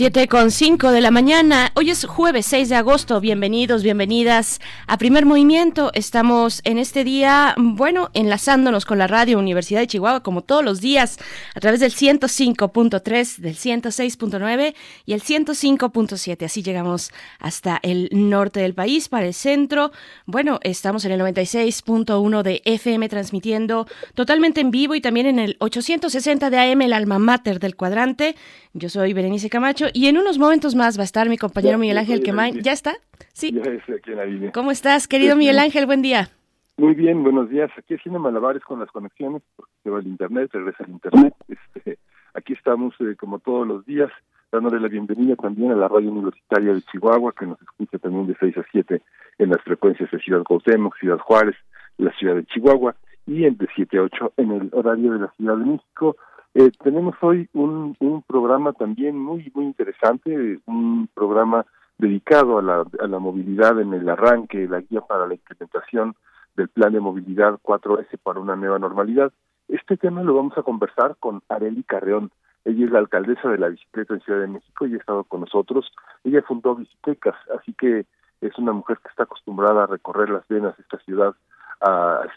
[0.00, 1.72] 7 con 5 de la mañana.
[1.74, 3.20] Hoy es jueves 6 de agosto.
[3.20, 5.90] Bienvenidos, bienvenidas a Primer Movimiento.
[5.92, 10.80] Estamos en este día, bueno, enlazándonos con la Radio Universidad de Chihuahua, como todos los
[10.80, 11.18] días,
[11.54, 14.74] a través del 105.3, del 106.9
[15.04, 16.46] y el 105.7.
[16.46, 19.92] Así llegamos hasta el norte del país, para el centro.
[20.24, 25.56] Bueno, estamos en el 96.1 de FM transmitiendo totalmente en vivo y también en el
[25.58, 28.34] 860 de AM, el alma mater del cuadrante.
[28.72, 31.98] Yo soy Berenice Camacho y en unos momentos más va a estar mi compañero Miguel
[31.98, 32.60] Ángel Quemain.
[32.62, 32.94] ¿Ya está?
[33.32, 33.52] Sí.
[33.52, 34.52] Ya estoy aquí en la línea.
[34.52, 35.86] ¿Cómo estás, querido Miguel Ángel?
[35.86, 36.28] Buen día.
[36.76, 37.70] Muy bien, buenos días.
[37.76, 41.34] Aquí haciendo malabares con las conexiones, porque se va el internet, regresa el internet.
[41.48, 41.98] Este,
[42.34, 44.10] aquí estamos, eh, como todos los días,
[44.50, 48.36] dándole la bienvenida también a la radio universitaria de Chihuahua, que nos escucha también de
[48.40, 49.02] 6 a 7
[49.38, 51.56] en las frecuencias de Ciudad Cuauhtémoc, Ciudad Juárez,
[51.98, 52.94] la ciudad de Chihuahua,
[53.26, 56.16] y de 7 a 8 en el horario de la Ciudad de México.
[56.54, 61.64] Eh, tenemos hoy un, un programa también muy muy interesante, un programa
[61.98, 66.16] dedicado a la, a la movilidad en el arranque, la guía para la implementación
[66.56, 69.32] del plan de movilidad 4S para una nueva normalidad.
[69.68, 72.32] Este tema lo vamos a conversar con Areli Carreón.
[72.64, 75.42] Ella es la alcaldesa de la bicicleta en Ciudad de México y ha estado con
[75.42, 75.92] nosotros.
[76.24, 78.06] Ella fundó Bicicletecas, así que
[78.40, 81.34] es una mujer que está acostumbrada a recorrer las venas de esta ciudad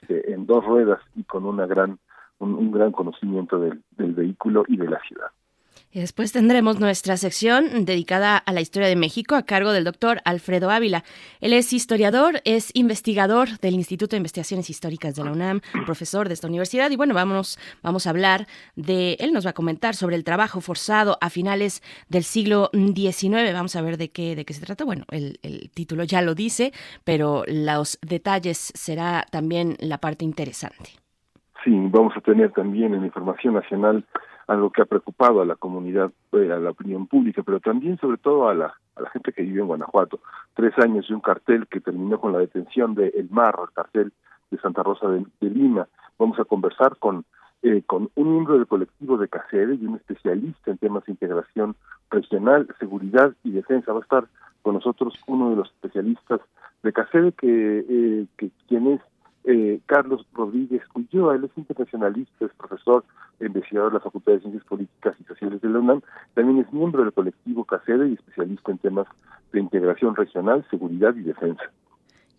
[0.02, 1.97] este, en dos ruedas y con una gran
[2.39, 5.27] un, gran conocimiento del, del vehículo y de la ciudad.
[5.93, 10.21] Y después tendremos nuestra sección dedicada a la historia de México a cargo del doctor
[10.25, 11.03] Alfredo Ávila.
[11.39, 16.33] Él es historiador, es investigador del Instituto de Investigaciones Históricas de la UNAM, profesor de
[16.33, 16.89] esta universidad.
[16.89, 20.61] Y bueno, vamos, vamos a hablar de, él nos va a comentar sobre el trabajo
[20.61, 23.53] forzado a finales del siglo XIX.
[23.53, 24.85] Vamos a ver de qué, de qué se trata.
[24.85, 26.73] Bueno, el, el título ya lo dice,
[27.03, 31.03] pero los detalles será también la parte interesante.
[31.63, 34.03] Sí, vamos a tener también en información nacional
[34.47, 38.18] algo que ha preocupado a la comunidad, eh, a la opinión pública, pero también sobre
[38.18, 38.75] todo a la,
[39.13, 40.19] gente que vive en Guanajuato.
[40.56, 44.12] Tres años de un cartel que terminó con la detención de El Marro, el cartel
[44.52, 45.88] de Santa Rosa de, Lima.
[46.19, 47.23] Vamos a conversar con,
[47.62, 51.75] eh, con un miembro del colectivo de CACEDE y un especialista en temas de integración
[52.12, 53.94] regional, seguridad y defensa.
[53.94, 54.25] Va a estar
[54.62, 56.41] con nosotros uno de los especialistas
[56.84, 59.02] de CACEDE, que, eh, quien es
[59.45, 63.03] eh, Carlos Rodríguez Ulloa, él es internacionalista, es profesor
[63.39, 66.01] e investigador de la Facultad de Ciencias Políticas y Sociales de la UNAM,
[66.33, 69.07] también es miembro del colectivo CACEDE y especialista en temas
[69.51, 71.63] de integración regional, seguridad y defensa.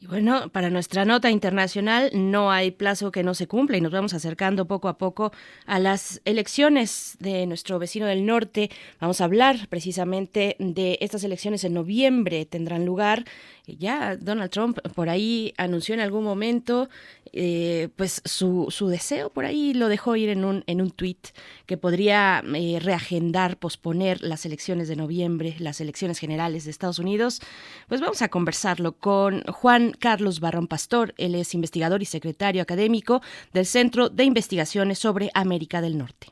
[0.04, 3.90] Y bueno, para nuestra nota internacional no hay plazo que no se cumpla y nos
[3.90, 5.32] vamos acercando poco a poco
[5.64, 8.70] a las elecciones de nuestro vecino del norte.
[9.00, 13.24] Vamos a hablar precisamente de estas elecciones en noviembre tendrán lugar.
[13.66, 16.90] Ya Donald Trump por ahí anunció en algún momento
[17.32, 21.28] eh, pues su, su, deseo, por ahí lo dejó ir en un, en un tuit
[21.64, 27.40] que podría eh, reagendar, posponer las elecciones de noviembre, las elecciones generales de Estados Unidos.
[27.88, 31.14] Pues vamos a conversarlo con Juan Carlos Barrón Pastor.
[31.16, 33.20] Él es investigador y secretario académico
[33.52, 36.28] del Centro de Investigaciones sobre América del Norte.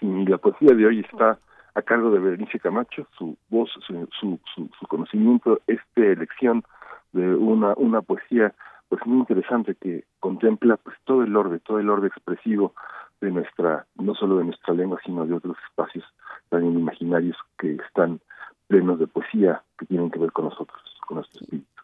[0.00, 1.38] La poesía de hoy está
[1.74, 6.64] a cargo de Berenice Camacho, su voz, su, su, su, conocimiento, esta elección
[7.12, 8.52] de una, una poesía
[8.88, 12.74] pues muy interesante que contempla pues todo el orden, todo el orden expresivo
[13.20, 16.04] de nuestra, no solo de nuestra lengua, sino de otros espacios
[16.48, 18.20] también imaginarios que están
[18.66, 21.77] plenos de poesía que tienen que ver con nosotros, con nuestro espíritu.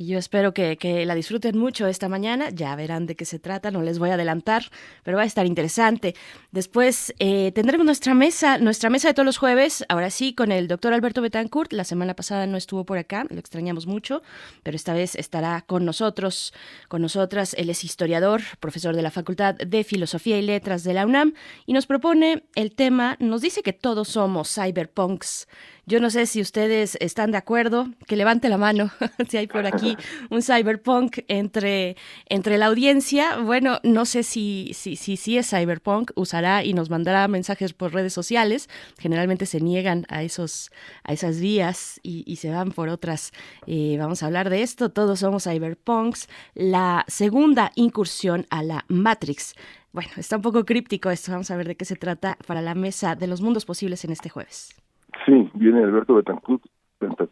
[0.00, 2.48] Y yo espero que, que, la disfruten mucho esta mañana.
[2.48, 4.64] Ya verán de qué se trata, no les voy a adelantar,
[5.02, 6.14] pero va a estar interesante.
[6.52, 10.68] Después eh, tendremos nuestra mesa, nuestra mesa de todos los jueves, ahora sí, con el
[10.68, 11.74] doctor Alberto Betancourt.
[11.74, 14.22] La semana pasada no estuvo por acá, lo extrañamos mucho,
[14.62, 16.54] pero esta vez estará con nosotros,
[16.88, 17.52] con nosotras.
[17.58, 21.34] Él es historiador, profesor de la Facultad de Filosofía y Letras de la UNAM,
[21.66, 25.46] y nos propone el tema, nos dice que todos somos cyberpunks
[25.86, 28.90] yo no sé si ustedes están de acuerdo, que levante la mano
[29.28, 29.96] si hay por aquí
[30.30, 31.96] un cyberpunk entre,
[32.26, 33.38] entre la audiencia.
[33.38, 37.92] Bueno, no sé si, si, si, si es cyberpunk, usará y nos mandará mensajes por
[37.92, 38.68] redes sociales.
[38.98, 40.70] Generalmente se niegan a, esos,
[41.04, 43.32] a esas vías y, y se van por otras.
[43.66, 44.90] Eh, vamos a hablar de esto.
[44.90, 46.28] Todos somos cyberpunks.
[46.54, 49.54] La segunda incursión a la Matrix.
[49.92, 51.32] Bueno, está un poco críptico esto.
[51.32, 54.12] Vamos a ver de qué se trata para la mesa de los mundos posibles en
[54.12, 54.79] este jueves.
[55.26, 56.62] Sí, viene Alberto Betancourt,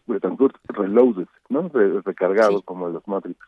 [0.07, 1.69] Betancourt Reloaded, ¿no?
[2.05, 3.39] recargado como los Matrix.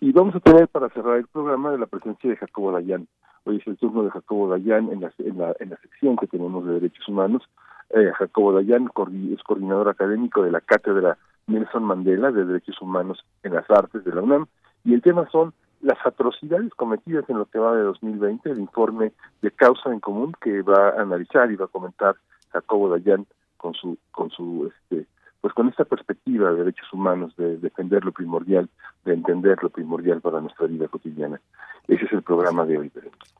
[0.00, 3.08] Y vamos a tener para cerrar el programa de la presencia de Jacobo Dayan.
[3.44, 6.26] Hoy es el turno de Jacobo Dayan en la, en la, en la sección que
[6.26, 7.42] tenemos de Derechos Humanos.
[7.90, 8.90] Eh, Jacobo Dayan
[9.32, 11.16] es coordinador académico de la Cátedra
[11.46, 14.46] Nelson Mandela de Derechos Humanos en las Artes de la UNAM.
[14.84, 19.12] Y el tema son las atrocidades cometidas en lo que va de 2020, el informe
[19.42, 22.16] de causa en común que va a analizar y va a comentar
[22.50, 23.26] Jacobo Dayan
[23.58, 25.06] con su con su este
[25.40, 28.68] pues con esta perspectiva de derechos humanos, de defender lo primordial,
[29.04, 31.40] de entender lo primordial para nuestra vida cotidiana.
[31.86, 32.92] Ese es el programa de hoy.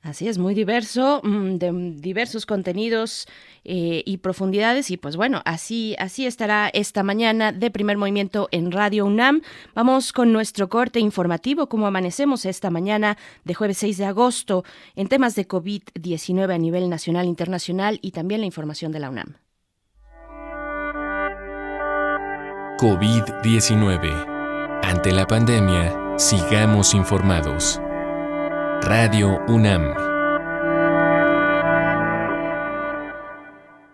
[0.02, 3.26] Así es, muy diverso, mm, de diversos contenidos
[3.64, 8.70] eh, y profundidades y pues bueno, así así estará esta mañana de primer movimiento en
[8.70, 9.42] Radio UNAM.
[9.74, 14.64] Vamos con nuestro corte informativo, como amanecemos esta mañana de jueves 6 de agosto
[14.94, 19.47] en temas de COVID-19 a nivel nacional, internacional y también la información de la UNAM.
[22.78, 24.80] COVID-19.
[24.84, 27.82] Ante la pandemia, sigamos informados.
[28.82, 29.82] Radio UNAM.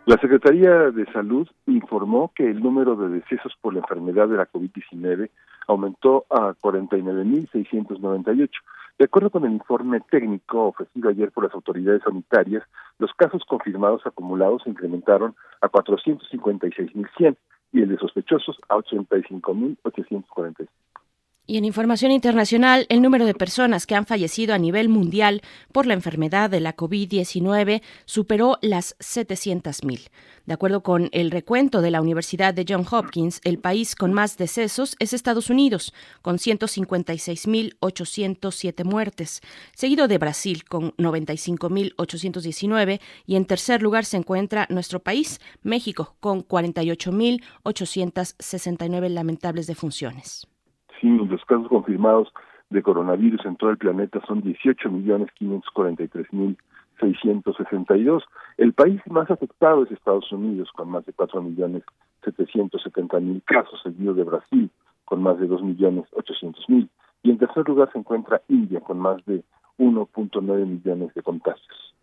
[0.04, 4.52] La Secretaría de Salud informó que el número de decesos por la enfermedad de la
[4.52, 5.31] COVID-19
[5.66, 8.50] aumentó a 49.698.
[8.98, 12.62] De acuerdo con el informe técnico ofrecido ayer por las autoridades sanitarias,
[12.98, 17.38] los casos confirmados acumulados se incrementaron a 456.100
[17.75, 20.69] y el de sospechosos a 85.845.
[21.46, 25.43] Y en información internacional, el número de personas que han fallecido a nivel mundial
[25.73, 30.08] por la enfermedad de la COVID-19 superó las 700.000.
[30.46, 34.38] De acuerdo con el recuento de la Universidad de Johns Hopkins, el país con más
[34.38, 35.93] decesos es Estados Unidos,
[36.23, 39.43] con 156.807 muertes,
[39.75, 46.43] seguido de Brasil, con 95.819, y en tercer lugar se encuentra nuestro país, México, con
[46.43, 50.46] 48.869 lamentables defunciones
[51.05, 52.33] los casos confirmados
[52.71, 56.56] de coronavirus en todo el planeta son 18 millones 543 mil
[57.01, 58.25] 662.
[58.56, 61.83] El país más afectado es Estados Unidos, con más de 4 millones
[62.25, 64.71] 770 mil casos, seguido de Brasil,
[65.05, 66.89] con más de 2 millones 800 mil.
[67.23, 69.43] Y en tercer lugar se encuentra India, con más de
[69.79, 71.95] 1.9 millones de contagios.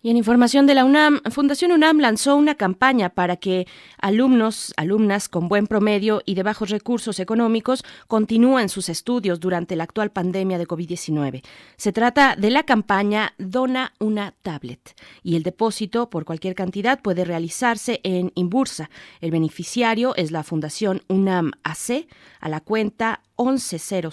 [0.00, 3.66] Y en información de la UNAM, Fundación UNAM lanzó una campaña para que
[4.00, 9.82] alumnos, alumnas con buen promedio y de bajos recursos económicos continúen sus estudios durante la
[9.82, 11.42] actual pandemia de COVID-19.
[11.76, 17.24] Se trata de la campaña Dona una tablet y el depósito por cualquier cantidad puede
[17.24, 18.90] realizarse en Inbursa.
[19.20, 22.06] El beneficiario es la Fundación UNAM AC
[22.38, 24.10] a la cuenta 1100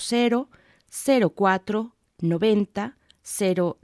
[1.36, 2.98] 04 90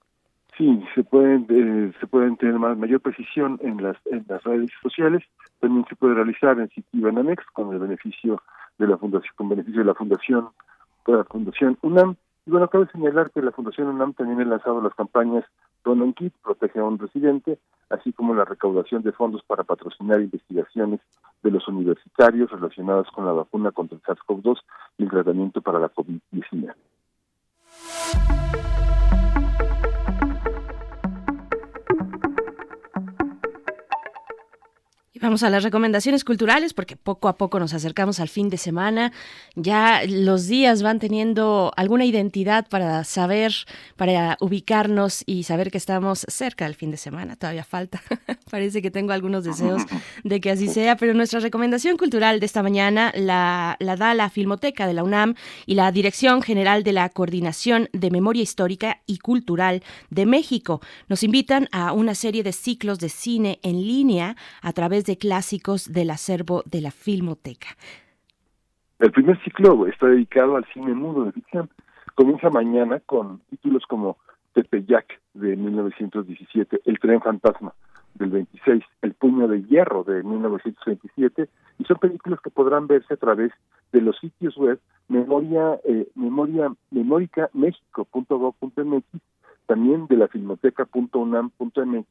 [0.56, 4.70] Sí, se pueden eh, se pueden tener más mayor precisión en las en las redes
[4.82, 5.22] sociales.
[5.60, 8.42] También se puede realizar en Citibanamex con el beneficio
[8.78, 10.48] de la fundación con beneficio de la fundación
[11.06, 12.16] de la fundación UNAM.
[12.44, 15.44] Y bueno, cabe señalar que la Fundación UNAM también ha lanzado las campañas
[15.84, 21.00] Don Kit, Protege a un Residente, así como la recaudación de fondos para patrocinar investigaciones
[21.42, 24.58] de los universitarios relacionadas con la vacuna contra el SARS-CoV-2
[24.98, 26.74] y el tratamiento para la COVID-19.
[35.22, 39.12] Vamos a las recomendaciones culturales porque poco a poco nos acercamos al fin de semana.
[39.54, 43.54] Ya los días van teniendo alguna identidad para saber,
[43.94, 47.36] para ubicarnos y saber que estamos cerca del fin de semana.
[47.36, 48.02] Todavía falta.
[48.50, 49.82] Parece que tengo algunos deseos
[50.24, 54.28] de que así sea, pero nuestra recomendación cultural de esta mañana la, la da la
[54.28, 55.36] Filmoteca de la UNAM
[55.66, 60.80] y la Dirección General de la Coordinación de Memoria Histórica y Cultural de México.
[61.08, 65.92] Nos invitan a una serie de ciclos de cine en línea a través de clásicos
[65.92, 67.68] del acervo de la Filmoteca.
[68.98, 71.68] El primer ciclo está dedicado al cine mudo de ficción.
[72.14, 74.18] Comienza mañana con títulos como
[74.52, 77.72] Tepeyac de 1917, El tren fantasma
[78.14, 83.16] del 26, El puño de hierro de 1927 y son películas que podrán verse a
[83.16, 83.50] través
[83.92, 84.78] de los sitios web
[85.08, 86.70] memoria eh, memoria
[89.66, 92.06] también de la filmoteca.unam.mx,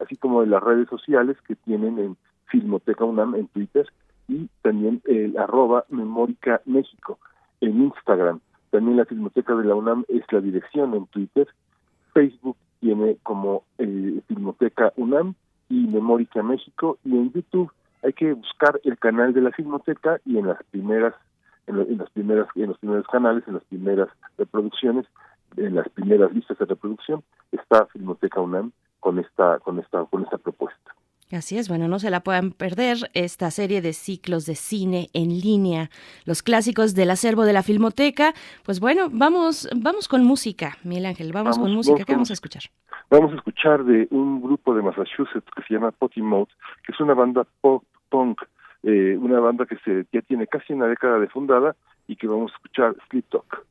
[0.00, 2.16] así como de las redes sociales que tienen en
[2.52, 3.86] Filmoteca UNAM en Twitter
[4.28, 7.18] y también el arroba Memórica México
[7.62, 8.40] en Instagram.
[8.70, 11.48] También la Filmoteca de la UNAM es la dirección en Twitter.
[12.12, 15.34] Facebook tiene como eh, Filmoteca UNAM
[15.70, 20.36] y Memórica México y en YouTube hay que buscar el canal de la Filmoteca y
[20.36, 21.14] en las primeras
[21.68, 25.06] en, las primeras en los primeros canales, en las primeras reproducciones,
[25.56, 30.36] en las primeras listas de reproducción está Filmoteca UNAM con esta con esta con esta
[30.38, 30.92] propuesta.
[31.36, 35.28] Así es, bueno, no se la puedan perder esta serie de ciclos de cine en
[35.28, 35.90] línea,
[36.24, 38.34] los clásicos del acervo de la Filmoteca.
[38.64, 42.62] Pues bueno, vamos vamos con música, Miguel Ángel, vamos, con música, ¿qué vamos a escuchar?
[43.10, 46.50] Vamos a escuchar de un grupo de Massachusetts que se llama Potty Mouth,
[46.84, 48.42] que es una banda pop punk,
[48.82, 52.52] eh, una banda que se ya tiene casi una década de fundada y que vamos
[52.52, 53.66] a escuchar Sleep Talk.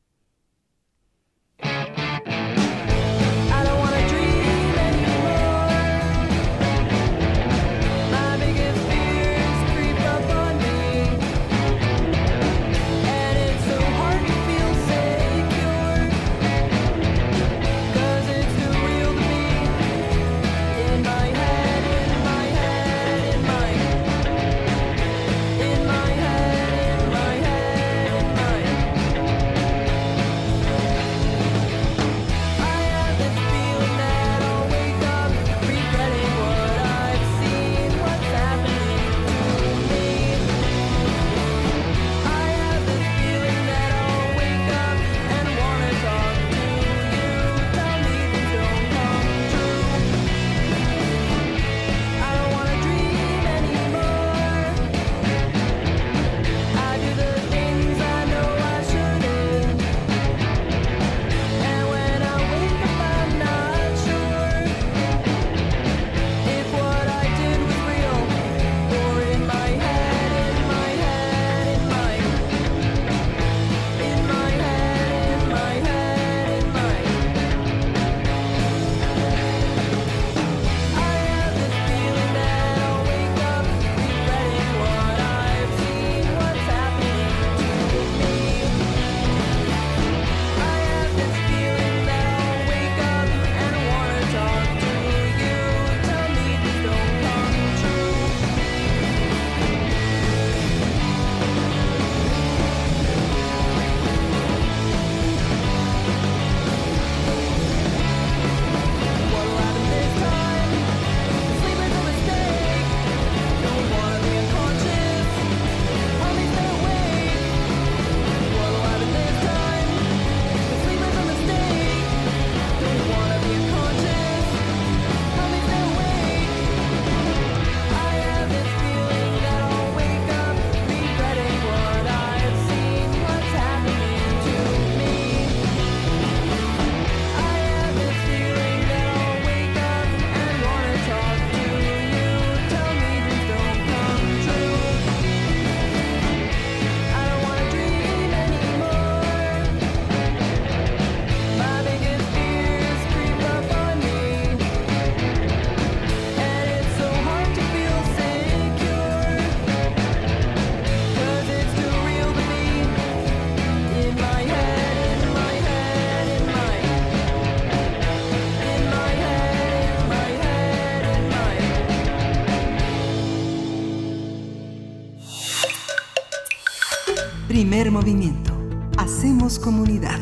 [177.90, 178.52] Movimiento.
[178.96, 180.20] Hacemos comunidad.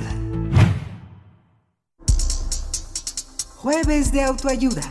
[3.56, 4.82] Jueves de autoayuda.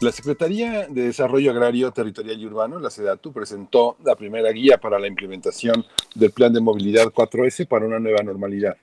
[0.00, 4.98] La Secretaría de Desarrollo Agrario, Territorial y Urbano, la SEDATU, presentó la primera guía para
[5.00, 5.84] la implementación
[6.14, 8.76] del Plan de Movilidad 4S para una nueva normalidad.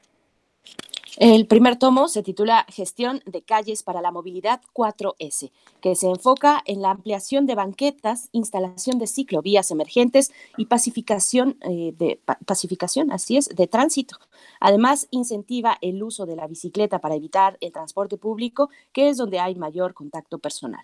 [1.17, 6.61] El primer tomo se titula Gestión de calles para la movilidad 4S, que se enfoca
[6.65, 13.37] en la ampliación de banquetas, instalación de ciclovías emergentes y pacificación eh, de pacificación, así
[13.37, 14.17] es, de tránsito.
[14.59, 19.39] Además, incentiva el uso de la bicicleta para evitar el transporte público, que es donde
[19.39, 20.83] hay mayor contacto personal.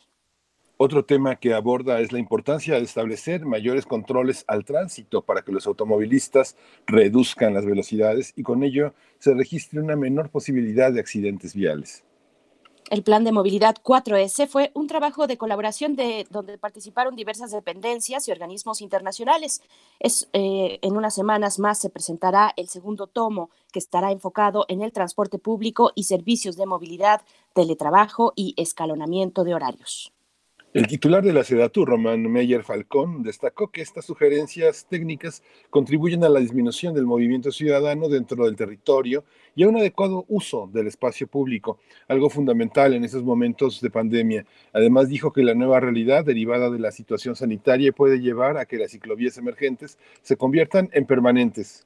[0.83, 5.51] Otro tema que aborda es la importancia de establecer mayores controles al tránsito para que
[5.51, 6.57] los automovilistas
[6.87, 12.03] reduzcan las velocidades y con ello se registre una menor posibilidad de accidentes viales.
[12.89, 18.27] El plan de movilidad 4S fue un trabajo de colaboración de donde participaron diversas dependencias
[18.27, 19.61] y organismos internacionales.
[19.99, 24.81] Es, eh, en unas semanas más se presentará el segundo tomo que estará enfocado en
[24.81, 27.21] el transporte público y servicios de movilidad,
[27.53, 30.11] teletrabajo y escalonamiento de horarios.
[30.73, 36.29] El titular de la SEDATU, Román Meyer Falcón, destacó que estas sugerencias técnicas contribuyen a
[36.29, 41.27] la disminución del movimiento ciudadano dentro del territorio y a un adecuado uso del espacio
[41.27, 44.45] público, algo fundamental en estos momentos de pandemia.
[44.71, 48.77] Además, dijo que la nueva realidad derivada de la situación sanitaria puede llevar a que
[48.77, 51.85] las ciclovías emergentes se conviertan en permanentes.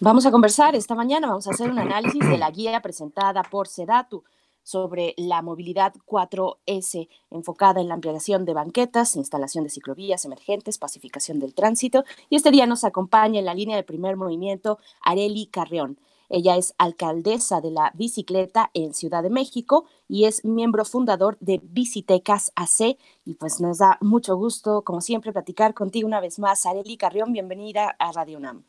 [0.00, 3.68] Vamos a conversar esta mañana, vamos a hacer un análisis de la guía presentada por
[3.68, 4.24] SEDATU
[4.62, 11.38] sobre la movilidad 4S, enfocada en la ampliación de banquetas, instalación de ciclovías emergentes, pacificación
[11.38, 12.04] del tránsito.
[12.28, 15.98] Y este día nos acompaña en la línea de primer movimiento Areli Carrión.
[16.32, 21.60] Ella es alcaldesa de la bicicleta en Ciudad de México y es miembro fundador de
[21.62, 22.96] Bicitecas AC.
[23.24, 26.66] Y pues nos da mucho gusto, como siempre, platicar contigo una vez más.
[26.66, 28.62] Areli Carrión, bienvenida a Radio UNAM.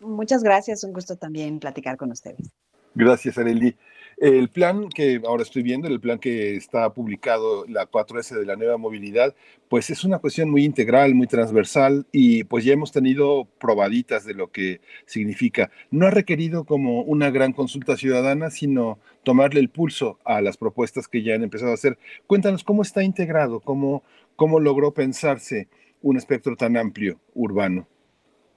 [0.00, 2.50] Muchas gracias, un gusto también platicar con ustedes.
[2.94, 3.76] Gracias, Areli.
[4.18, 8.56] El plan que ahora estoy viendo, el plan que está publicado, la 4S de la
[8.56, 9.34] nueva movilidad,
[9.68, 14.32] pues es una cuestión muy integral, muy transversal y pues ya hemos tenido probaditas de
[14.32, 15.70] lo que significa.
[15.90, 21.08] No ha requerido como una gran consulta ciudadana, sino tomarle el pulso a las propuestas
[21.08, 21.98] que ya han empezado a hacer.
[22.26, 24.02] Cuéntanos cómo está integrado, cómo,
[24.34, 25.68] cómo logró pensarse
[26.00, 27.86] un espectro tan amplio urbano.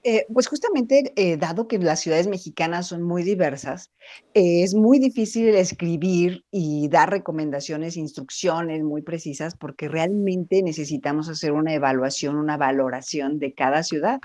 [0.02, 3.90] Eh, pues justamente, eh, dado que las ciudades mexicanas son muy diversas,
[4.32, 11.52] eh, es muy difícil escribir y dar recomendaciones, instrucciones muy precisas, porque realmente necesitamos hacer
[11.52, 14.20] una evaluación, una valoración de cada ciudad.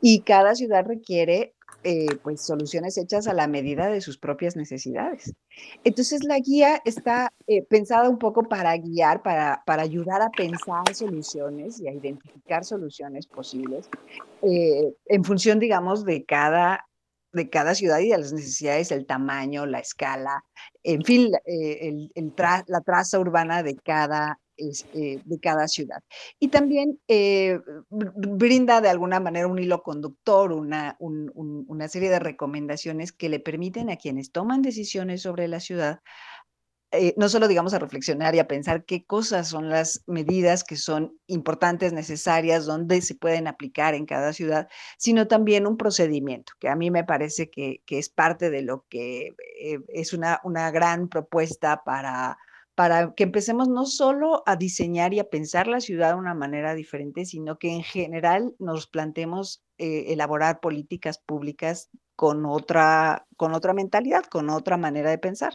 [0.00, 5.34] Y cada ciudad requiere eh, pues soluciones hechas a la medida de sus propias necesidades.
[5.82, 10.94] Entonces la guía está eh, pensada un poco para guiar, para, para ayudar a pensar
[10.94, 13.88] soluciones y a identificar soluciones posibles
[14.42, 16.86] eh, en función, digamos, de cada,
[17.32, 20.44] de cada ciudad y de las necesidades, el tamaño, la escala,
[20.84, 21.32] en fin,
[22.66, 24.38] la traza urbana de cada
[24.94, 26.02] eh, de cada ciudad.
[26.38, 27.58] Y también eh,
[27.90, 33.90] brinda de alguna manera un hilo conductor, una, una serie de recomendaciones que le permiten
[33.90, 36.00] a quienes toman decisiones sobre la ciudad
[36.94, 40.76] eh, no solo digamos a reflexionar y a pensar qué cosas son las medidas que
[40.76, 46.68] son importantes, necesarias, dónde se pueden aplicar en cada ciudad, sino también un procedimiento, que
[46.68, 49.30] a mí me parece que, es parte de lo que
[49.88, 52.36] es una, una gran propuesta para
[52.74, 56.74] para que empecemos no solo a diseñar y a pensar la ciudad de una manera
[56.74, 63.74] diferente, sino que en general nos planteemos eh, elaborar políticas públicas con otra, con otra
[63.74, 65.52] mentalidad, con otra manera de pensar,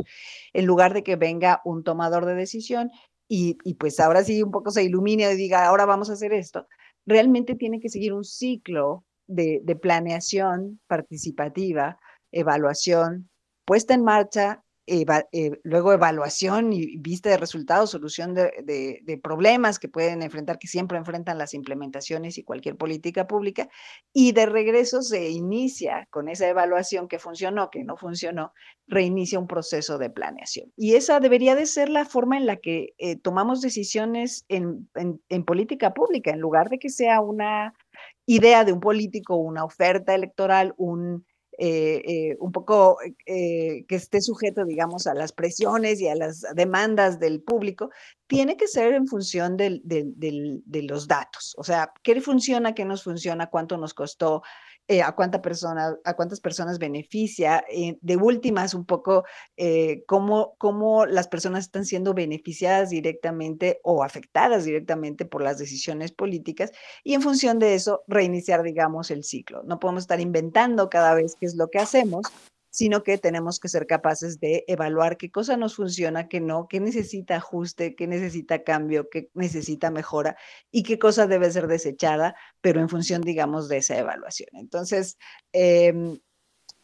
[0.54, 2.92] en lugar de que venga un tomador de decisión
[3.30, 6.68] y, pues ahora sí un poco se ilumine y diga, ahora vamos a hacer esto.
[7.06, 12.00] Realmente tiene que seguir un ciclo de planeación participativa,
[12.32, 13.30] evaluación,
[13.66, 20.22] puesta en marcha eh, luego evaluación y vista de resultados, solución de, problemas que pueden
[20.24, 23.68] enfrentar, que siempre enfrentan las implementaciones y cualquier política pública,
[24.14, 28.54] y de regreso se inicia con esa evaluación que funcionó, que no funcionó,
[28.88, 30.72] reinicia un proceso de planeación.
[30.78, 35.44] Y esa debería de ser la forma en la que eh, tomamos decisiones en, en
[35.44, 37.74] política pública, en lugar de que sea una
[38.26, 41.26] idea de un político, una oferta electoral, un
[41.60, 46.46] eh, eh, un poco eh, que esté sujeto, digamos, a las presiones y a las
[46.54, 47.90] demandas del público,
[48.28, 51.56] tiene que ser en función de los datos.
[51.58, 54.44] O sea, ¿qué funciona, qué nos funciona, cuánto nos costó,
[54.90, 57.64] eh, a, cuánta persona, a cuántas personas beneficia.
[57.70, 59.26] Eh, de últimas, un poco
[59.58, 66.14] eh, cómo, cómo las personas están siendo beneficiadas directamente o afectadas directamente por las decisiones
[66.14, 66.72] políticas
[67.04, 69.62] y en función de eso reiniciar, digamos, el ciclo.
[69.64, 72.26] No podemos estar inventando cada vez qué es lo que hacemos,
[72.70, 76.80] sino que tenemos que ser capaces de evaluar qué cosa nos funciona, qué no, qué
[76.80, 80.38] necesita ajuste, qué necesita cambio, qué necesita mejora
[80.72, 84.50] y qué cosa debe ser desechada, pero en función, digamos, de esa evaluación.
[84.54, 85.18] Entonces,
[85.52, 86.20] em,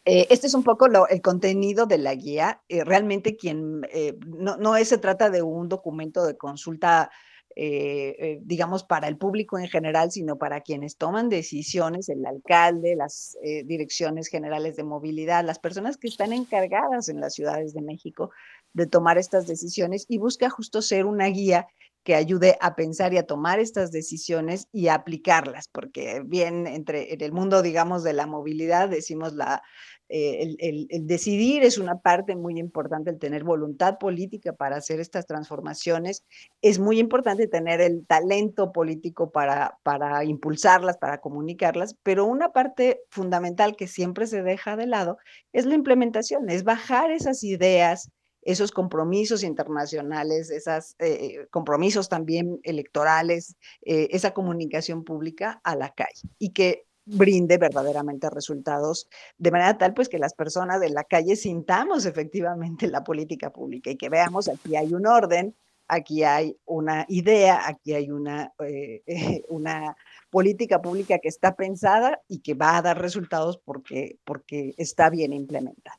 [0.06, 2.62] eh, este es un poco el contenido de la guía.
[2.68, 7.10] Eh, realmente quien, eh, no, no se trata de un documento de consulta
[7.56, 12.96] eh, eh, digamos, para el público en general, sino para quienes toman decisiones, el alcalde,
[12.96, 17.82] las eh, direcciones generales de movilidad, las personas que están encargadas en las ciudades de
[17.82, 18.32] México
[18.74, 21.68] de tomar estas decisiones y busca justo ser una guía
[22.04, 27.14] que ayude a pensar y a tomar estas decisiones y a aplicarlas, porque bien entre
[27.14, 29.62] en el mundo, digamos, de la movilidad, decimos la,
[30.10, 35.26] eh, el, decidir es una parte muy importante, el tener voluntad política para hacer estas
[35.26, 36.24] transformaciones.
[36.62, 43.02] Es muy importante tener el talento político para, para impulsarlas, para comunicarlas, pero una parte
[43.10, 45.18] fundamental que siempre se deja de lado
[45.52, 48.10] es la implementación, es bajar esas ideas
[48.46, 56.30] esos compromisos internacionales, esos eh, compromisos también electorales, eh, esa comunicación pública a la calle
[56.40, 61.36] y que brinde verdaderamente resultados de manera tal pues que las personas de la calle
[61.36, 65.56] sintamos efectivamente la política pública y que veamos aquí hay un orden,
[65.88, 69.96] aquí hay una idea, aquí hay una, eh, una
[70.30, 75.34] política pública que está pensada y que va a dar resultados porque, porque está bien
[75.34, 75.98] implementada.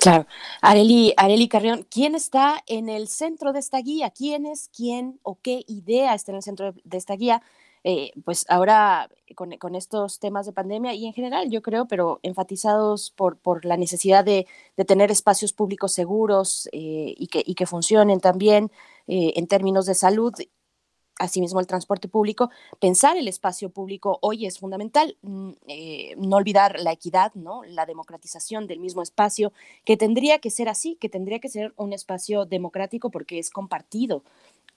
[0.00, 0.26] Claro.
[0.62, 4.10] Areli, Areli Carrión, ¿quién está en el centro de esta guía?
[4.10, 7.42] ¿Quién es quién o qué idea está en el centro de esta guía?
[7.82, 13.10] Eh, pues ahora con, estos temas de pandemia y en general yo creo, pero enfatizados
[13.12, 14.46] por, la necesidad de,
[14.86, 18.70] tener espacios públicos seguros eh, y, que, funcionen también
[19.06, 20.34] eh, en términos de salud
[21.18, 25.50] asimismo el transporte público, pensar el espacio público hoy es fundamental, mm,
[26.16, 27.62] no olvidar la equidad, ¿no?
[27.64, 29.52] la democratización del mismo espacio,
[29.84, 34.22] que tendría que ser así, que tendría que ser un espacio democrático porque es compartido.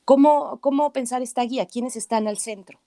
[0.03, 1.65] ¿Cómo, cómo pensar esta guía?
[1.65, 2.79] ¿Quiénes están al centro?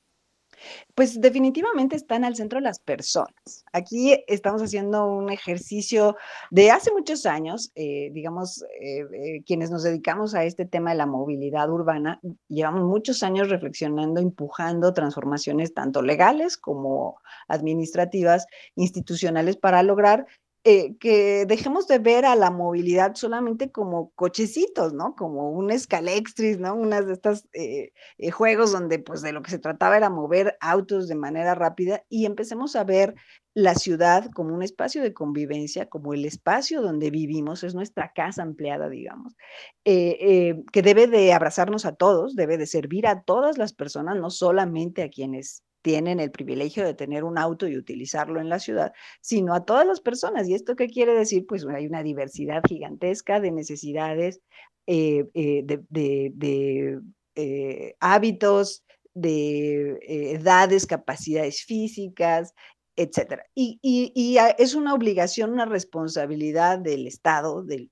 [0.95, 3.65] Pues definitivamente están al centro las personas.
[3.73, 6.17] Aquí estamos haciendo un ejercicio
[6.51, 10.97] de hace muchos años, eh, digamos, eh, eh, quienes nos dedicamos a este tema de
[10.97, 19.83] la movilidad urbana, llevamos muchos años reflexionando, empujando transformaciones tanto legales como administrativas, institucionales, para
[19.83, 20.27] lograr
[20.69, 25.15] eh, que dejemos de ver a la movilidad solamente como cochecitos, ¿no?
[25.15, 26.75] Como un escalextris, ¿no?
[26.75, 30.57] Unas de estas eh, eh, juegos donde pues de lo que se trataba era mover
[30.61, 33.15] autos de manera rápida y empecemos a ver
[33.55, 38.43] la ciudad como un espacio de convivencia, como el espacio donde vivimos, es nuestra casa
[38.43, 39.37] ampliada, digamos,
[39.85, 45.05] que debe de abrazarnos a todos, debe de servir a todas las personas, no solamente
[45.05, 49.55] a quienes tienen el privilegio de tener un auto y utilizarlo en la ciudad, sino
[49.55, 50.49] a todas las personas.
[50.49, 51.47] ¿Y esto qué quiere decir?
[51.47, 54.41] Pues hay una diversidad gigantesca de necesidades,
[54.89, 57.01] eh, eh, de,
[57.37, 58.83] eh, hábitos,
[59.15, 59.97] de
[60.33, 62.53] edades, capacidades físicas,
[62.97, 63.45] etcétera.
[63.55, 67.91] Y, es una obligación, una responsabilidad del Estado, del,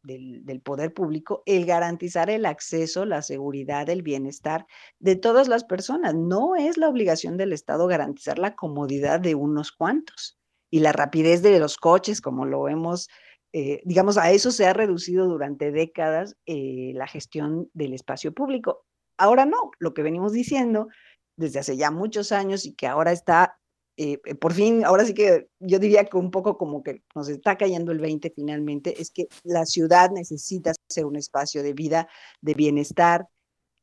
[0.64, 4.66] poder público, el garantizar el acceso, la seguridad, el bienestar
[4.98, 6.14] de todas las personas.
[6.14, 10.38] No es la obligación del Estado garantizar la comodidad de unos cuantos
[10.70, 13.08] y la rapidez de los coches, como lo hemos,
[13.52, 18.84] eh, digamos, a eso se ha reducido durante décadas eh, la gestión del espacio público.
[19.18, 20.88] Ahora no, lo que venimos diciendo
[21.36, 23.58] desde hace ya muchos años y que ahora está
[23.96, 27.28] eh, eh, por fin, ahora sí que yo diría que un poco como que nos
[27.28, 32.08] está cayendo el 20 finalmente, es que la ciudad necesita ser un espacio de vida,
[32.40, 33.28] de bienestar,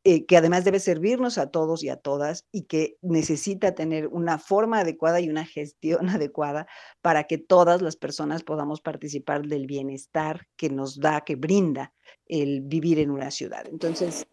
[0.04, 4.39] eh, que además debe servirnos a todos y a todas y que necesita tener una
[4.39, 6.67] forma adecuada y una gestión adecuada
[7.02, 11.93] para que todas las personas podamos participar del bienestar que nos da, que brinda
[12.26, 13.65] el vivir en una ciudad.
[13.67, 14.28] Entonces,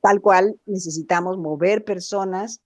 [0.00, 2.62] tal cual necesitamos mover personas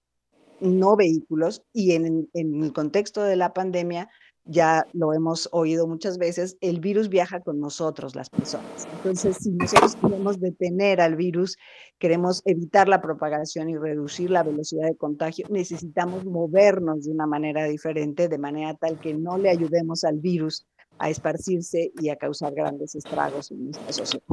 [0.61, 4.09] no vehículos y en, el contexto de la pandemia,
[4.45, 8.89] ya lo hemos oído muchas veces, el virus viaja con nosotros, las personas.
[8.97, 11.57] Entonces, si nosotros queremos detener al virus,
[11.99, 17.65] queremos evitar la propagación y reducir la velocidad de contagio, necesitamos movernos de una manera
[17.65, 20.67] diferente, de manera tal que no le ayudemos al virus
[20.99, 24.25] a esparcirse y a causar grandes estragos en nuestra sociedad.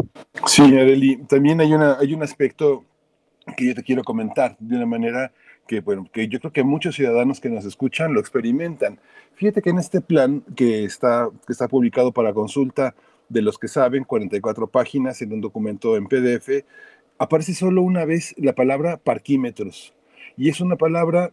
[0.46, 2.84] Sí, Areli, también hay, una, hay un aspecto
[3.56, 5.32] que yo te quiero comentar de una manera
[5.68, 9.00] que, bueno, que yo creo que muchos ciudadanos que nos escuchan lo experimentan.
[9.36, 12.96] Fíjate que en este plan que está, que está publicado para consulta
[13.30, 16.64] de los que saben, 44 páginas en un documento en PDF,
[17.18, 19.94] aparece solo una vez la palabra parquímetros.
[20.38, 21.32] Y es una palabra,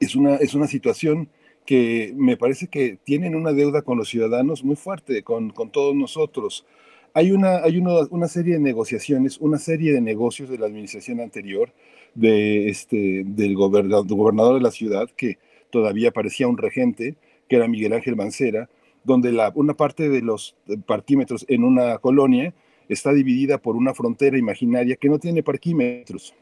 [0.00, 1.28] es una, es una situación
[1.66, 5.94] que me parece que tienen una deuda con los ciudadanos muy fuerte, con, con todos
[5.94, 6.66] nosotros.
[7.14, 11.20] Hay, una, hay una, una serie de negociaciones, una serie de negocios de la administración
[11.20, 11.72] anterior
[12.14, 15.38] de este, del gobernador, de la ciudad, que
[15.70, 17.16] todavía parecía un regente,
[17.48, 18.68] que era Miguel Ángel Mancera,
[19.04, 22.54] donde la, una parte de los parquímetros en una colonia
[22.88, 26.34] está dividida por una frontera imaginaria que no tiene parquímetros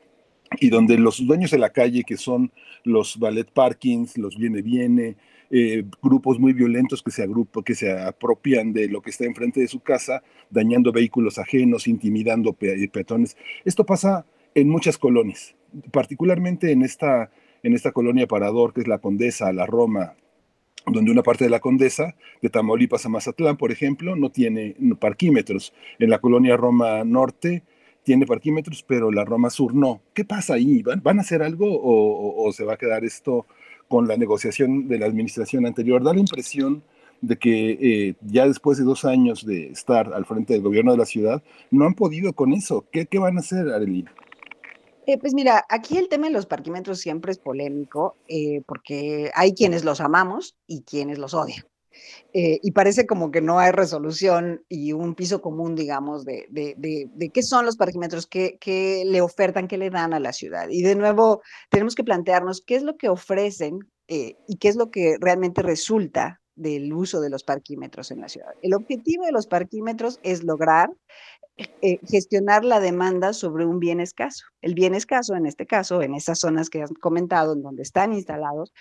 [0.61, 2.53] y donde los dueños de la calle, que son
[2.85, 5.17] los ballet parkings, los viene-viene,
[5.51, 9.61] eh, grupos muy violentos que se, agrupan, que se apropian de lo que está enfrente
[9.61, 13.37] de su casa, dañando vehículos ajenos, intimidando peatones.
[13.65, 15.55] Esto pasa en muchas colonias
[15.91, 17.31] particularmente en esta,
[17.63, 20.15] en esta colonia Parador, que es la Condesa, la Roma,
[20.87, 25.73] donde una parte de la Condesa, de Tamaulipas a Mazatlán, por ejemplo, no tiene parquímetros.
[25.99, 27.63] En la colonia Roma Norte
[28.03, 30.03] tiene parquímetros, pero la Roma Sur no.
[30.13, 30.83] ¿Qué pasa ahí?
[30.83, 33.47] ¿Van, a hacer algo o, se va a quedar esto
[33.89, 36.03] con la negociación de la administración anterior?
[36.03, 36.83] Da la impresión
[37.21, 40.99] de que eh, ya después de dos años de estar al frente del gobierno de
[40.99, 42.85] la ciudad, no han podido con eso.
[42.91, 44.13] ¿Qué, qué van a hacer, Arelina?
[45.07, 49.53] Eh, pues mira, aquí el tema de los parquímetros siempre es polémico eh, porque hay
[49.53, 51.65] quienes los amamos y quienes los odian.
[52.33, 57.31] Eh, y parece como que no hay resolución y un piso común, digamos, de, de,
[57.31, 60.69] qué son los parquímetros, qué, qué, le ofertan, qué le dan a la ciudad.
[60.71, 64.91] Y de nuevo, tenemos que plantearnos qué es lo que ofrecen y qué es lo
[64.91, 68.53] que realmente resulta del uso de los parquímetros en la ciudad.
[68.63, 70.91] El objetivo de los parquímetros es lograr
[71.59, 74.47] eh, gestionar la demanda sobre un bien escaso.
[74.63, 78.15] El bien escaso, en este caso, en esas zonas que has comentado, en donde están
[78.15, 78.73] instalados,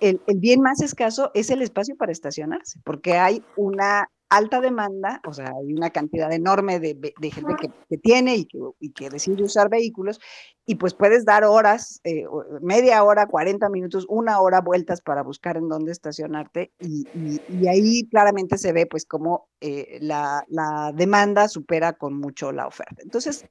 [0.00, 5.20] el, el bien más escaso es el espacio para estacionarse, porque hay una alta demanda,
[5.26, 6.94] o sea, hay una cantidad enorme de,
[7.32, 7.54] gente
[7.88, 10.20] que, tiene y que, y que, decide usar vehículos,
[10.66, 12.24] y pues puedes dar horas, eh,
[12.60, 17.06] media hora, 40 minutos, una hora vueltas para buscar en dónde estacionarte, y,
[17.68, 23.02] ahí claramente se ve pues cómo eh, la, la demanda supera con mucho la oferta.
[23.02, 23.46] Entonces,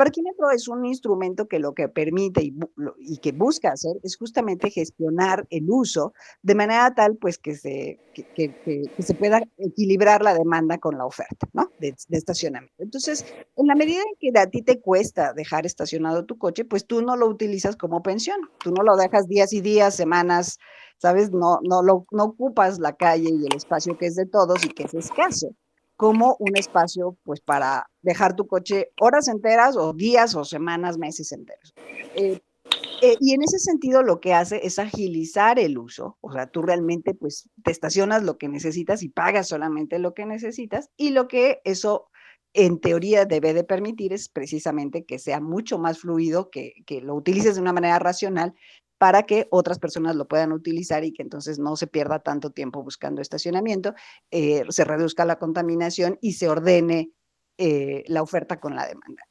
[0.00, 5.46] parquímetro es un instrumento que lo que permite y, que busca hacer es justamente gestionar
[5.50, 10.96] el uso de manera tal pues que se, que, se pueda equilibrar la demanda con
[10.96, 11.70] la oferta ¿no?
[11.80, 12.82] de, estacionamiento.
[12.82, 16.86] Entonces, en la medida en que a ti te cuesta dejar estacionado tu coche, pues
[16.86, 20.58] tú no lo utilizas como pensión, tú no lo dejas días y días, semanas,
[20.96, 21.30] ¿sabes?
[21.30, 24.68] No, no, lo, no ocupas la calle y el espacio que es de todos y
[24.68, 25.54] que es escaso
[26.00, 31.30] como un espacio pues para dejar tu coche horas enteras o días o semanas, meses
[31.30, 31.74] enteros.
[32.14, 32.40] Eh,
[33.02, 36.62] eh, y en ese sentido lo que hace es agilizar el uso, o sea, tú
[36.62, 41.28] realmente pues te estacionas lo que necesitas y pagas solamente lo que necesitas y lo
[41.28, 42.08] que eso
[42.54, 47.14] en teoría debe de permitir es precisamente que sea mucho más fluido, que, que lo
[47.14, 48.54] utilices de una manera racional
[49.00, 52.82] para que otras personas lo puedan utilizar y que entonces no se pierda tanto tiempo
[52.82, 53.94] buscando estacionamiento,
[54.30, 57.10] eh, se reduzca la contaminación y se ordene
[57.56, 59.22] eh, la oferta con la demanda.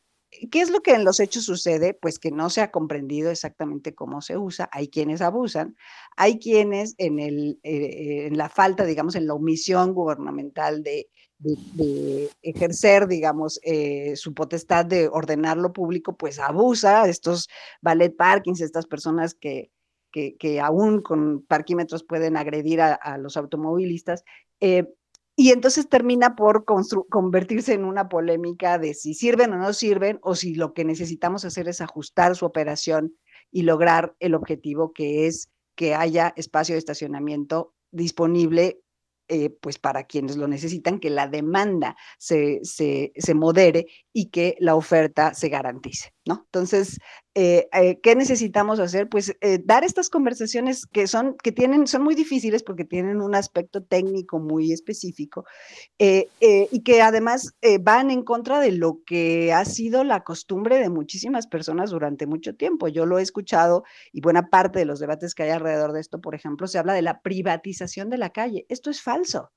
[0.51, 1.93] ¿Qué es lo que en los hechos sucede?
[1.93, 4.67] Pues que no se ha comprendido exactamente cómo se usa.
[4.71, 5.75] Hay quienes abusan,
[6.17, 13.59] hay quienes eh, en la falta, digamos, en la omisión gubernamental de de, ejercer, digamos,
[13.63, 17.47] eh, su potestad de ordenar lo público, pues abusa estos
[17.81, 19.71] ballet parkings, estas personas que,
[20.11, 24.23] que, que aún con parquímetros pueden agredir a, los automovilistas.
[24.59, 24.85] Eh,
[25.35, 30.35] y entonces termina por convertirse en una polémica de si sirven o no sirven, o
[30.35, 33.15] si lo que necesitamos hacer es ajustar su operación
[33.49, 38.81] y lograr el objetivo que es que haya espacio de estacionamiento disponible
[39.29, 44.55] eh, pues para quienes lo necesitan, que la demanda se, se, se, modere y que
[44.59, 46.43] la oferta se garantice, ¿no?
[46.45, 46.99] Entonces,
[47.35, 49.09] eh, eh, ¿qué necesitamos hacer?
[49.09, 53.83] Pues dar estas conversaciones que son, que tienen, son muy difíciles porque tienen un aspecto
[53.83, 55.45] técnico muy específico
[55.97, 61.47] y que además van en contra de lo que ha sido la costumbre de muchísimas
[61.47, 62.87] personas durante mucho tiempo.
[62.87, 66.21] Yo lo he escuchado y buena parte de los debates que hay alrededor de esto,
[66.21, 68.65] por ejemplo, se habla de la privatización de la calle.
[68.69, 69.51] Esto es falso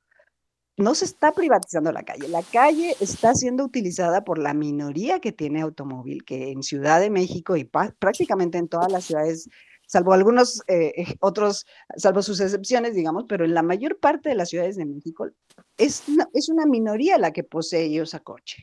[0.83, 2.29] no se está privatizando la calle.
[2.29, 7.11] La calle está siendo utilizada por la minoría que tiene automóvil, que en Ciudad de
[7.11, 9.49] México y prácticamente en todas las ciudades,
[9.87, 11.67] salvo algunos eh, otros,
[11.97, 15.29] salvo sus excepciones, digamos, pero en la mayor parte de las ciudades de México
[15.79, 16.03] es
[16.35, 18.63] es una minoría la que posee ellos a coche.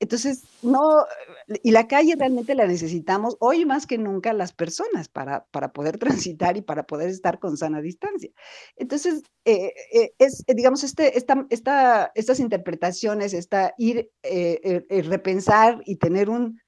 [0.00, 1.06] Entonces, no,
[1.62, 5.98] y la calle realmente la necesitamos hoy más que nunca las personas para, para poder
[6.32, 8.30] transitar y para poder estar con sana distancia.
[8.76, 15.96] Entonces, eh, eh, es, digamos, este, esta, esta, estas interpretaciones, esta ir, eh, repensar y
[15.96, 16.60] tener un,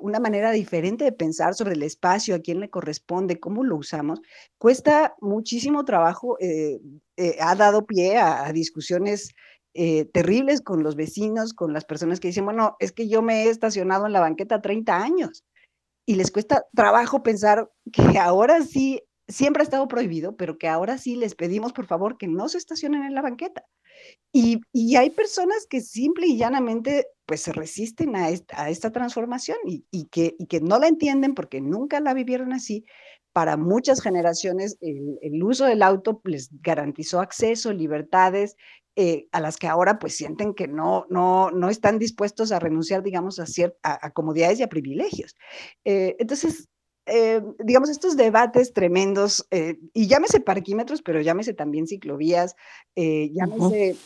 [0.00, 4.20] una manera diferente de pensar sobre el espacio, a quién le corresponde, cómo lo usamos,
[4.58, 6.38] cuesta muchísimo trabajo,
[7.40, 9.34] ha dado pie a discusiones
[9.74, 13.44] eh, terribles con los vecinos, con las personas que dicen, bueno, es que yo me
[13.44, 15.44] he estacionado en la banqueta 30 años
[16.06, 20.98] y les cuesta trabajo pensar que ahora sí, siempre ha estado prohibido, pero que ahora
[20.98, 23.64] sí les pedimos por favor que no se estacionen en la banqueta.
[24.32, 29.84] Y, y hay personas que simple y llanamente pues se resisten a esta, transformación y,
[29.92, 32.84] y, que, y que no la entienden porque nunca la vivieron así.
[33.32, 38.56] Para muchas generaciones el uso del auto les garantizó acceso, libertades,
[39.02, 43.02] eh, a las que ahora pues sienten que no, no, no están dispuestos a renunciar,
[43.02, 43.46] digamos, a,
[43.82, 45.36] a, comodidades y a privilegios.
[45.86, 46.68] Eh, entonces,
[47.06, 49.48] eh, digamos, estos debates tremendos,
[49.94, 52.56] y llámese parquímetros, pero llámese también ciclovías,
[52.94, 53.96] llámese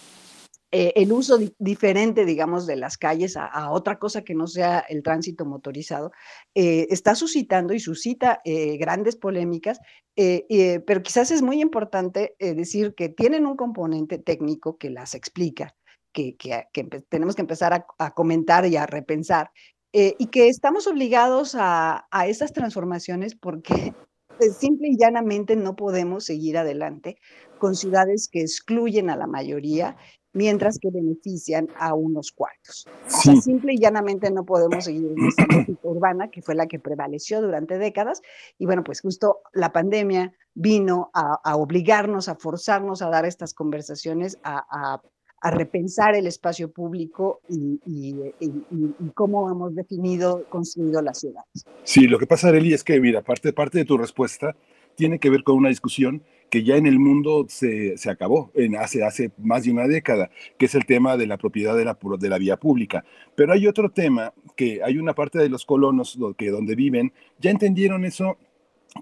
[0.77, 5.05] eh, el uso diferente, digamos, de las calles a, otra cosa que no sea el
[5.05, 6.11] tránsito motorizado,
[6.53, 9.79] eh, está suscitando y suscita eh, grandes polémicas,
[10.17, 15.77] pero quizás es muy importante decir que tienen un componente técnico que las explica,
[16.13, 16.37] que,
[17.09, 19.53] tenemos que empezar a, comentar y a repensar,
[19.93, 23.95] y que estamos obligados a, a esas transformaciones porque
[24.59, 27.17] simple y llanamente no podemos seguir adelante
[27.59, 29.97] con ciudades que excluyen a la mayoría
[30.35, 32.87] mientras que benefician a unos cuantos.
[33.43, 37.41] simple y llanamente no podemos seguir en esa lógica urbana que fue la que prevaleció
[37.41, 38.21] durante décadas.
[38.59, 44.39] Y bueno, pues justo la pandemia vino a, obligarnos, a forzarnos a dar estas conversaciones,
[44.43, 45.01] a,
[45.47, 48.15] repensar el espacio público y,
[49.13, 51.67] cómo hemos definido, construido las ciudades.
[51.83, 54.57] Sí, lo que pasa, Areli, es que, mira, parte, parte de tu respuesta
[54.95, 58.77] tiene que ver con una discusión que ya en el mundo se, se acabó en
[58.77, 61.99] hace, hace más de una década, que es el tema de la propiedad de la,
[62.19, 63.05] de la vía pública.
[63.35, 67.51] Pero hay otro tema, que hay una parte de los colonos que donde viven, ya
[67.51, 68.39] entendieron eso,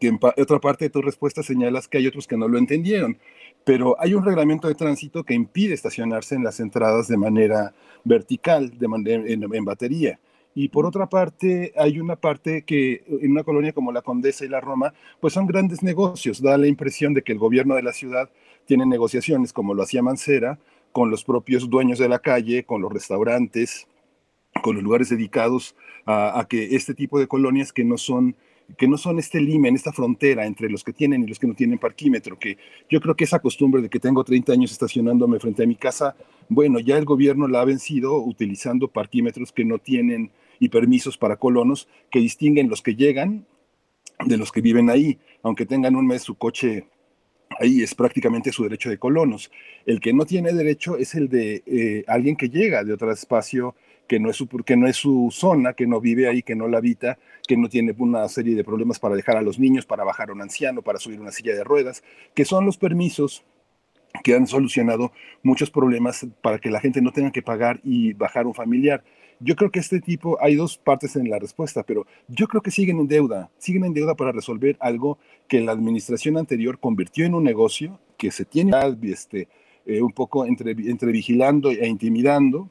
[0.01, 3.19] que en otra parte de tu respuesta señalas que hay otros que no lo entendieron.
[3.65, 8.73] Pero hay un reglamento de tránsito que impide estacionarse en las entradas de manera vertical,
[8.79, 10.19] de en, en batería.
[10.55, 14.49] Y por otra parte, hay una parte que en una colonia como la Condesa y
[14.49, 16.43] la Roma, pues son grandes negocios.
[16.43, 18.31] Da la impresión de que el gobierno de la ciudad
[18.67, 20.59] tiene negociaciones, como lo hacía Mancera,
[20.93, 23.89] con los propios dueños de la calle, con los restaurantes,
[24.63, 28.37] con los lugares dedicados a, que este tipo de colonias que no son
[28.79, 31.53] que no son este limen, esta frontera entre los que tienen y los que no
[31.53, 32.57] tienen parquímetro, que
[32.89, 36.17] yo creo que esa costumbre de que tengo 30 años estacionándome frente a mi casa,
[36.49, 40.31] bueno, ya el gobierno la ha vencido utilizando parquímetros que no tienen
[40.63, 43.45] y permisos para colonos que distinguen los que llegan
[44.25, 46.87] de los que viven ahí, aunque tengan un mes su coche
[47.59, 49.51] ahí es prácticamente su derecho de colonos.
[49.87, 53.75] El que no tiene derecho es el de eh, alguien que llega de otro espacio
[54.07, 56.69] que no, es su, que no es su zona, que no vive ahí, que no
[56.69, 60.05] la habita, que no tiene una serie de problemas para dejar a los niños, para
[60.05, 63.45] bajar a un anciano, para subir una silla de ruedas, que son los permisos
[64.23, 65.11] que han solucionado
[65.43, 69.03] muchos problemas para que la gente no tenga que pagar y bajar un familiar.
[69.45, 72.71] Yo creo que este tipo, hay dos partes en la respuesta, pero yo creo que
[72.71, 77.35] siguen en deuda, siguen en deuda para resolver algo que la administración anterior convirtió en
[77.35, 79.49] un negocio que se tiene este,
[79.85, 82.71] eh, un poco entre, entre vigilando e intimidando,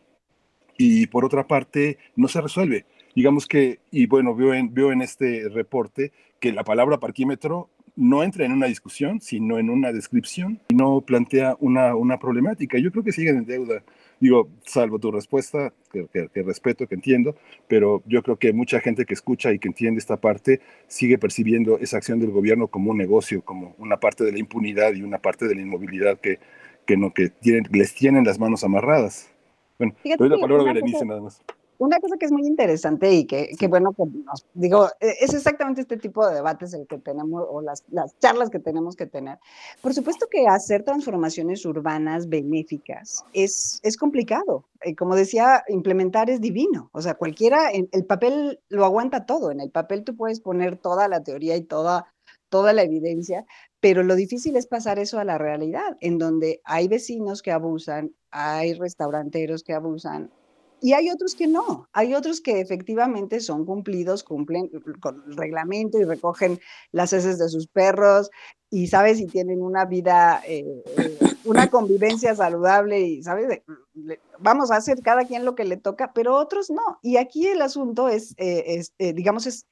[0.77, 2.86] y por otra parte no se resuelve.
[3.15, 8.23] Digamos que, y bueno, veo en, veo en este reporte que la palabra parquímetro no
[8.23, 12.77] entra en una discusión, sino en una descripción y no plantea una, una problemática.
[12.79, 13.84] Yo creo que siguen en deuda
[14.21, 17.36] Digo, salvo tu respuesta, que, respeto, que entiendo,
[17.67, 21.79] pero yo creo que mucha gente que escucha y que entiende esta parte sigue percibiendo
[21.79, 25.17] esa acción del gobierno como un negocio, como una parte de la impunidad y una
[25.17, 26.39] parte de la inmovilidad que,
[26.86, 29.29] que, no, que tienen, les tienen las manos amarradas.
[29.77, 31.41] Bueno, doy la palabra a Berenice nada más
[31.82, 35.82] una cosa que es muy interesante y que, bueno, que nos, digo, e, es exactamente
[35.82, 39.39] este tipo de debates el que tenemos o las, las, charlas que tenemos que tener.
[39.82, 44.65] Por supuesto que hacer transformaciones urbanas benéficas es, es complicado.
[44.96, 46.91] Como decía, implementar es divino.
[46.94, 49.50] O sea, cualquiera, el papel lo aguanta todo.
[49.50, 52.13] En el papel tú puedes poner toda la teoría y toda,
[52.50, 53.46] toda la evidencia,
[53.80, 58.13] pero lo difícil es pasar eso a la realidad, en donde hay vecinos que abusan,
[58.30, 60.30] hay restauranteros que abusan,
[60.82, 66.00] y hay otros que no, hay otros que efectivamente son cumplidos, cumplen con el reglamento
[66.00, 66.60] y recogen
[66.91, 68.32] las heces de sus perros
[68.72, 70.65] y sabes si tienen una vida, eh,
[70.98, 73.62] eh, una convivencia saludable y sabes,
[74.39, 76.98] vamos a hacer cada quien lo que le toca, pero otros no.
[77.04, 79.67] Y aquí el asunto es, eh, digamos, es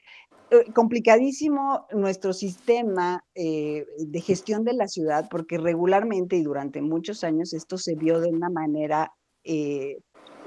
[0.74, 7.78] complicadísimo nuestro sistema de gestión de la ciudad porque regularmente y durante muchos años esto
[7.78, 9.14] se vio de una manera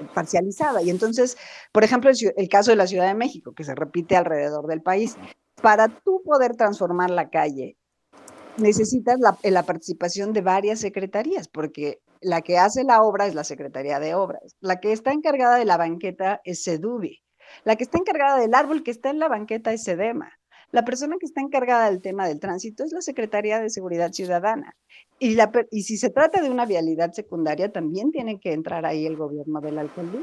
[0.07, 0.81] parcializada.
[0.81, 1.37] Y entonces,
[1.71, 5.15] por ejemplo, el, caso de la Ciudad de México, que se repite alrededor del país,
[5.61, 7.77] para tú poder transformar la calle,
[8.57, 13.43] necesitas la, la, participación de varias secretarías, porque la que hace la obra es la
[13.43, 17.23] Secretaría de Obras, la que está encargada de la banqueta es SEDUBI,
[17.63, 20.31] la que está encargada del árbol que está en la banqueta es SEDEMA,
[20.73, 24.75] la persona que está encargada del tema del tránsito es la Secretaría de Seguridad Ciudadana.
[25.19, 29.15] Y, la, si se trata de una vialidad secundaria, también tiene que entrar ahí el
[29.15, 30.21] gobierno de la alcaldía.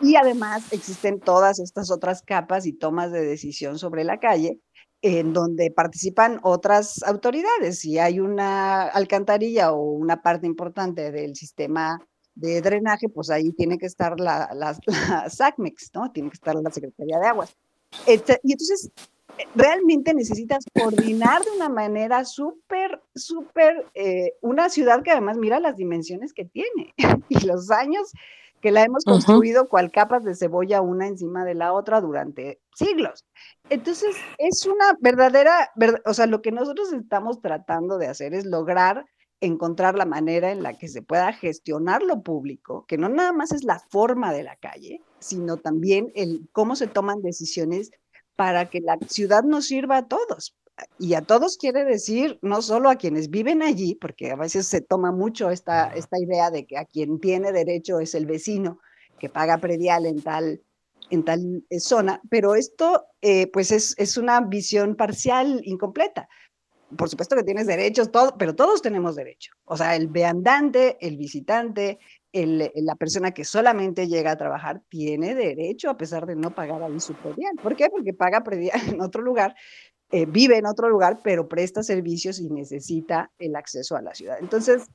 [0.00, 4.60] Y además existen todas estas otras capas y tomas de decisión sobre la calle
[5.02, 7.80] en donde participan otras autoridades.
[7.80, 11.98] Si hay una alcantarilla o una parte importante del sistema
[12.36, 14.78] de drenaje, pues ahí tiene que estar la, la,
[15.28, 16.12] SACMEX, ¿no?
[16.12, 17.56] Tiene que estar la Secretaría de Aguas.
[18.06, 18.92] Este, y entonces
[19.54, 25.76] realmente necesitas coordinar de una manera súper, súper, eh, una ciudad que además mira las
[25.76, 26.94] dimensiones que tiene
[27.28, 28.12] y los años
[28.60, 33.26] que la hemos construido cual capas de cebolla una encima de la otra durante siglos.
[33.68, 35.70] Entonces, es una verdadera,
[36.06, 39.04] o sea, lo que nosotros estamos tratando de hacer es lograr
[39.40, 43.52] encontrar la manera en la que se pueda gestionar lo público, que no nada más
[43.52, 47.90] es la forma de la calle, sino también el cómo se toman decisiones
[48.36, 50.56] para que la ciudad nos sirva a todos.
[50.98, 54.80] Y a todos quiere decir no solo a quienes viven allí, porque a veces se
[54.80, 58.80] toma mucho esta, esta idea de que a quien tiene derecho es el vecino
[59.20, 60.62] que paga predial en tal,
[61.10, 66.28] en tal eh, zona, pero esto eh, pues es, es una visión parcial, incompleta
[66.96, 69.52] por supuesto que tienes derechos, todo, pero todos tenemos derecho.
[69.64, 71.98] O sea, el viandante, el visitante,
[72.34, 76.82] el, la persona que solamente llega a trabajar tiene derecho a pesar de no pagar
[76.82, 77.54] ahí su predial.
[77.62, 77.88] ¿Por qué?
[77.88, 79.54] Porque paga predial en otro lugar,
[80.10, 84.38] eh, vive en otro lugar, pero presta servicios y necesita el acceso a la ciudad.
[84.40, 84.88] Entonces,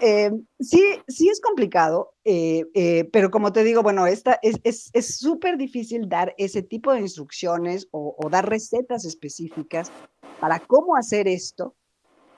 [0.00, 0.30] eh,
[0.60, 6.34] sí, sí es complicado, eh, pero como te digo, bueno, esta es súper difícil dar
[6.38, 9.92] ese tipo de instrucciones o dar recetas específicas
[10.40, 11.74] para cómo hacer esto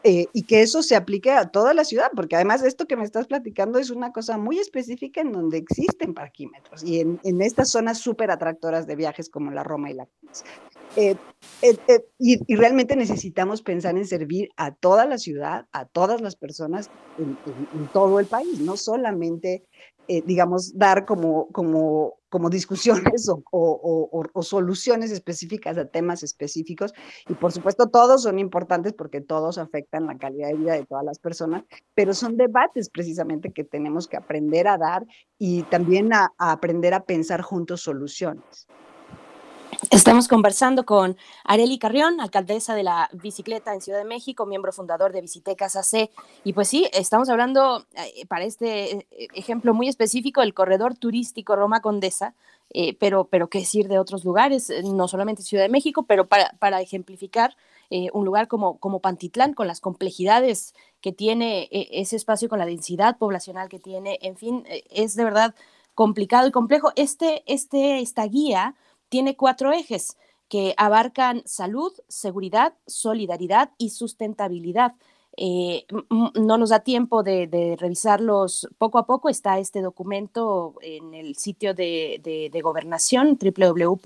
[0.08, 3.02] eh, y que eso se aplique a toda la ciudad, porque además esto que me
[3.02, 7.70] estás platicando es una cosa muy específica en donde existen parquímetros y en, en estas
[7.70, 10.06] zonas súper atractoras de viajes como la Roma y la
[10.94, 11.16] eh,
[11.60, 11.76] eh,
[12.20, 16.88] y, y, realmente necesitamos pensar en servir a toda la ciudad, a todas las personas
[17.18, 17.36] en,
[17.74, 19.64] en todo el país, no solamente
[20.08, 26.92] eh, digamos, dar como, como, como discusiones o, soluciones específicas a temas específicos.
[27.30, 31.02] Y por supuesto, todos son importantes porque todos afectan la calidad de vida de todas
[31.02, 31.64] las personas,
[31.94, 35.06] pero son debates precisamente que tenemos que aprender a dar
[35.38, 38.66] y también a aprender a pensar juntos soluciones.
[39.90, 45.12] Estamos conversando con Areli Carrión, alcaldesa de la bicicleta en Ciudad de México, miembro fundador
[45.12, 46.10] de Visitecas AC.
[46.44, 51.56] Y pues sí, estamos hablando eh, para este eh, ejemplo muy específico del corredor turístico
[51.56, 52.34] Roma Condesa,
[52.70, 56.54] eh, pero, pero qué decir de otros lugares, no solamente Ciudad de México, pero para,
[56.58, 57.56] para ejemplificar
[58.12, 63.16] un lugar como, como Pantitlán, con las complejidades que tiene ese espacio, con la densidad
[63.16, 65.54] poblacional que tiene, en fin, es de verdad
[65.94, 66.92] complicado y complejo.
[66.96, 68.74] Este, este, esta guía
[69.08, 70.16] tiene cuatro ejes
[70.48, 74.94] que abarcan salud, seguridad, solidaridad y sustentabilidad.
[75.38, 75.84] Eh,
[76.34, 79.28] no nos da tiempo de, revisarlos poco a poco.
[79.28, 83.98] Está este documento en el sitio de, gobernación, www.gov.mx.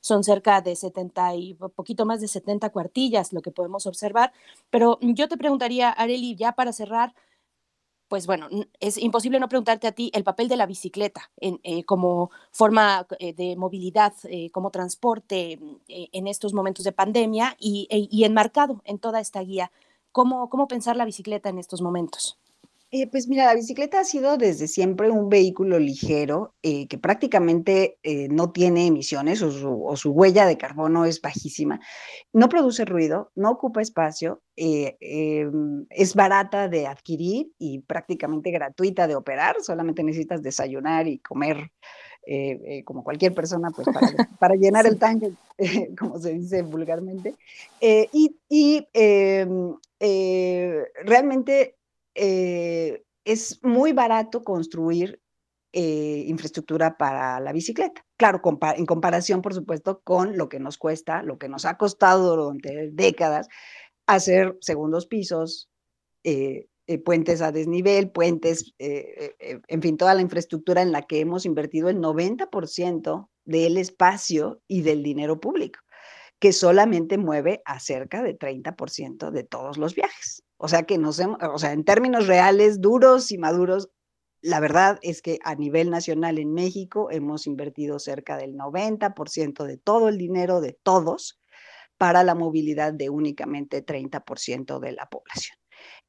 [0.00, 4.32] Son cerca de 70 y poquito más de 70 cuartillas lo que podemos observar.
[4.70, 7.14] Pero yo te preguntaría, Areli, ya para cerrar,
[8.08, 8.48] pues bueno,
[8.80, 13.34] es imposible no preguntarte a ti el papel de la bicicleta eh, como forma eh,
[13.34, 18.98] de movilidad, eh, como transporte en estos momentos de pandemia y, e, y, enmarcado en
[18.98, 19.70] toda esta guía.
[20.10, 22.38] ¿Cómo, ¿Cómo pensar la bicicleta en estos momentos?
[22.90, 27.98] Eh, pues mira, la bicicleta ha sido desde siempre un vehículo ligero eh, que prácticamente
[28.02, 31.80] eh, no tiene emisiones o su, huella de carbono es bajísima.
[32.32, 39.16] No produce ruido, no ocupa espacio, em, es barata de adquirir y prácticamente gratuita de
[39.16, 39.56] operar.
[39.60, 41.70] Solamente necesitas desayunar y comer
[42.84, 43.88] como cualquier persona, pues
[44.38, 45.32] para, llenar el tanque,
[45.98, 47.34] como se dice vulgarmente.
[47.80, 49.74] y, y em,
[51.04, 51.77] realmente
[52.18, 55.20] eh, es muy barato construir
[55.72, 58.04] eh, infraestructura para la bicicleta.
[58.16, 58.40] Claro,
[58.76, 62.90] en comparación, por supuesto, con lo que nos cuesta, lo que nos ha costado durante
[62.92, 63.48] décadas
[64.06, 65.68] hacer segundos pisos,
[66.24, 66.68] eh,
[67.04, 71.98] puentes a desnivel, puentes, en fin, toda la infraestructura en la que hemos invertido el
[71.98, 75.80] 90% del espacio y del dinero público,
[76.38, 80.47] que solamente mueve a cerca de 30% de todos los viajes.
[80.58, 83.88] O sea que nos hemos, o sea, en términos reales, duros y maduros,
[84.40, 89.78] la verdad es que a nivel nacional en México hemos invertido cerca del 90% de
[89.78, 91.40] todo el dinero de todos
[91.96, 95.58] para la movilidad de únicamente 30% de la población.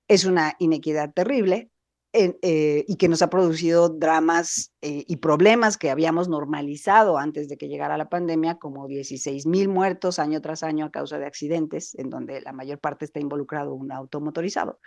[0.08, 1.72] Es una inequidad terrible,
[2.12, 7.56] eh, y que nos ha producido dramas eh, y problemas que habíamos normalizado antes de
[7.56, 11.94] que llegara la pandemia, como 16 mil muertos año tras año a causa de accidentes,
[12.00, 14.80] en donde la mayor parte está involucrado un auto motorizado,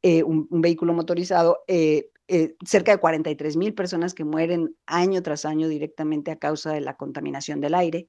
[0.00, 1.58] eh, un, vehículo motorizado,
[2.64, 6.96] cerca de 43 mil personas que mueren año tras año directamente a causa de la
[6.96, 8.08] contaminación del aire.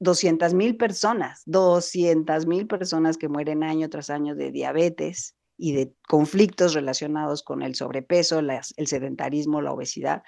[0.00, 5.92] 200 mil personas, 200 mil personas que mueren año tras año de diabetes, y de
[6.08, 10.22] conflictos relacionados con el sobrepeso, el sedentarismo, la obesidad.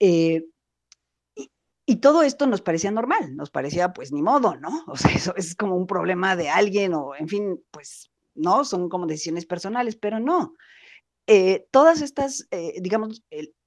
[0.00, 0.44] Eh,
[1.86, 4.70] Y todo esto nos parecía normal, nos parecía pues ni modo, ¿no?
[4.88, 8.88] O sea, eso es como un problema de alguien o, en fin, pues no, son
[8.88, 10.54] como decisiones personales, pero no.
[11.26, 13.22] Eh, todas estas, eh, digamos,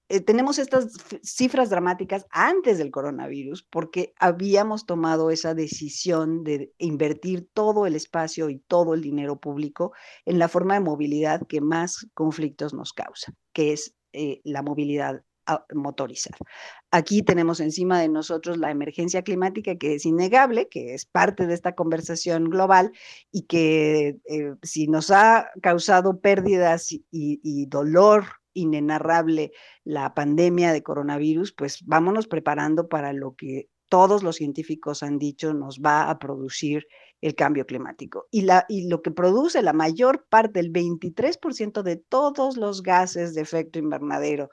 [0.10, 7.48] eh, tenemos estas cifras dramáticas antes del coronavirus porque habíamos tomado esa decisión de invertir
[7.54, 9.94] todo el espacio y todo el dinero público
[10.26, 13.94] en la forma de movilidad que más conflictos nos causa, que es
[14.44, 15.22] la movilidad
[15.74, 16.36] motorizar.
[16.92, 21.54] Aquí tenemos encima de nosotros la emergencia climática que es innegable, que es parte de
[21.54, 22.92] esta conversación global
[23.32, 28.26] y que eh, si nos ha causado pérdidas y dolor
[28.58, 29.52] inenarrable
[29.84, 35.54] la pandemia de coronavirus, pues vámonos preparando para lo que todos los científicos han dicho
[35.54, 36.88] nos va a producir
[37.22, 38.28] el cambio climático.
[38.32, 43.34] Y, la, y lo que produce la mayor parte, el 23% de todos los gases
[43.34, 44.50] de efecto invernadero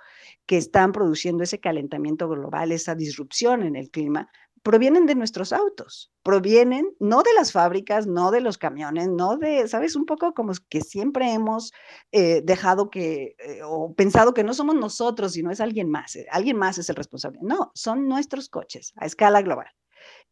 [0.47, 4.29] que están produciendo ese calentamiento global, esa disrupción en el clima,
[4.65, 9.69] provienen de nuestros autos, provienen no de las fábricas, no de los camiones, no de,
[9.69, 9.95] ¿sabes?
[9.95, 11.71] Un poco como que siempre hemos
[12.13, 16.27] eh, dejado que, eh, o pensado que no somos nosotros, sino es alguien más, eh,
[16.31, 17.41] alguien más es el responsable.
[17.43, 19.67] No, son nuestros coches a escala global.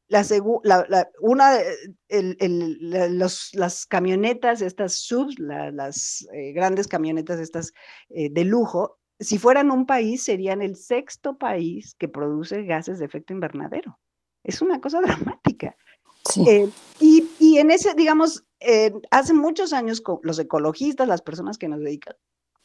[0.08, 0.24] La,
[0.64, 1.58] la, una,
[2.08, 7.72] el, los, las camionetas, estas subs, las grandes camionetas estas
[8.08, 13.32] de lujo, si fueran un país, serían el sexto país que produce gases de efecto
[13.32, 13.98] invernadero.
[14.44, 15.76] Es una cosa dramática.
[16.46, 16.68] Eh,
[17.00, 21.80] y, y, en ese, digamos, eh, hace muchos años los ecologistas, las personas que nos
[21.80, 22.14] dedican,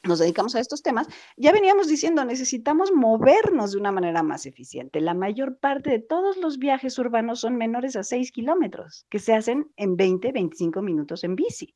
[0.03, 5.01] nos dedicamos a estos temas, ya veníamos diciendo, necesitamos movernos de una manera más eficiente.
[5.01, 9.33] La mayor parte de todos los viajes urbanos son menores a 6 kilómetros, que se
[9.33, 11.75] hacen en 20, 25 minutos en bici.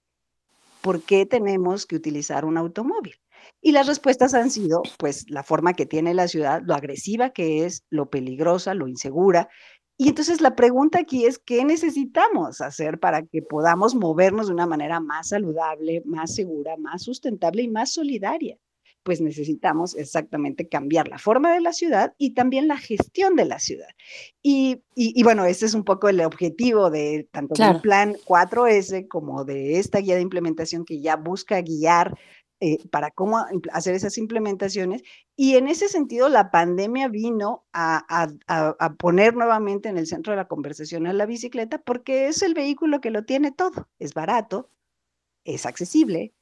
[0.81, 3.15] ¿Por qué tenemos que utilizar un automóvil?
[3.61, 7.65] Y las respuestas han sido, pues, la forma que tiene la ciudad, lo agresiva que
[7.65, 9.49] es, lo peligrosa, lo insegura,
[10.01, 14.65] y entonces la pregunta aquí es, ¿qué necesitamos hacer para que podamos movernos de una
[14.65, 18.57] manera más saludable, más segura, más sustentable y más solidaria?
[19.03, 23.59] Pues necesitamos exactamente cambiar la forma de la ciudad y también la gestión de la
[23.59, 23.89] ciudad.
[24.41, 24.81] Y,
[25.21, 29.99] bueno, ese es un poco el objetivo de tanto del plan 4S como de esta
[29.99, 32.17] guía de implementación que ya busca guiar
[32.63, 33.43] eh, para cómo
[33.73, 35.01] hacer esas implementaciones.
[35.35, 38.27] Y en ese sentido, la pandemia vino a,
[38.99, 43.01] poner nuevamente en el centro de la conversación a la bicicleta porque es el vehículo
[43.01, 43.89] que lo tiene todo.
[43.97, 44.69] Es barato,
[45.43, 46.33] es accesible,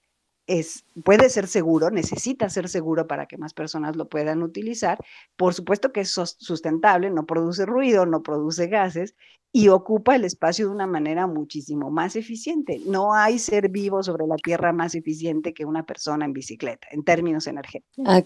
[0.50, 4.97] es, puede ser seguro, necesita ser seguro para que más personas lo puedan utilizar.
[5.38, 9.16] Por supuesto que es sustentable, no produce ruido, no produce gases
[9.52, 12.82] y ocupa el espacio de una manera muchísimo más eficiente.
[12.88, 17.04] No hay ser vivo sobre la Tierra más eficiente que una persona en bicicleta, en
[17.04, 18.06] términos energéticos.
[18.08, 18.24] Ah,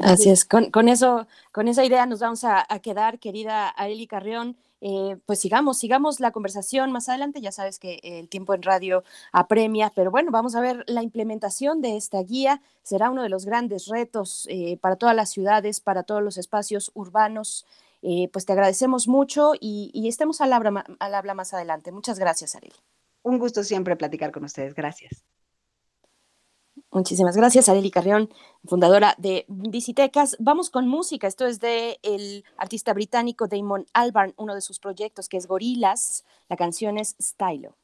[0.00, 4.56] así es, con, eso, con esa idea nos vamos a, a quedar, querida Aeli Carrión.
[4.80, 7.40] Eh, pues sigamos, sigamos la conversación más adelante.
[7.40, 11.80] Ya sabes que el tiempo en radio apremia, pero bueno, vamos a ver la implementación
[11.80, 12.62] de esta guía.
[12.82, 16.90] Será uno de los grandes retos eh, para todas las ciudades, para todos los espacios
[16.94, 17.66] urbanos.
[18.02, 21.92] Eh, pues te agradecemos mucho y, estemos al habla, al habla más adelante.
[21.92, 22.74] Muchas gracias, Ariel.
[23.22, 24.74] Un gusto siempre platicar con ustedes.
[24.74, 25.24] Gracias.
[26.92, 28.30] Muchísimas gracias, Areli Carrión,
[28.64, 30.36] fundadora de Visitecas.
[30.40, 31.28] Vamos con música.
[31.28, 36.24] Esto es de el artista británico Damon Albarn, uno de sus proyectos que es Gorilas.
[36.48, 37.76] La canción es Stylo.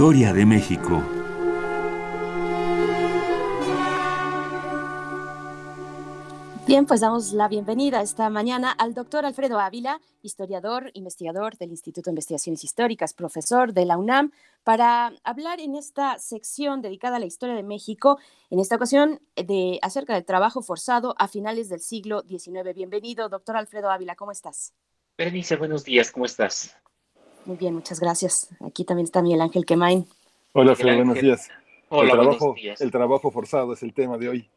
[0.00, 1.02] Historia de México.
[6.66, 12.08] Bien, pues damos la bienvenida esta mañana al doctor Alfredo Ávila, historiador, investigador del Instituto
[12.08, 14.32] de Investigaciones Históricas, profesor de la UNAM,
[14.64, 19.80] para hablar en esta sección dedicada a la historia de México, en esta ocasión de
[19.82, 22.74] acerca del trabajo forzado a finales del siglo XIX.
[22.74, 24.72] Bienvenido, doctor Alfredo Ávila, ¿cómo estás?
[25.18, 26.74] Berenice, buenos días, ¿cómo estás?
[27.50, 28.48] Muy bien, muchas gracias.
[28.64, 30.06] Aquí también está Miguel Ángel Quemain.
[30.52, 31.50] Hola, Alfredo, buenos días.
[31.88, 32.80] Hola, el trabajo, buenos días.
[32.80, 34.50] El trabajo forzado es el tema de hoy.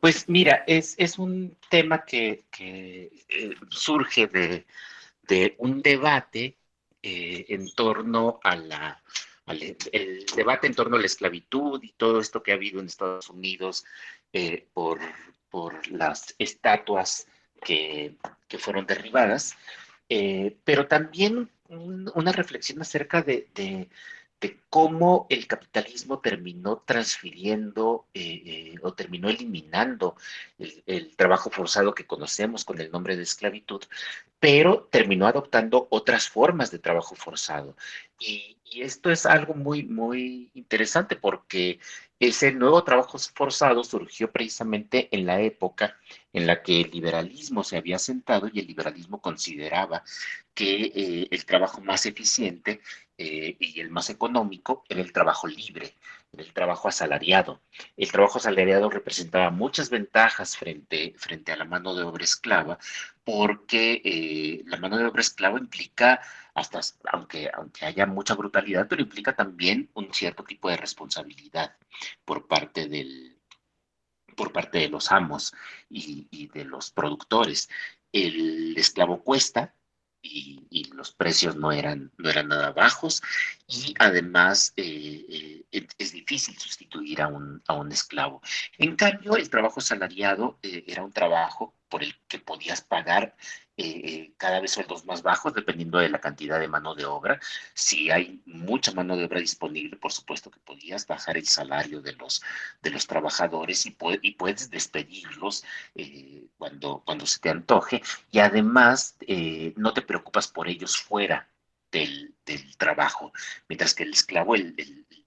[0.00, 4.66] Pues mira, es, es un tema que, que eh, surge de,
[5.28, 6.56] de, un debate
[7.00, 9.00] eh, en torno a la,
[9.46, 12.86] al el debate en torno a la esclavitud y todo esto que ha habido en
[12.86, 13.84] Estados Unidos
[14.32, 14.98] eh, por,
[15.48, 17.28] por las estatuas
[17.64, 18.16] que,
[18.48, 19.56] que fueron derribadas,
[20.64, 23.88] pero también una reflexión acerca de,
[24.70, 30.14] cómo el capitalismo terminó transfiriendo eh, eh, o terminó eliminando
[30.58, 33.82] el, trabajo forzado que conocemos con el nombre de esclavitud,
[34.38, 37.76] pero terminó adoptando otras formas de trabajo forzado.
[38.18, 41.78] Y, esto es algo muy, muy interesante porque
[42.18, 45.96] ese nuevo trabajo forzado surgió precisamente en la época
[46.36, 50.04] en la que el liberalismo se había sentado y el liberalismo consideraba
[50.52, 52.82] que eh, el trabajo más eficiente
[53.16, 55.94] eh, y el más económico era el trabajo libre,
[56.36, 57.62] el trabajo asalariado.
[57.96, 62.78] El trabajo asalariado representaba muchas ventajas frente, frente a la mano de obra esclava,
[63.24, 66.20] porque eh, la mano de obra esclava implica,
[66.54, 66.80] hasta,
[67.12, 71.74] aunque, aunque haya mucha brutalidad, pero implica también un cierto tipo de responsabilidad
[72.26, 73.35] por parte del,
[74.36, 75.52] por parte de los amos
[75.90, 77.68] y, de los productores.
[78.12, 79.74] El esclavo cuesta,
[80.22, 83.22] y, los precios no eran, no eran nada bajos
[83.68, 88.40] y además eh, eh, es difícil sustituir a un, a un esclavo.
[88.78, 93.36] En cambio, el trabajo salariado eh, era un trabajo por el que podías pagar
[93.78, 97.38] eh, eh, cada vez sueldos más bajos dependiendo de la cantidad de mano de obra.
[97.74, 102.12] Si hay mucha mano de obra disponible, por supuesto que podías bajar el salario de
[102.14, 102.42] los,
[102.82, 105.64] de los trabajadores y, puedes despedirlos
[105.94, 108.02] eh, cuando, cuando se te antoje.
[108.30, 109.16] Y además
[109.76, 111.48] no te preocupas por ellos fuera
[111.90, 113.32] del, del trabajo,
[113.68, 114.74] mientras que el esclavo, el,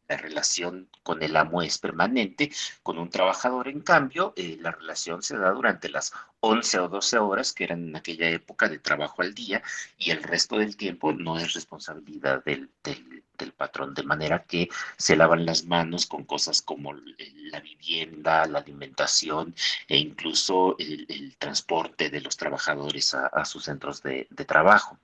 [0.09, 5.21] la relación con el amo es permanente, con un trabajador, en cambio, eh, la relación
[5.21, 6.11] se da durante las
[6.41, 9.61] 11 o 12 horas que eran en aquella época de trabajo al día
[9.97, 15.15] y el resto del tiempo no es responsabilidad del, del, patrón, de manera que se
[15.15, 19.55] lavan las manos con cosas como la vivienda, la alimentación
[19.87, 24.97] e incluso el, transporte de los trabajadores a, sus centros de, trabajo.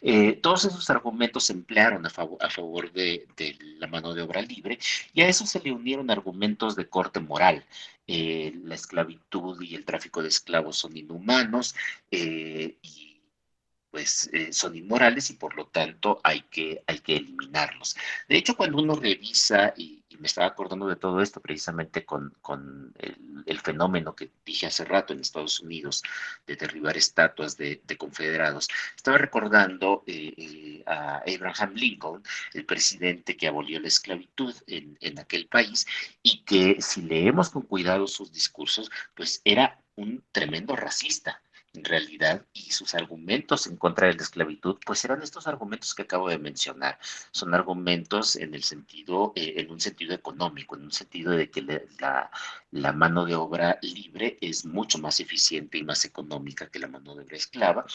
[0.00, 3.26] Eh, todos esos argumentos se emplearon a favor, a favor de,
[3.78, 4.78] la mano de obra libre
[5.12, 7.64] y a eso se le unieron argumentos de corte moral.
[8.06, 11.74] Eh, la esclavitud y el tráfico de esclavos son inhumanos
[12.10, 13.22] eh, y
[13.90, 17.94] pues eh, son inmorales y por lo tanto hay que, hay que eliminarlos.
[18.28, 22.32] De hecho, cuando uno revisa y, me estaba acordando de todo esto precisamente con,
[23.44, 26.04] el, fenómeno que dije hace rato en Estados Unidos
[26.46, 28.68] de derribar estatuas de, confederados.
[28.96, 32.22] Estaba recordando eh, eh, a Abraham Lincoln,
[32.54, 35.86] el presidente que abolió la esclavitud en aquel país
[36.22, 41.42] y que si leemos con cuidado sus discursos, pues era un tremendo racista
[41.74, 46.02] en realidad, y sus argumentos en contra de la esclavitud, pues eran estos argumentos que
[46.02, 46.98] acabo de mencionar.
[47.30, 51.62] Son argumentos en el sentido, eh, en un sentido económico, en un sentido de que
[51.98, 52.30] la,
[52.92, 57.22] mano de obra libre es mucho más eficiente y más económica que la mano de
[57.22, 57.86] obra esclava.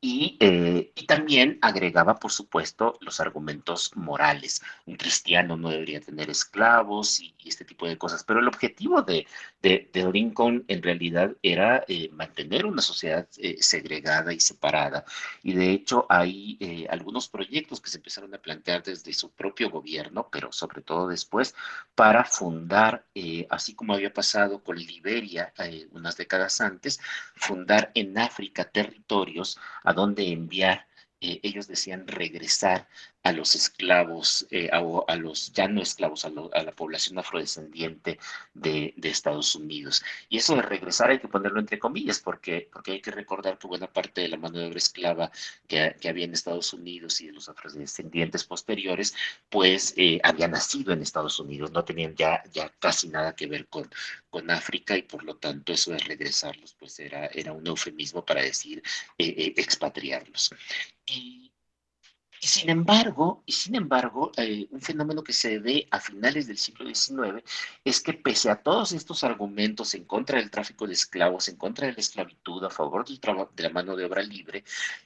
[0.00, 4.62] Y, eh, y también agregaba, por supuesto, los argumentos morales.
[4.86, 8.24] Un cristiano no debería tener esclavos y, este tipo de cosas.
[8.24, 9.26] Pero el objetivo de,
[9.62, 15.04] de, de Lincoln en realidad era eh, mantener una sociedad eh, segregada y separada.
[15.42, 19.70] Y de hecho hay eh, algunos proyectos que se empezaron a plantear desde su propio
[19.70, 21.54] gobierno, pero sobre todo después,
[21.94, 25.52] para fundar, eh, así como había pasado con Liberia
[25.92, 27.00] unas décadas antes,
[27.34, 30.86] fundar en África territorios a donde enviar
[31.18, 32.86] ellos decían regresar
[33.26, 38.20] a los esclavos, eh, a, los ya no esclavos, a, la población afrodescendiente
[38.54, 40.04] de, Estados Unidos.
[40.28, 43.66] Y eso de regresar hay que ponerlo entre comillas, porque, porque hay que recordar que
[43.66, 45.32] buena parte de la mano de obra esclava
[45.66, 49.12] que, había en Estados Unidos y de los afrodescendientes posteriores,
[49.50, 53.66] pues eh, había nacido en Estados Unidos, no tenían ya, ya casi nada que ver
[53.66, 53.90] con,
[54.30, 58.42] con África y por lo tanto eso de regresarlos, pues era, era un eufemismo para
[58.42, 58.84] decir
[59.18, 60.54] eh, expatriarlos.
[61.06, 61.45] Y
[62.40, 66.58] y sin embargo, y sin embargo, eh, un fenómeno que se ve a finales del
[66.58, 67.42] siglo XIX
[67.84, 71.86] es que pese a todos estos argumentos en contra del tráfico de esclavos, en contra
[71.86, 73.20] de la esclavitud, a favor del
[73.54, 74.64] de la mano de obra libre,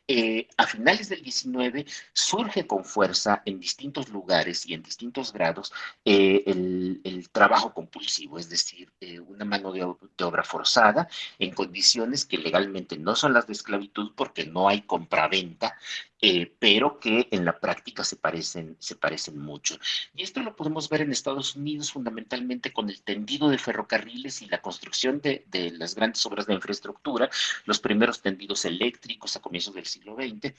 [0.09, 5.73] eh, a finales del XIX surge con fuerza en distintos lugares y en distintos grados
[6.05, 8.91] eh, el, trabajo compulsivo, es decir,
[9.29, 9.85] una mano de
[10.25, 11.09] obra forzada
[11.39, 15.77] en condiciones que legalmente no son las de esclavitud porque no hay compraventa
[16.23, 19.79] eh, pero que en la práctica se parecen, se parecen mucho.
[20.15, 24.47] Y esto lo podemos ver en Estados Unidos fundamentalmente con el tendido de ferrocarriles y
[24.47, 27.31] la construcción de, de las grandes obras de infraestructura,
[27.65, 30.55] los primeros tendidos eléctricos a comienzos del siglo XX,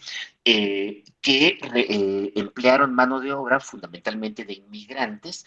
[0.45, 5.45] eh, que eh, emplearon mano de obra fundamentalmente de inmigrantes,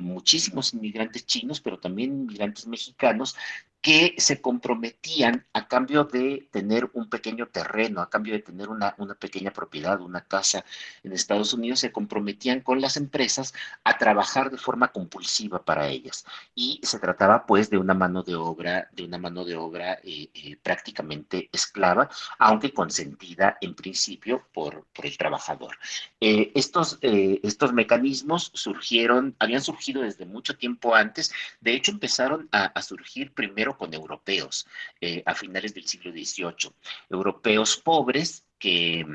[0.00, 3.36] muchísimos inmigrantes chinos, pero también inmigrantes mexicanos,
[3.82, 8.94] que se comprometían a cambio de tener un pequeño terreno, a cambio de tener una,
[8.96, 10.64] una, pequeña propiedad, una casa
[11.02, 13.52] en Estados Unidos, se comprometían con las empresas
[13.82, 16.24] a trabajar de forma compulsiva para ellas.
[16.54, 20.30] Y se trataba pues de una mano de obra, de una mano de obra eh,
[20.32, 22.08] eh, prácticamente esclava,
[22.38, 25.76] aunque consentida en principio por, por el trabajador.
[26.20, 32.66] Eh, estos, estos mecanismos surgieron, habían surgido desde mucho tiempo antes, de hecho empezaron a,
[32.66, 34.66] a surgir primero con europeos
[35.00, 36.72] eh, a finales del siglo XVIII.
[37.10, 39.06] Europeos pobres que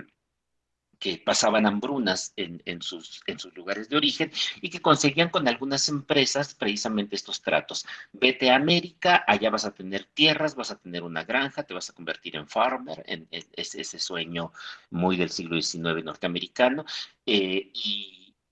[0.99, 4.31] que pasaban hambrunas en, en, sus, en sus lugares de origen
[4.61, 7.85] y que conseguían con algunas empresas precisamente estos tratos.
[8.11, 11.89] Vete a América, allá vas a tener tierras, vas a tener una granja, te vas
[11.89, 14.51] a convertir en farmer, en, ese, sueño
[14.89, 16.85] muy del siglo XIX norteamericano,
[17.25, 17.71] eh,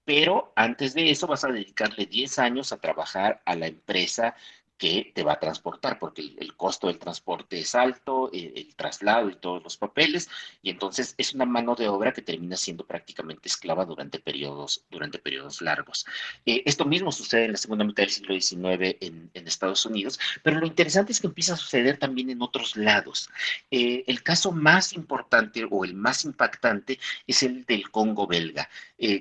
[0.04, 4.36] pero antes de eso vas a dedicarle 10 años a trabajar a la empresa
[4.78, 9.30] que te va a transportar, porque el, costo del transporte es alto, eh, el, traslado
[9.30, 10.30] y todos los papeles,
[10.62, 15.20] y entonces es una mano de obra que termina siendo prácticamente esclava durante periodos, durante
[15.20, 16.06] periodos largos.
[16.46, 20.60] Eh, esto mismo sucede en la segunda mitad del siglo XIX en, Estados Unidos, pero
[20.60, 23.30] lo interesante es que empieza a suceder también en otros lados.
[23.72, 28.68] Eh, el caso más importante o el más impactante es el del Congo belga.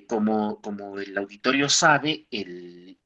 [0.09, 2.97] como, como el auditorio sabe, el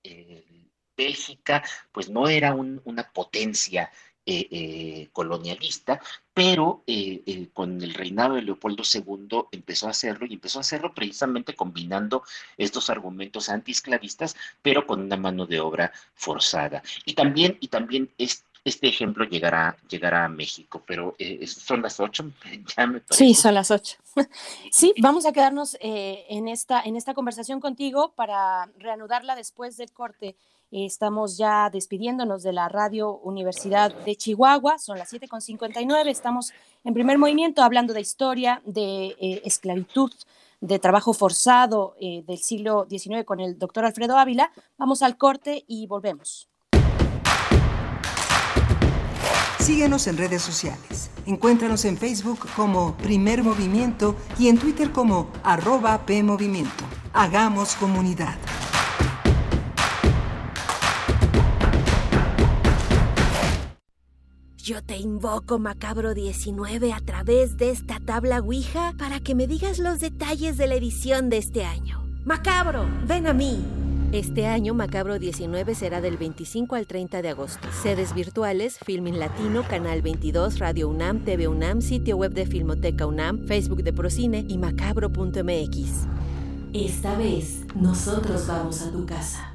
[0.98, 3.90] Bélgica pues no era una potencia
[4.30, 6.02] eh, eh, colonialista,
[6.34, 10.92] pero eh, con el reinado de Leopoldo II empezó a hacerlo y empezó a hacerlo
[10.92, 12.22] precisamente combinando
[12.58, 16.82] estos argumentos antiesclavistas, pero con una mano de obra forzada.
[17.06, 22.30] Y también, y también este ejemplo llegará, llegará a México, pero son las ocho.
[23.08, 23.96] sí, son las ocho.
[24.70, 30.36] sí, vamos a quedarnos en, esta, en esta conversación contigo para reanudarla después del corte.
[30.70, 36.52] Estamos ya despidiéndonos de la Radio Universidad de Chihuahua, son las 7.59, estamos
[36.84, 40.12] en primer movimiento hablando de historia, de eh, esclavitud,
[40.60, 44.52] de trabajo forzado eh, del siglo XIX con el doctor Alfredo Ávila.
[44.76, 46.48] Vamos al corte y volvemos.
[49.58, 51.10] Síguenos en redes sociales.
[51.26, 56.84] Encuéntranos en Facebook como Primer Movimiento y en Twitter como arroba PMovimiento.
[57.12, 58.36] Hagamos comunidad.
[64.68, 69.78] Yo te invoco, Macabro 19, a través de esta tabla Ouija para que me digas
[69.78, 72.04] los detalles de la edición de este año.
[72.26, 73.64] Macabro, ven a mí.
[74.12, 77.66] Este año Macabro 19 será del 25 al 30 de agosto.
[77.82, 83.46] Sedes virtuales, Filmin Latino, Canal 22, Radio UNAM, TV UNAM, sitio web de Filmoteca UNAM,
[83.46, 86.06] Facebook de Procine y macabro.mx.
[86.74, 89.54] Esta vez, nosotros vamos a tu casa.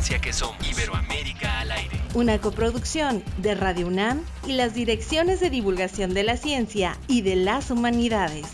[0.00, 0.66] La ciencia que somos.
[0.66, 6.38] Iberoamérica al aire una coproducción de Radio UNAM y las direcciones de divulgación de la
[6.38, 8.46] ciencia y de las humanidades.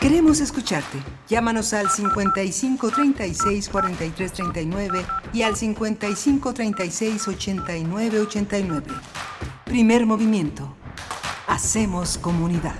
[0.00, 0.96] Queremos escucharte.
[1.28, 8.86] Llámanos al 55 36 43 39 y al 55 36 89 89.
[9.66, 10.74] Primer movimiento.
[11.46, 12.76] Hacemos comunidad.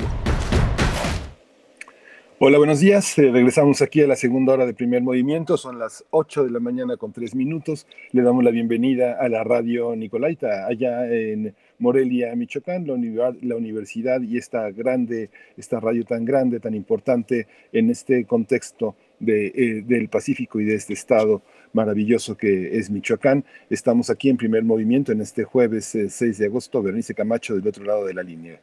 [2.38, 3.18] Hola, buenos días.
[3.18, 5.56] Eh, regresamos aquí a la segunda hora de primer movimiento.
[5.56, 7.86] Son las 8 de la mañana con 3 minutos.
[8.12, 14.20] Le damos la bienvenida a la radio Nicolaita, allá en Morelia, Michoacán, la, la universidad
[14.20, 20.10] y esta grande, esta radio tan grande, tan importante en este contexto de, eh, del
[20.10, 21.40] Pacífico y de este estado
[21.72, 23.46] maravilloso que es Michoacán.
[23.70, 26.82] Estamos aquí en primer movimiento en este jueves 6 eh, de agosto.
[26.82, 28.60] Bernice Camacho del otro lado de la línea.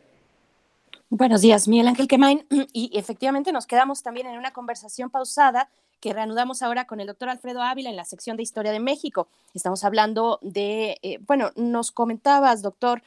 [1.16, 2.43] Buenos días, Miguel Ángel Quemain.
[2.74, 7.30] Y efectivamente nos quedamos también en una conversación pausada que reanudamos ahora con el doctor
[7.30, 9.28] Alfredo Ávila en la sección de Historia de México.
[9.53, 13.03] Estamos hablando de, eh, bueno, nos comentabas, doctor,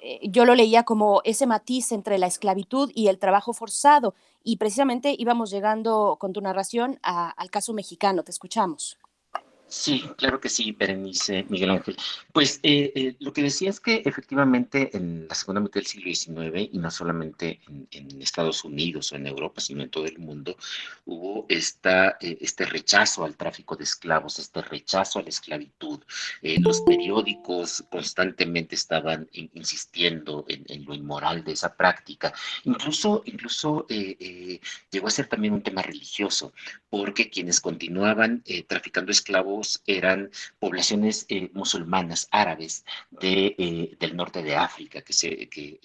[0.00, 4.14] eh, yo lo leía como ese matiz entre la esclavitud y el trabajo forzado.
[4.44, 8.22] Y precisamente íbamos llegando con tu narración al caso mexicano.
[8.22, 8.96] Te escuchamos.
[9.70, 11.96] Sí, claro que sí, Berenice, Miguel Ángel.
[12.32, 16.12] Pues eh, eh, lo que decía es que efectivamente en la segunda mitad del siglo
[16.12, 17.60] XIX, y no solamente
[17.92, 20.56] en, Estados Unidos o en Europa, sino en todo el mundo,
[21.06, 26.00] hubo esta, eh, este rechazo al tráfico de esclavos, este rechazo a la esclavitud.
[26.42, 32.32] los periódicos constantemente estaban insistiendo en, lo inmoral de esa práctica.
[32.64, 36.52] Incluso, incluso llegó a ser también un tema religioso,
[36.88, 44.56] porque quienes continuaban traficando esclavos, eran poblaciones eh, musulmanas, árabes, de, eh, del norte de
[44.56, 45.80] África, que, se, que,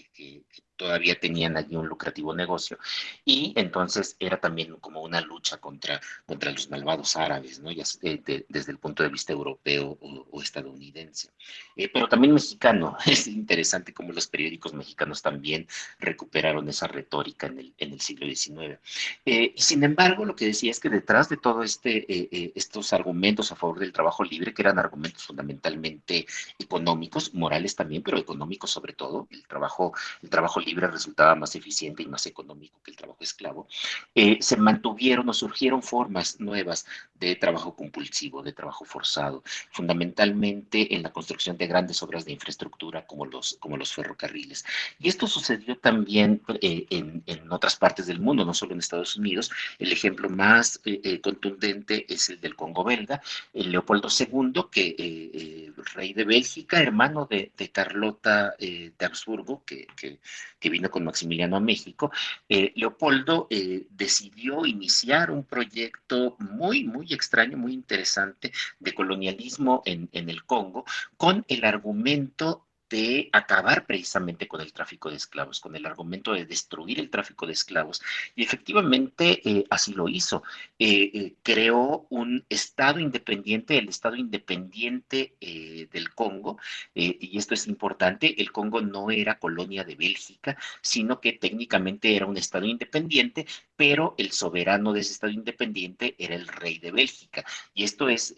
[0.76, 2.78] todavía tenían allí un lucrativo negocio.
[3.23, 7.71] Y entonces era también como una lucha contra, contra los malvados árabes, ¿no?
[7.71, 11.30] Ya, desde el punto de vista europeo o, estadounidense.
[11.76, 12.97] Eh, pero también mexicano.
[13.05, 15.67] Es interesante cómo los periódicos mexicanos también
[15.99, 18.80] recuperaron esa retórica en el, en el siglo XIX.
[19.26, 22.93] Eh, y sin embargo, lo que decía es que detrás de todo este, eh, estos
[22.93, 26.26] argumentos a favor del trabajo libre, que eran argumentos fundamentalmente
[26.59, 32.03] económicos, morales también, pero económicos sobre todo, el trabajo, el trabajo libre resultaba más eficiente
[32.03, 33.68] y más económico que el trabajo esclavo,
[34.13, 36.86] eh, se mantuvieron o surgieron formas nuevas
[37.20, 43.05] de trabajo compulsivo, de trabajo forzado, fundamentalmente en la construcción de grandes obras de infraestructura
[43.05, 44.66] como los, como los ferrocarriles.
[44.99, 49.16] Y esto sucedió también eh, en, en, otras partes del mundo, no solo en Estados
[49.16, 49.51] Unidos.
[49.80, 53.22] El ejemplo más eh, contundente es el del Congo belga,
[53.53, 60.20] el Leopoldo II, que rey de Bélgica, hermano de, de Carlota de Habsburgo, que, que,
[60.66, 62.11] que vino con Maximiliano a México,
[62.49, 70.09] eh, Leopoldo eh, decidió iniciar un proyecto muy, muy extraño, muy interesante de colonialismo en,
[70.11, 70.84] en el Congo,
[71.18, 72.64] con el argumento
[72.96, 77.46] de acabar precisamente con el tráfico de esclavos, con el argumento de destruir el tráfico
[77.46, 78.02] de esclavos.
[78.38, 80.43] Y efectivamente eh, así lo hizo.
[80.80, 86.58] Eh, eh, creó un Estado independiente, el Estado independiente del Congo,
[86.93, 92.26] y esto es importante, el Congo no era colonia de Bélgica, sino que técnicamente era
[92.26, 97.43] un Estado independiente, pero el soberano de ese Estado independiente era el rey de Bélgica.
[97.74, 98.34] Y esto es,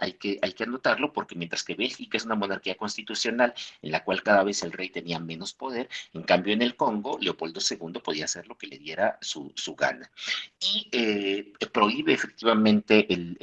[0.00, 3.99] hay, que, hay que anotarlo porque mientras que Bélgica es una monarquía constitucional, en la
[4.04, 5.88] cual cada vez el rey tenía menos poder.
[6.12, 10.10] En cambio, en el Congo, Leopoldo II podía hacer lo que le diera su, gana.
[10.60, 13.36] Y eh, prohíbe efectivamente el,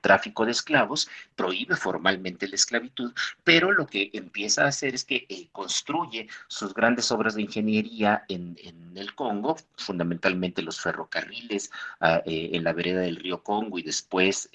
[0.00, 3.12] tráfico de esclavos, prohíbe formalmente la esclavitud,
[3.44, 8.24] pero lo que empieza a hacer es que eh, construye sus grandes obras de ingeniería
[8.28, 8.56] en,
[8.94, 11.70] el Congo, fundamentalmente los ferrocarriles
[12.00, 14.50] ah, eh, en la vereda del río Congo y después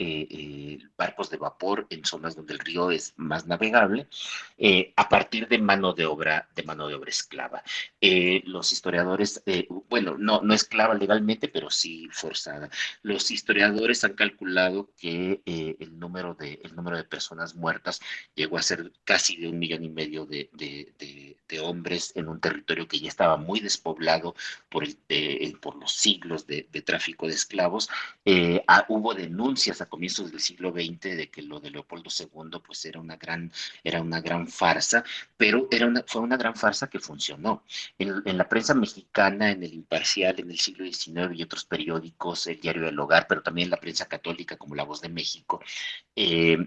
[0.98, 4.08] barcos de vapor en zonas donde el río es más navegable
[4.96, 7.64] a partir de mano de obra, de mano de obra esclava.
[8.01, 12.70] Eh, los historiadores, eh, bueno, no, no esclava legalmente, pero sí forzada.
[13.03, 17.99] Los historiadores han calculado que eh, el, número de, el número de personas muertas
[18.36, 20.49] llegó a ser casi de un millón y medio de,
[21.62, 24.36] hombres en un territorio que ya estaba muy despoblado
[24.70, 27.89] por, el, por los siglos de, tráfico de esclavos.
[28.88, 32.99] hubo denuncias a comienzos del siglo XX de que lo de Leopoldo II pues era
[32.99, 33.51] una gran,
[33.84, 34.97] era una gran farsa
[35.36, 37.64] pero era una, fue una gran farsa que funcionó.
[37.98, 42.60] En, la prensa mexicana, en el Imparcial, en el siglo XIX y otros periódicos, el
[42.60, 45.62] Diario del Hogar, pero también la prensa católica como La Voz de México,
[46.16, 46.58] eh,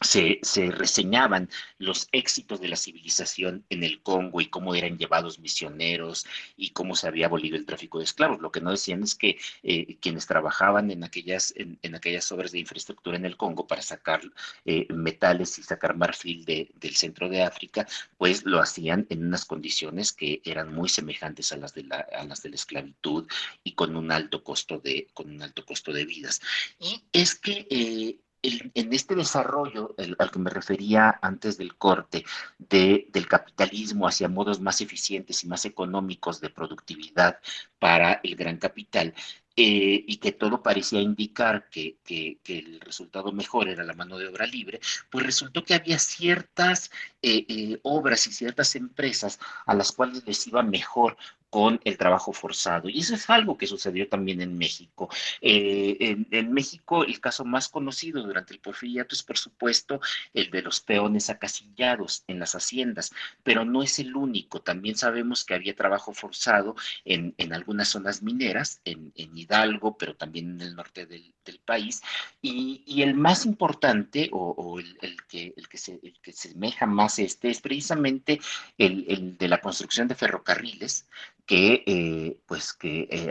[0.00, 0.40] se,
[0.70, 6.26] reseñaban los éxitos de la civilización en el Congo y cómo eran llevados misioneros
[6.56, 8.40] y cómo se había abolido el tráfico de esclavos.
[8.40, 12.60] Lo que no decían es que eh, quienes trabajaban en aquellas, en, aquellas obras de
[12.60, 14.22] infraestructura en el Congo para sacar
[14.64, 17.86] eh, metales y sacar marfil del centro de África,
[18.16, 22.24] pues lo hacían en unas condiciones que eran muy semejantes a las de la, a
[22.24, 23.28] las de la esclavitud
[23.64, 26.40] y con un alto costo de, con un alto costo de vidas.
[26.78, 32.24] Y es que eh, en este desarrollo al que me refería antes del corte
[32.58, 37.38] del capitalismo hacia modos más eficientes y más económicos de productividad
[37.78, 39.14] para el gran capital,
[39.56, 41.98] eh, y que todo parecía indicar que,
[42.46, 44.80] el resultado mejor era la mano de obra libre,
[45.10, 50.46] pues resultó que había ciertas eh, eh, obras y ciertas empresas a las cuales les
[50.46, 51.16] iba mejor
[51.50, 52.88] con el trabajo forzado.
[52.88, 55.08] Y eso es algo que sucedió también en México.
[55.40, 60.00] Eh, en, México, el caso más conocido durante el porfiriato es, por supuesto,
[60.32, 63.10] el de los peones acasillados en las haciendas,
[63.42, 64.60] pero no es el único.
[64.62, 70.60] También sabemos que había trabajo forzado en, algunas zonas mineras, en, Hidalgo, pero también en
[70.60, 71.34] el norte del,
[71.64, 72.00] país.
[72.40, 77.50] Y, el más importante, o, el, que, el, que se, el que semeja más este,
[77.50, 78.40] es precisamente
[78.78, 81.06] el de la construcción de ferrocarriles
[81.50, 83.28] que, eh, pues que, eh,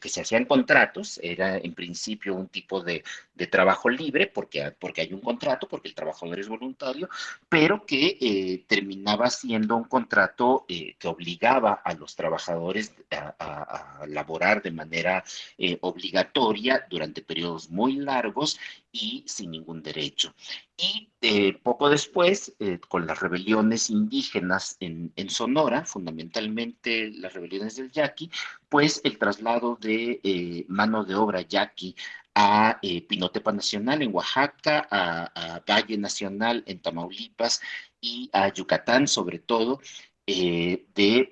[0.00, 3.04] que, se hacían contratos, era en principio un tipo de,
[3.34, 7.10] de, trabajo libre, porque, porque hay un contrato, porque el trabajador es voluntario,
[7.46, 14.70] pero que eh, terminaba siendo un contrato que obligaba a los trabajadores a, laborar de
[14.70, 15.22] manera
[15.80, 18.58] obligatoria durante periodos muy largos
[18.92, 20.34] y sin ningún derecho.
[20.76, 27.90] Y eh, poco después, eh, con las rebeliones indígenas en, Sonora, fundamentalmente las rebeliones del
[27.90, 28.30] Yaqui,
[28.68, 31.94] pues el traslado de eh, mano de obra yaqui
[32.34, 32.78] a
[33.08, 37.60] Pinotepa Nacional en Oaxaca, a, Valle Nacional en Tamaulipas
[38.00, 39.80] y a Yucatán, sobre todo,
[40.26, 41.28] de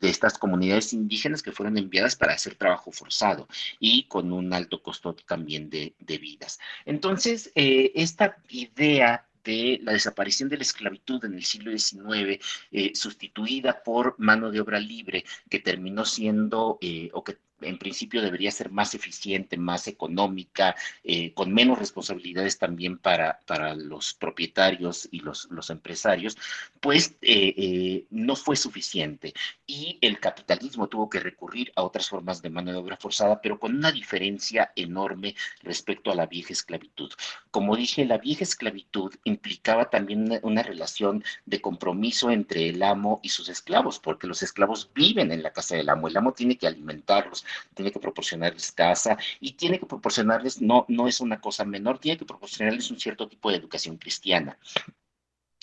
[0.00, 4.82] de estas comunidades indígenas que fueron enviadas para hacer trabajo forzado y con un alto
[4.82, 6.58] costo también de, vidas.
[6.84, 12.92] Entonces, eh, esta idea de la desaparición de la esclavitud en el siglo XIX, eh,
[12.94, 18.50] sustituida por mano de obra libre, que terminó siendo, eh, o que en principio debería
[18.50, 25.20] ser más eficiente, más económica, eh, con menos responsabilidades también para, para los propietarios y
[25.20, 26.36] los, empresarios,
[26.80, 29.34] pues eh, eh, no fue suficiente.
[29.66, 33.58] Y el capitalismo tuvo que recurrir a otras formas de mano de obra forzada, pero
[33.58, 37.12] con una diferencia enorme respecto a la vieja esclavitud.
[37.50, 43.28] Como dije, la vieja esclavitud implicaba también una relación de compromiso entre el amo y
[43.30, 46.66] sus esclavos, porque los esclavos viven en la casa del amo, el amo tiene que
[46.66, 51.98] alimentarlos, tiene que proporcionarles casa y tiene que proporcionarles, no, no es una cosa menor,
[51.98, 54.58] tiene que proporcionarles un cierto tipo de educación cristiana.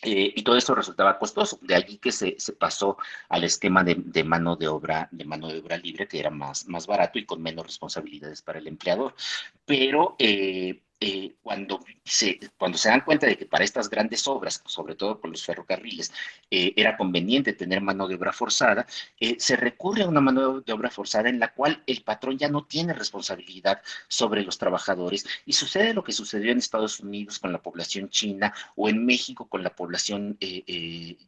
[0.02, 2.98] Eh, y todo esto resultaba costoso, de allí que se, se pasó
[3.30, 6.86] al esquema de, mano de obra, de mano de obra libre, que era más, más
[6.86, 9.16] barato y con menos responsabilidades para el empleador.
[9.66, 14.64] Pero eh, eh, cuando, se, cuando se dan cuenta de que para estas grandes obras,
[14.66, 16.14] sobre todo por los ferrocarriles,
[16.50, 18.86] eh, era conveniente tener mano de obra forzada,
[19.20, 22.48] eh, se recurre a una mano de obra forzada en la cual el patrón ya
[22.48, 25.26] no tiene responsabilidad sobre los trabajadores.
[25.46, 29.50] Y sucede lo que sucedió en Estados Unidos con la población china o en México
[29.50, 30.38] con la población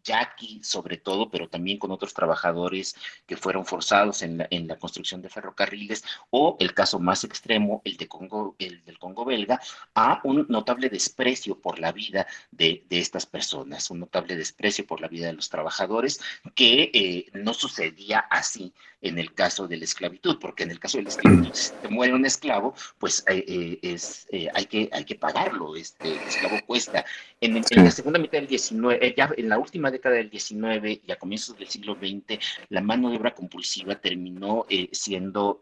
[0.04, 2.96] yaqui sobre todo, pero también con otros trabajadores
[3.26, 7.82] que fueron forzados en la, en la construcción de ferrocarriles o el caso más extremo,
[7.84, 9.58] el, de Congo, el del Congo belga,
[9.96, 15.08] a un notable desprecio por la vida de, estas personas, un notable desprecio por la
[15.08, 16.20] vida de los trabajadores,
[16.56, 20.98] que eh, no sucedía así en el caso de la esclavitud, porque en el caso
[20.98, 25.06] de la esclavitud, si te muere un esclavo, pues eh, eh, es, hay, que, hay
[25.06, 27.06] que pagarlo, este, el esclavo cuesta.
[27.40, 31.18] En, la segunda mitad del 19, ya en la última década del 19 y a
[31.18, 32.40] comienzos del siglo XX,
[32.70, 35.60] la mano de obra compulsiva terminó siendo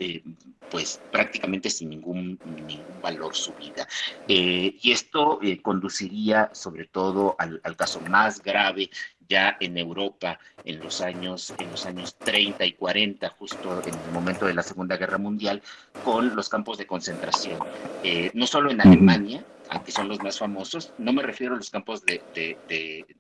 [0.70, 3.88] pues prácticamente sin ningún, ningún valor su vida.
[4.28, 8.90] Eh, y esto eh, conduciría sobre todo al, caso más grave
[9.28, 14.12] ya en Europa en los años en los años 30 y 40 justo en el
[14.12, 15.62] momento de la Segunda Guerra Mundial
[16.04, 17.60] con los campos de concentración.
[18.04, 21.70] Eh, no solo en Alemania aunque son los más famosos no me refiero a los
[21.70, 22.22] campos de,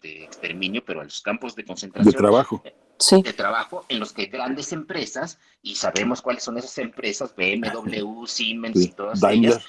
[0.01, 2.63] exterminio pero a los campos de concentración de trabajo.
[3.11, 8.81] De trabajo en los que grandes empresas y sabemos cuáles son esas empresas BMW Siemens
[8.81, 9.59] y todas ellas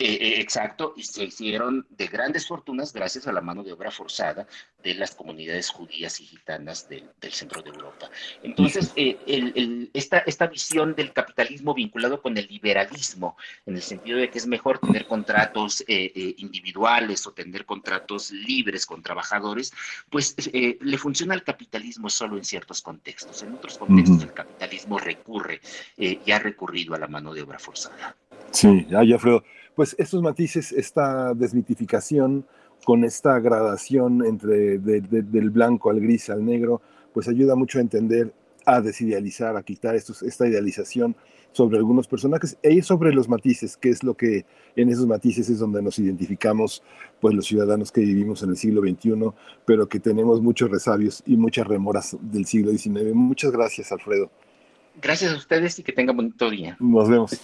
[0.00, 3.90] eh, eh, exacto, y se hicieron de grandes fortunas gracias a la mano de obra
[3.90, 4.46] forzada
[4.82, 8.08] de las comunidades judías y gitanas del, centro de Europa.
[8.42, 13.36] Entonces, eh, esta, esta visión del capitalismo vinculado con el liberalismo,
[13.66, 19.02] en el sentido de que es mejor tener contratos individuales o tener contratos libres con
[19.02, 19.70] trabajadores,
[20.08, 23.42] pues le funciona al capitalismo solo en ciertos contextos.
[23.42, 25.60] En otros contextos el capitalismo recurre
[25.98, 28.16] y ha recurrido a la mano de obra forzada.
[28.50, 29.44] Sí, ay, Alfredo
[29.74, 32.44] pues estos matices, esta desmitificación
[32.84, 36.80] con esta gradación entre del blanco al gris al negro,
[37.12, 38.32] pues ayuda mucho a entender,
[38.64, 41.16] a desidealizar, a quitar estos, esta idealización
[41.52, 44.44] sobre algunos personajes y sobre los matices, que es lo que
[44.76, 46.82] en esos matices es donde nos identificamos,
[47.20, 49.32] pues los ciudadanos que vivimos en el siglo XXI,
[49.64, 53.14] pero que tenemos muchos resabios y muchas remoras del siglo XIX.
[53.14, 54.30] Muchas gracias, Alfredo.
[55.00, 56.76] Gracias a ustedes y que tengan bonito día.
[56.78, 57.40] Nos vemos.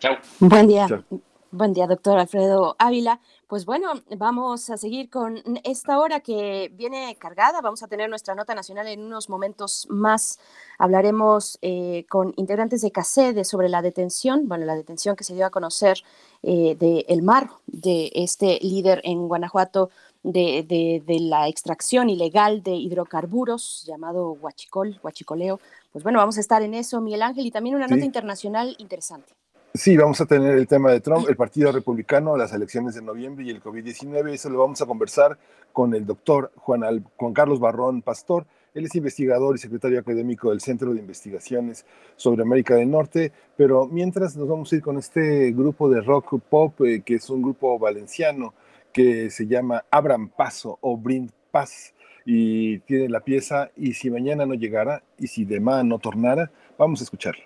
[0.00, 0.16] Chao.
[0.40, 1.04] Buen día.
[1.50, 3.20] Buen día, doctor Alfredo Ávila.
[3.46, 7.62] Pues bueno, vamos a seguir con esta hora que viene cargada.
[7.62, 10.38] Vamos a tener nuestra nota nacional en unos momentos más.
[10.78, 15.46] Hablaremos eh, con integrantes de CACEDE sobre la detención, bueno, la detención que se dio
[15.46, 15.96] a conocer
[16.42, 19.88] eh, de El Mar, de este líder en Guanajuato
[20.22, 25.60] de, de, la extracción ilegal de hidrocarburos llamado huachicol, huachicoleo.
[25.92, 29.32] Pues bueno, vamos a estar en eso, Miguel Ángel, y también una nota internacional interesante.
[29.74, 33.44] Sí, vamos a tener el tema de Trump, el Partido Republicano, las elecciones de noviembre
[33.44, 34.32] y el COVID-19.
[34.32, 35.38] Eso lo vamos a conversar
[35.72, 38.46] con el doctor Juan, Juan Carlos Barrón Pastor.
[38.74, 41.84] Él es investigador y secretario académico del Centro de Investigaciones
[42.16, 46.40] sobre América del Norte, pero mientras nos vamos a ir con este grupo de rock
[46.48, 48.54] pop, eh, que es un grupo valenciano
[48.92, 51.92] que se llama Abran Paso o Brind Paz,
[52.24, 57.00] y tiene la pieza Y si mañana no llegara, y si demá no tornara, vamos
[57.00, 57.44] a escucharlo.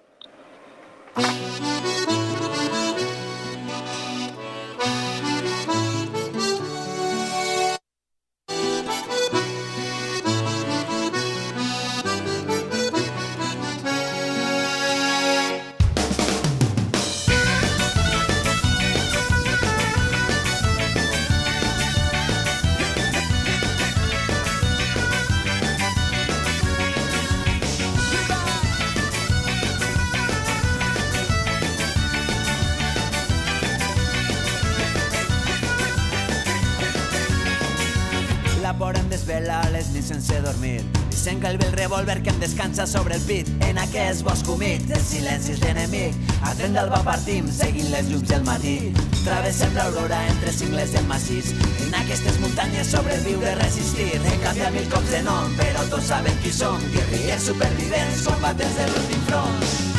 [43.32, 43.48] Descansa sobre el pit.
[43.62, 46.14] En aquest bosc humit, el silenci és l'enemic.
[46.42, 48.92] A tren d'alba partim, seguint les llums del matí.
[49.24, 51.52] Travessem l'aurora entre cingles del massís.
[51.86, 54.20] En aquestes muntanyes sobreviure, resistir.
[54.20, 56.78] He canviat mil cops de nom, però tots saben qui som.
[56.92, 59.90] Guerrillers supervivents, combatents de l'últim front.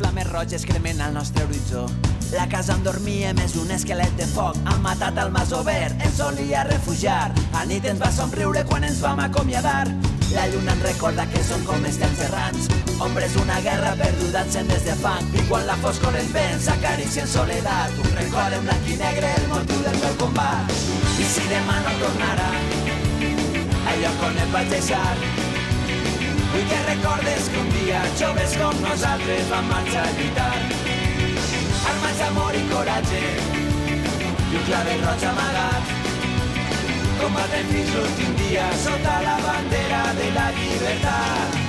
[0.00, 1.82] Flames roges cremen al nostre horitzó.
[2.32, 4.58] La casa on dormíem és un esquelet de foc.
[4.70, 7.32] Han matat el mas obert, ens solia refugiar.
[7.58, 9.88] A nit ens va somriure quan ens vam acomiadar.
[10.30, 12.68] La lluna ens recorda que som com els temps errants.
[13.02, 15.26] Hombres una guerra perduda encendes de fang.
[15.34, 17.98] I quan la foscor ens ven, s'acaricia en soledat.
[18.04, 20.74] Un record en blanc i negre, el motiu del meu combat.
[21.18, 22.50] I si demà no tornarà,
[23.90, 25.08] al lloc on et vaig deixar,
[26.50, 30.89] Vull que recordes que un dia joves com nosaltres vam marxar a lluitar.
[32.20, 33.20] Armats d'amor i coratge
[34.50, 35.94] i un clavel roig amagat.
[37.20, 41.59] Combatem fins l'últim dia sota la bandera de la llibertat.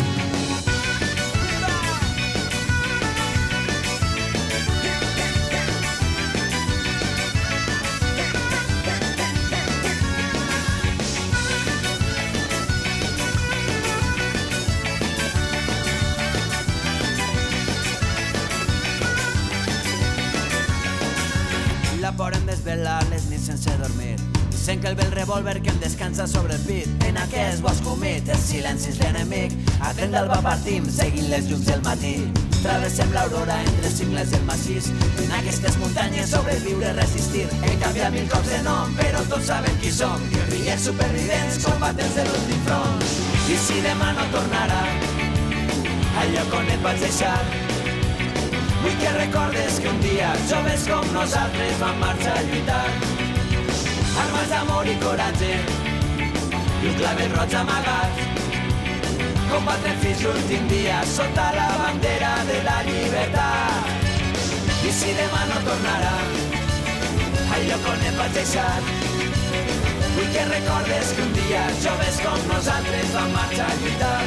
[24.82, 27.04] Que el vell revòlver que em descansa sobre el pit.
[27.06, 29.54] En aquest bosc humit, el silenci és l'enemic.
[29.86, 32.16] A tren d'alba partim, seguint les llums del matí.
[32.64, 34.90] Travessem l'aurora entre cingles del massís.
[35.22, 37.46] En aquestes muntanyes sobreviure, resistir.
[37.62, 40.18] He canviat mil cops de nom, però tots saben qui som.
[40.34, 43.10] Guerrillers supervivents, combatents de l'últim front.
[43.54, 44.86] I si demà no tornarà,
[46.22, 47.38] al lloc on et vaig deixar,
[48.82, 53.31] Vull que recordes que un dia joves com nosaltres vam marxar a lluitar.
[54.22, 55.52] Armes d'amor i coratge
[56.82, 58.22] i un clavel roig amagat.
[59.52, 63.92] Combatre fins l'últim dia sota la bandera de la llibertat.
[64.88, 66.16] I si demà no tornarà
[67.56, 68.38] al lloc on et vaig
[70.16, 74.24] vull que recordes que un dia joves com nosaltres vam marxar a lluitar.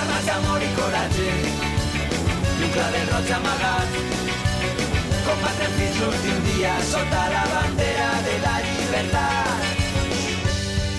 [0.00, 3.98] Armes d'amor i coratge i un clavel roig amagat.
[5.26, 8.53] Combatrem fins l'últim dia sota la bandera de la
[9.04, 9.60] llibertat.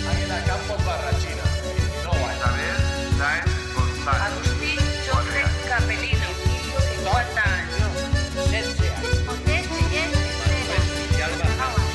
[0.10, 0.38] Águila
[2.36, 2.78] Isabel
[3.74, 4.22] González.
[4.28, 6.30] Agustín José Capelino,
[7.04, 7.92] 50 años.
[8.52, 8.96] Lesbia.
[9.28, 10.78] José Cheyenne Estela.
[11.18, 11.48] Y Alba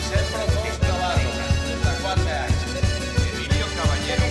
[0.08, 1.30] Centro Dos Navarro,
[1.66, 2.62] 34 años.
[3.30, 4.26] Emilio Caballero.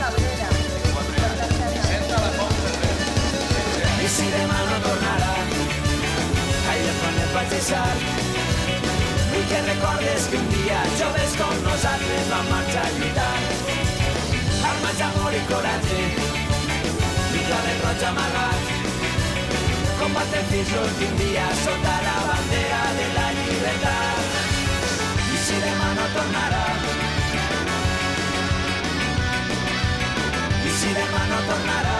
[0.00, 0.48] Cabrera.
[0.94, 1.50] 4 años.
[1.74, 2.98] Vicenta Lafont Ferrer.
[4.00, 5.34] I si demà no tornarà
[6.70, 7.84] al lloc on et vaig deixar,
[9.30, 10.59] vull que un dia
[11.40, 13.38] joves com nosaltres vam marxar a lluitar.
[14.70, 18.60] Armats d'amor i coratge i un clavel roig amagat.
[20.00, 24.24] Combatrem fins l'últim dia sota la bandera de la llibertat.
[25.34, 26.64] I si demà no tornarà
[30.66, 31.96] i si demà no tornarà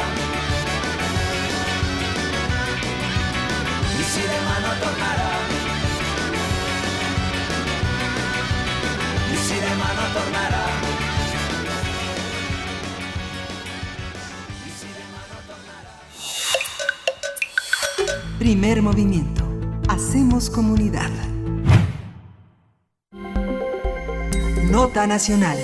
[4.00, 5.59] i si demà no tornarà
[9.70, 9.74] i
[14.70, 16.00] si demà no tornarà
[18.38, 19.44] Primer movimiento.
[19.88, 21.10] Hacemos comunidad.
[24.70, 25.58] Nota nacional.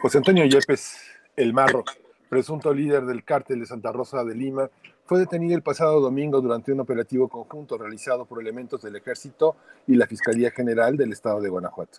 [0.00, 0.96] José Antonio Yepes,
[1.36, 1.84] el Marro,
[2.28, 4.70] presunto líder del cártel de Santa Rosa de Lima,
[5.04, 9.56] fue detenido el pasado domingo durante un operativo conjunto realizado por elementos del Ejército
[9.86, 11.98] y la Fiscalía General del Estado de Guanajuato.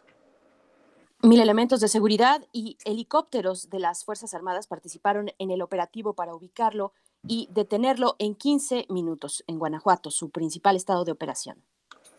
[1.23, 6.33] Mil elementos de seguridad y helicópteros de las Fuerzas Armadas participaron en el operativo para
[6.33, 6.93] ubicarlo
[7.27, 11.57] y detenerlo en 15 minutos en Guanajuato, su principal estado de operación.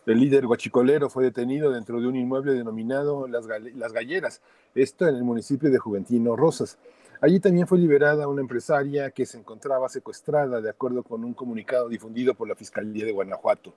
[0.05, 4.41] El líder guachicolero fue detenido dentro de un inmueble denominado Las, Las Galleras,
[4.73, 6.77] esto en el municipio de Juventino Rosas.
[7.19, 11.89] Allí también fue liberada una empresaria que se encontraba secuestrada, de acuerdo con un comunicado
[11.89, 13.73] difundido por la Fiscalía de Guanajuato.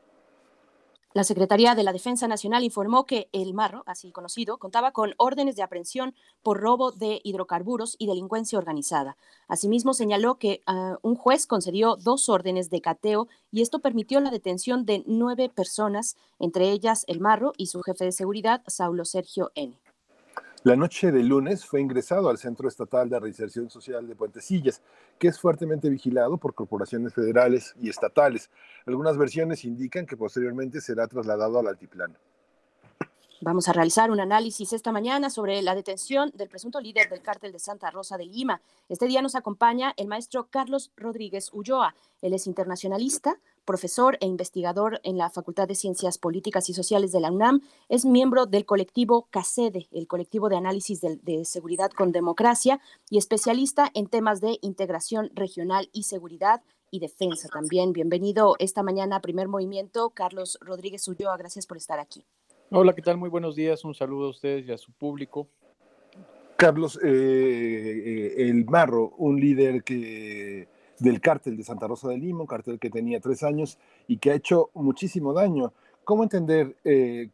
[1.16, 5.56] La Secretaría de la Defensa Nacional informó que el Marro, así conocido, contaba con órdenes
[5.56, 9.16] de aprehensión por robo de hidrocarburos y delincuencia organizada.
[9.48, 14.30] Asimismo, señaló que ah, un juez concedió dos órdenes de cateo y esto permitió la
[14.30, 19.52] detención de nueve personas, entre ellas el Marro y su jefe de seguridad, Saulo Sergio
[19.54, 19.72] N.
[20.66, 24.82] La noche de lunes fue ingresado al Centro Estatal de Reinserción Social de Puentecillas,
[25.16, 28.50] que es fuertemente vigilado por corporaciones federales y estatales.
[28.84, 32.16] Algunas versiones indican que posteriormente será trasladado al altiplano.
[33.42, 37.52] Vamos a realizar un análisis esta mañana sobre la detención del presunto líder del cártel
[37.52, 38.62] de Santa Rosa de Lima.
[38.88, 41.94] Este día nos acompaña el maestro Carlos Rodríguez Ulloa.
[42.22, 47.20] Él es internacionalista, profesor e investigador en la Facultad de Ciencias Políticas y Sociales de
[47.20, 47.60] la UNAM.
[47.90, 52.80] Es miembro del colectivo CACEDE, el colectivo de análisis de, de seguridad con democracia,
[53.10, 57.92] y especialista en temas de integración regional y seguridad y defensa también.
[57.92, 61.36] Bienvenido esta mañana a Primer Movimiento, Carlos Rodríguez Ulloa.
[61.36, 62.24] Gracias por estar aquí.
[62.72, 63.16] Hola, ¿qué tal?
[63.16, 63.84] Muy buenos días.
[63.84, 65.46] Un saludo a ustedes y a su público.
[66.56, 70.66] Carlos, eh, eh, el Marro, un líder que
[70.98, 73.78] del cártel de Santa Rosa de Lima, un cártel que tenía tres años
[74.08, 75.72] y que ha hecho muchísimo daño.
[76.02, 77.28] ¿Cómo entender eh,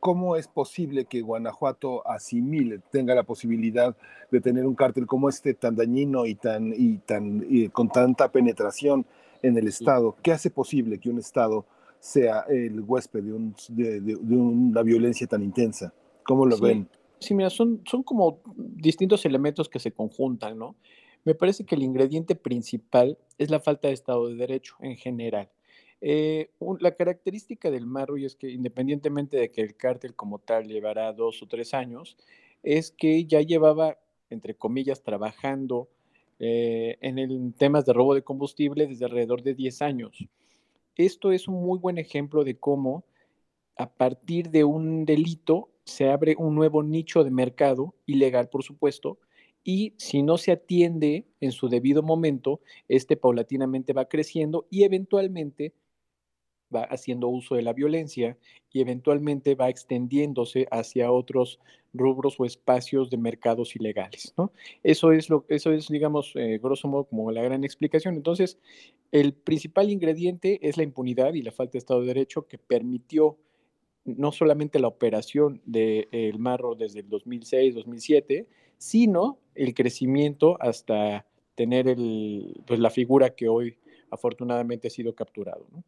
[0.00, 3.94] cómo es posible que Guanajuato asimile, tenga la posibilidad
[4.30, 8.32] de tener un cártel como este tan dañino y tan y tan y con tanta
[8.32, 9.04] penetración
[9.42, 10.16] en el Estado?
[10.22, 11.66] ¿Qué hace posible que un Estado
[12.00, 15.92] sea el huésped de, un, de, de, de una violencia tan intensa?
[16.24, 16.88] ¿Cómo lo Sí, ven?
[17.20, 20.76] sí, mira, son, son como distintos elementos que se conjuntan, ¿no?
[21.24, 25.50] Me parece que el ingrediente principal es la falta de Estado de Derecho en general.
[26.00, 30.38] Eh, un- la característica del Marro, y es que independientemente de que el cártel como
[30.38, 32.16] tal llevará dos o tres años,
[32.62, 33.98] es que ya llevaba,
[34.30, 35.88] entre comillas, trabajando
[36.40, 40.28] eh, en el, temas de robo de combustible desde alrededor de 10 años.
[40.98, 43.04] Esto es un muy buen ejemplo de cómo
[43.76, 49.20] a partir de un delito se abre un nuevo nicho de mercado, ilegal por supuesto,
[49.62, 55.72] y si no se atiende en su debido momento, este paulatinamente va creciendo y eventualmente
[56.74, 58.36] va haciendo uso de la violencia
[58.72, 61.58] y eventualmente va extendiéndose hacia otros
[61.94, 64.52] rubros o espacios de mercados ilegales, ¿no?
[64.82, 68.14] Eso es lo, eso es, digamos, eh, grosso modo como la gran explicación.
[68.14, 68.58] Entonces,
[69.10, 73.38] el principal ingrediente es la impunidad y la falta de Estado de Derecho que permitió
[74.04, 78.46] no solamente la operación del Marro desde el 2006, 2007,
[78.78, 83.76] sino el crecimiento hasta tener el, pues, la figura que hoy
[84.10, 85.66] afortunadamente ha sido capturado.
[85.72, 85.84] ¿no?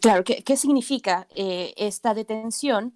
[0.00, 2.94] Claro, ¿qué, qué significa eh, esta detención?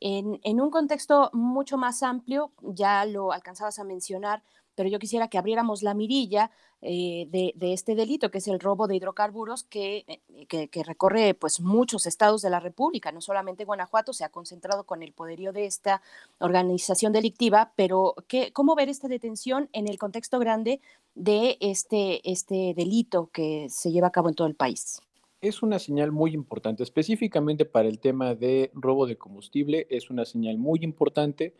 [0.00, 4.42] En, un contexto mucho más amplio, ya lo alcanzabas a mencionar,
[4.74, 6.50] pero yo quisiera que abriéramos la mirilla
[6.80, 11.60] eh, de, este delito, que es el robo de hidrocarburos, que, eh, que, recorre pues,
[11.60, 15.66] muchos estados de la República, no solamente Guanajuato, se ha concentrado con el poderío de
[15.66, 16.00] esta
[16.38, 20.80] organización delictiva, pero ¿qué, ¿cómo ver esta detención en el contexto grande
[21.14, 25.02] de este, este delito que se lleva a cabo en todo el país?
[25.42, 30.26] Es una señal muy importante, específicamente para el tema de robo de combustible, es una
[30.26, 31.54] señal muy importante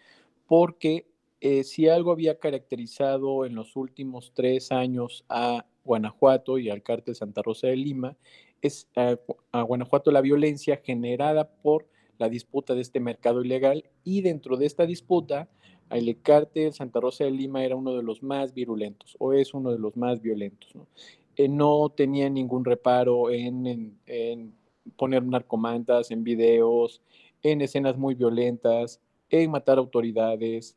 [0.46, 1.06] porque
[1.40, 7.14] eh, si algo había caracterizado en los últimos tres años a Guanajuato y al cártel
[7.14, 8.18] Santa Rosa de Lima,
[8.60, 9.16] es a,
[9.52, 11.86] a Guanajuato la violencia generada por
[12.18, 15.48] la disputa de este mercado ilegal y dentro de esta disputa
[15.88, 19.72] el cártel Santa Rosa de Lima era uno de los más virulentos o es uno
[19.72, 20.74] de los más violentos.
[20.74, 20.86] ¿no?
[21.40, 23.96] Eh, no tenía ningún reparo en,
[24.96, 27.00] poner narcomantas en videos,
[27.42, 29.00] en escenas muy violentas,
[29.30, 30.76] en matar autoridades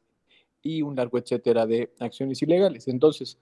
[0.61, 2.87] y un largo etcétera de acciones ilegales.
[2.87, 3.37] Entonces,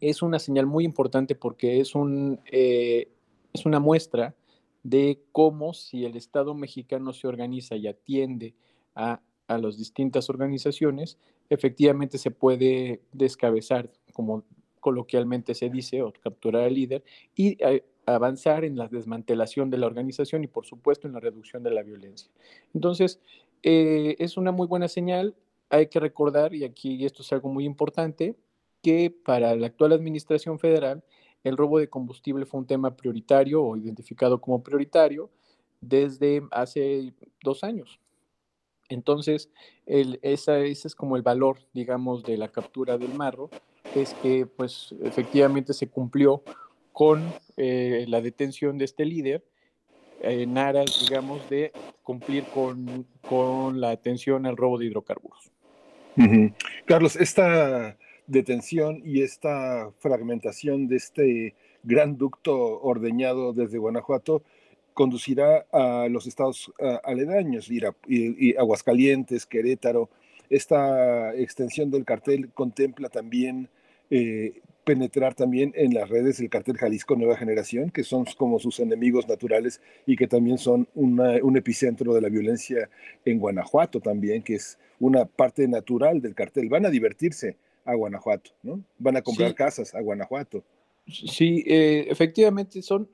[0.00, 3.08] es una señal muy importante porque es, un, eh,
[3.52, 4.34] es una muestra
[4.82, 8.54] de cómo si el Estado mexicano se organiza y atiende
[8.94, 11.18] a, a las distintas organizaciones,
[11.50, 14.44] efectivamente se puede descabezar, como
[14.88, 17.04] coloquialmente se dice, o capturar al líder
[17.36, 21.62] y a, avanzar en la desmantelación de la organización y, por supuesto, en la reducción
[21.62, 22.30] de la violencia.
[22.72, 23.20] Entonces,
[23.62, 25.34] eh, es una muy buena señal.
[25.68, 28.34] Hay que recordar, y aquí esto es algo muy importante,
[28.82, 31.04] que para la actual administración federal
[31.44, 35.28] el robo de combustible fue un tema prioritario o identificado como prioritario
[35.82, 37.12] desde hace
[37.42, 38.00] dos años.
[38.88, 39.50] Entonces,
[39.84, 43.50] el, esa, ese es como el valor, digamos, de la captura del marro,
[43.94, 46.42] es que pues efectivamente se cumplió
[46.92, 49.44] con eh, la detención de este líder
[50.20, 55.52] en aras, digamos, de cumplir con, con la atención al robo de hidrocarburos.
[56.86, 57.96] Carlos, esta
[58.26, 61.54] detención y esta fragmentación de este
[61.84, 64.42] gran ducto ordeñado desde Guanajuato
[64.94, 66.72] conducirá a los estados
[67.04, 70.10] aledaños, y, y Aguascalientes, Querétaro.
[70.50, 73.68] Esta extensión del cartel contempla también
[74.10, 78.80] eh, penetrar también en las redes del cartel Jalisco Nueva Generación, que son como sus
[78.80, 82.88] enemigos naturales y que también son una- un epicentro de la violencia
[83.26, 86.70] en Guanajuato también, que es una parte natural del cartel.
[86.70, 88.82] Van a divertirse a Guanajuato, ¿no?
[88.98, 89.54] Van a comprar Sí.
[89.54, 90.64] casas a Guanajuato.
[91.06, 93.08] Sí, eh, efectivamente son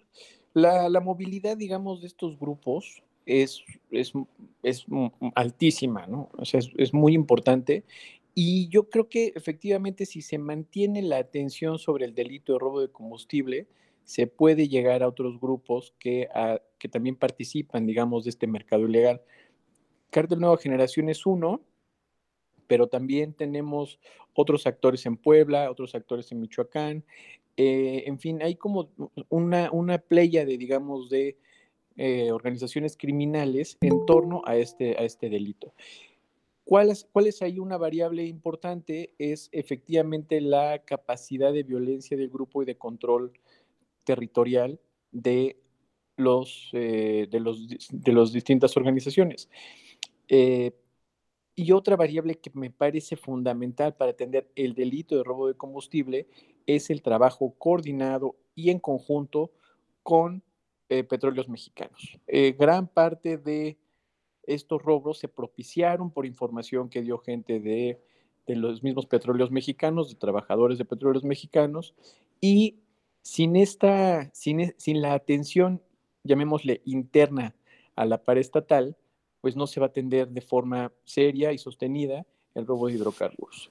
[0.52, 4.12] la, la movilidad, digamos, de estos grupos es, es,
[4.62, 4.84] es
[5.34, 6.28] altísima, ¿no?
[6.36, 7.82] O sea, es, es muy importante.
[8.34, 12.80] Y yo creo que efectivamente si se mantiene la atención sobre el delito de robo
[12.80, 13.68] de combustible,
[14.02, 18.86] se puede llegar a otros grupos que, ah, que también participan, digamos, de este mercado
[18.86, 19.22] ilegal.
[20.10, 21.62] Cártel Nueva Generación es uno,
[22.66, 23.98] pero también tenemos
[24.32, 27.04] otros actores en Puebla, otros actores en Michoacán.
[27.56, 28.90] eh, en fin, hay como
[29.28, 31.38] una, una playa de, digamos, de
[31.96, 35.72] eh, organizaciones criminales en torno a este, a este delito.
[36.64, 39.14] ¿Cuál es, ¿Cuál es ahí una variable importante?
[39.18, 43.32] Es efectivamente la capacidad de violencia del grupo y de control
[44.04, 44.80] territorial
[45.12, 45.58] de
[46.16, 49.50] los, eh, de los, de las distintas organizaciones.
[50.28, 50.72] Eh,
[51.54, 56.26] y otra variable que me parece fundamental para atender el delito de robo de combustible
[56.66, 59.52] es el trabajo coordinado y en conjunto
[60.02, 60.42] con
[60.88, 62.18] eh, petróleos mexicanos.
[62.26, 63.78] Gran parte de
[64.46, 68.00] estos robos se propiciaron por información que dio gente de,
[68.46, 71.94] los mismos petróleos mexicanos, de trabajadores de petróleos mexicanos,
[72.40, 72.76] y
[73.22, 75.82] sin, esta, sin, e- sin la atención,
[76.24, 77.54] llamémosle interna
[77.96, 78.96] a la paraestatal,
[79.40, 83.70] pues no se va a atender de forma seria y sostenida el robo de hidrocarburos.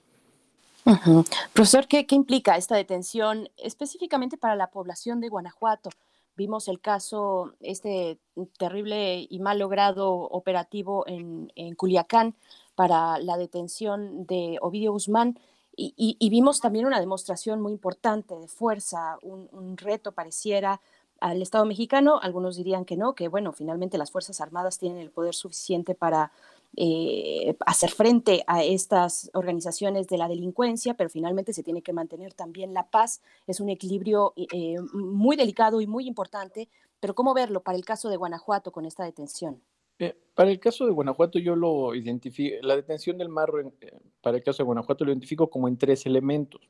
[1.53, 5.89] Profesor, ¿qué, qué implica esta detención específicamente para la población de Guanajuato?
[6.35, 8.17] Vimos el caso, este
[8.57, 12.35] terrible y mal logrado operativo en, en Culiacán
[12.75, 15.37] para la detención de Ovidio Guzmán
[15.75, 20.81] y, y- vimos también una demostración muy importante de fuerza, un reto pareciera
[21.19, 22.19] al Estado mexicano.
[22.21, 26.31] Algunos dirían que no, que bueno, finalmente las Fuerzas Armadas tienen el poder suficiente para
[26.75, 32.33] eh, hacer frente a estas organizaciones de la delincuencia, pero finalmente se tiene que mantener
[32.33, 33.21] también la paz.
[33.47, 36.69] Es un equilibrio eh, muy delicado y muy importante,
[36.99, 39.61] pero ¿cómo verlo para el caso de Guanajuato con esta detención?
[39.99, 44.37] Eh, para el caso de Guanajuato, yo lo identifico, la detención del Marro, eh, para
[44.37, 46.61] el caso de Guanajuato, lo identifico como en tres elementos.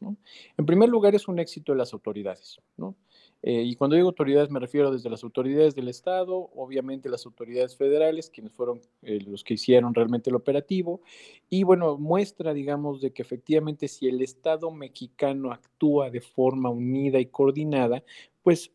[0.57, 2.95] En primer lugar, es un éxito de las autoridades, ¿no?
[3.45, 7.75] Eh, y cuando digo autoridades, me refiero desde las autoridades del Estado, obviamente las autoridades
[7.75, 11.01] federales, quienes fueron eh, los que hicieron realmente el operativo,
[11.49, 17.19] y bueno, muestra, digamos, de que efectivamente si el Estado mexicano actúa de forma unida
[17.19, 18.01] y coordinada,
[18.43, 18.71] pues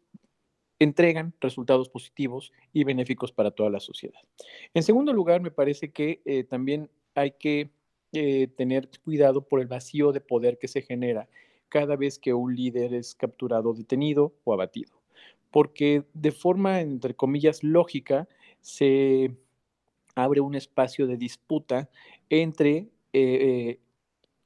[0.79, 4.21] entregan resultados positivos y benéficos para toda la sociedad.
[4.75, 7.71] En segundo lugar, me parece que eh, también hay que
[8.57, 11.29] tener cuidado por el vacío de poder que se genera
[11.69, 14.93] cada vez que un líder es capturado, detenido o abatido.
[15.51, 18.29] Porque de forma, entre comillas, lógica,
[18.61, 19.33] se
[20.15, 21.89] abre un espacio de disputa
[22.31, 23.79] entre eh,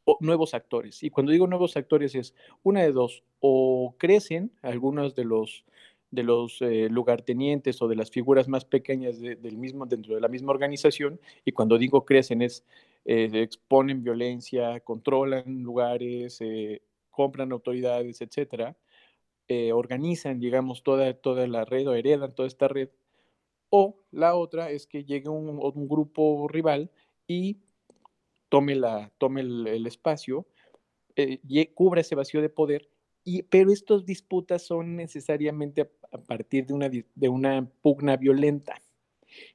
[0.05, 1.03] o- nuevos actores.
[1.03, 5.65] Y cuando digo nuevos actores es una de dos, o crecen algunos de los
[6.11, 10.21] de los eh, lugartenientes o de las figuras más pequeñas de- del mismo, dentro de
[10.21, 12.65] la misma organización, y cuando digo crecen es
[13.07, 16.83] eh, exponen violencia, controlan lugares, eh,
[17.13, 18.77] compran autoridades, etcétera,
[19.49, 22.89] eh, organizan, digamos, toda, toda la red o heredan toda esta red,
[23.71, 26.91] o la otra es que llegue un, grupo rival
[27.27, 27.59] y
[28.49, 30.47] tome, la, tome el, espacio,
[31.17, 32.89] eh, y cubra ese vacío de poder,
[33.25, 38.75] y, pero estas disputas son necesariamente a, partir de una, de una pugna violenta.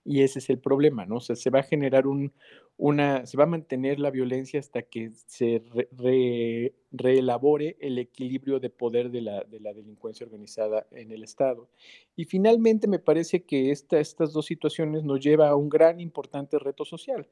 [0.04, 1.18] Y ese es el problema, ¿no?
[1.18, 2.34] O sea, se va a generar un,
[2.78, 8.60] una, se va a mantener la violencia hasta que se re- re- reelabore el equilibrio
[8.60, 11.70] de poder de la, de la delincuencia organizada en el Estado.
[12.16, 16.60] Y finalmente me parece que esta, estas dos situaciones nos lleva a un gran importante
[16.60, 17.28] reto social.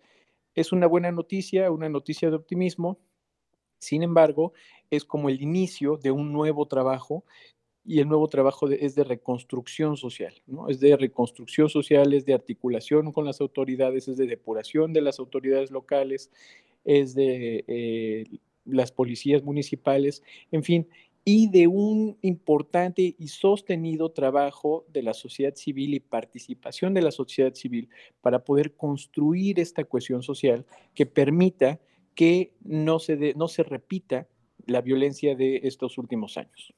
[0.55, 2.97] Es una buena noticia, una noticia de optimismo,
[3.77, 4.53] sin embargo,
[4.89, 7.23] es como el inicio de un nuevo trabajo
[7.86, 10.70] y el nuevo trabajo es de reconstrucción social, ¿no?
[10.70, 15.20] Es de reconstrucción social, es de articulación con las autoridades, es de depuración de las
[15.20, 16.32] autoridades locales,
[16.84, 18.26] es de eh,
[18.66, 20.88] las policías municipales, en fin,
[21.24, 27.12] y de un importante y sostenido trabajo de la sociedad civil y participación de la
[27.12, 27.90] sociedad civil
[28.22, 31.80] para poder construir esta cohesión social que permita
[32.16, 34.28] que no se, no se repita
[34.66, 36.74] la violencia de estos últimos años.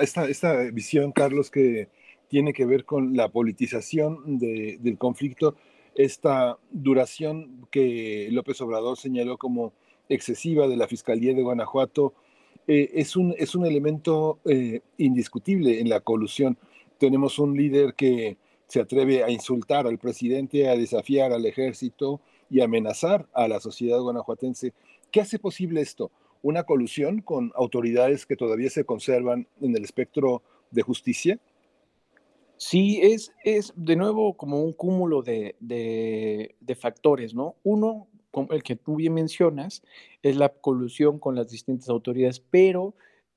[0.00, 1.88] Esta, visión, Carlos, que
[2.28, 5.56] tiene que ver con la politización de- del conflicto,
[5.94, 9.72] esta duración que López Obrador señaló como
[10.08, 12.14] excesiva de la Fiscalía de Guanajuato
[12.66, 16.56] eh, es, un, es un elemento eh, indiscutible en la colusión.
[16.98, 22.60] Tenemos un líder que se atreve a insultar al presidente, a desafiar al ejército y
[22.60, 24.72] amenazar a la sociedad guanajuatense.
[25.10, 26.10] ¿Qué hace posible esto?
[26.44, 31.40] Una colusión con autoridades que todavía se conservan en el espectro de justicia.
[32.58, 37.56] Sí, es, es de nuevo como un cúmulo de, de, factores, ¿no?
[37.62, 39.82] Uno, como el que tú bien mencionas,
[40.22, 42.94] es la colusión con las distintas autoridades, pero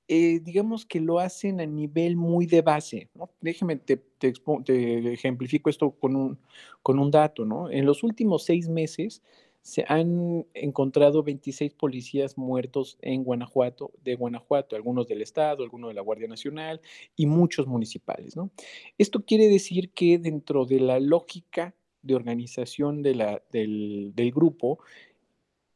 [0.09, 3.29] eh, digamos que lo hacen a nivel muy de base, ¿no?
[3.39, 4.33] Déjeme, te, te,
[4.65, 6.37] te ejemplifico esto con un,
[6.83, 7.71] con un dato, ¿no?
[7.71, 9.21] En los últimos seis meses
[9.67, 15.93] se han encontrado 26 policías muertos en Guanajuato, de Guanajuato, algunos del Estado, algunos de
[15.93, 16.79] la Guardia Nacional
[17.17, 18.49] y muchos municipales, ¿no?
[18.97, 24.79] Esto quiere decir que dentro de la lógica de organización de la, del, del grupo,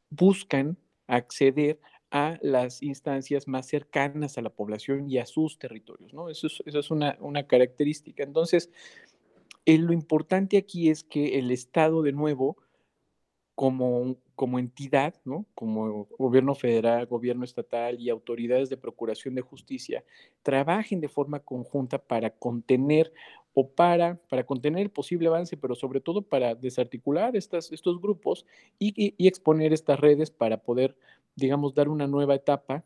[0.08, 1.78] buscan acceder
[2.10, 6.30] a las instancias más cercanas a la población y a sus territorios, ¿no?
[6.30, 8.22] Eso es, eso es una, una, característica.
[8.22, 8.70] Entonces,
[9.66, 12.56] eh, lo importante aquí es que el Estado, de nuevo,
[13.54, 15.46] como, como entidad, ¿no?
[15.54, 20.04] como gobierno federal, gobierno estatal y autoridades de procuración de justicia,
[20.42, 23.12] trabajen de forma conjunta para contener
[23.54, 28.46] o para, para contener el posible avance, pero sobre todo para desarticular estas, estos grupos
[28.78, 30.96] y, exponer estas redes para poder
[31.34, 32.84] digamos, dar una nueva etapa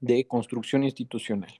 [0.00, 1.52] de construcción institucional.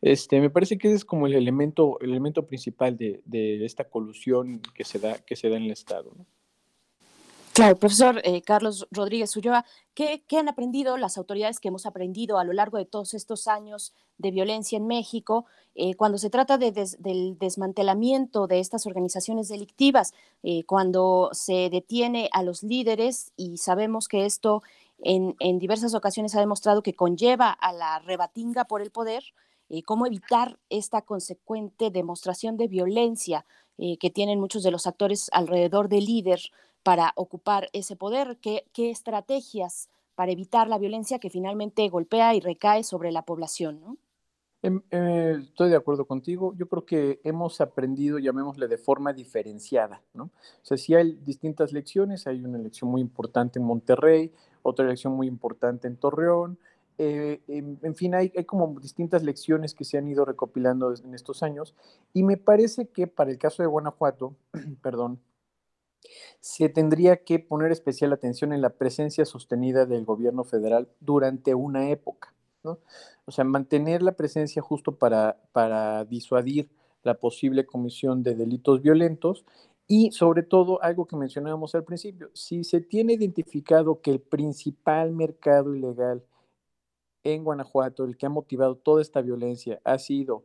[0.00, 4.60] Este, me parece que es como el elemento, el elemento principal de, de, esta colusión
[4.74, 6.12] que se da, que se da en el Estado.
[7.56, 9.64] Claro, profesor eh, Carlos Rodríguez Ulloa,
[9.94, 13.48] ¿qué, ¿qué, han aprendido las autoridades que hemos aprendido a lo largo de todos estos
[13.48, 20.12] años de violencia en México eh, cuando se trata del desmantelamiento de estas organizaciones delictivas,
[20.42, 24.62] eh, cuando se detiene a los líderes y sabemos que esto
[24.98, 29.24] en, en, diversas ocasiones ha demostrado que conlleva a la rebatinga por el poder,
[29.86, 33.46] cómo evitar esta consecuente demostración de violencia
[33.76, 36.40] que tienen muchos de los actores alrededor del líder
[36.86, 42.84] para ocupar ese poder, qué, estrategias para evitar la violencia que finalmente golpea y recae
[42.84, 43.96] sobre la población, ¿no?
[44.62, 46.54] Eh, estoy de acuerdo contigo.
[46.56, 50.26] Yo creo que hemos aprendido, llamémosle, de forma diferenciada, ¿no?
[50.26, 50.30] O
[50.62, 54.32] sea, si hay distintas lecciones, hay una lección muy importante en Monterrey,
[54.62, 56.56] otra elección muy importante en Torreón.
[56.98, 61.14] Eh, en, en, fin, hay, hay, como distintas lecciones que se han ido recopilando en
[61.14, 61.74] estos años
[62.14, 64.36] y me parece que para el caso de Guanajuato,
[64.82, 65.18] perdón,
[66.40, 71.90] se tendría que poner especial atención en la presencia sostenida del gobierno federal durante una
[71.90, 72.32] época.
[73.24, 76.68] O sea, mantener la presencia justo para, para disuadir
[77.04, 79.44] la posible comisión de delitos violentos
[79.88, 85.12] y sobre todo, algo que mencionábamos al principio, si se tiene identificado que el principal
[85.12, 86.24] mercado ilegal
[87.22, 90.42] en Guanajuato, el que ha motivado toda esta violencia, ha sido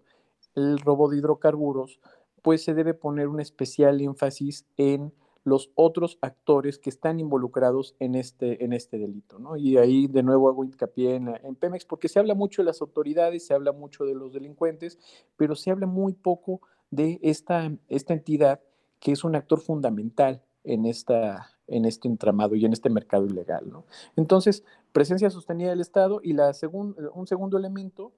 [0.54, 2.00] el robo de hidrocarburos,
[2.44, 5.12] pues se debe poner un especial énfasis en
[5.44, 9.58] los otros actores que están involucrados en este, en este delito, ¿no?
[9.58, 12.82] Y ahí de nuevo hago hincapié en, en Pemex, porque se habla mucho de las
[12.82, 15.00] autoridades, se habla mucho de los delincuentes,
[15.38, 16.62] pero se habla muy poco
[16.92, 18.62] de esta, esta entidad
[19.00, 23.70] que es un actor fundamental en, esta, en este entramado y en este mercado ilegal.
[23.70, 23.86] ¿no?
[24.16, 28.14] Entonces, presencia sostenida del Estado y la segun, un segundo elemento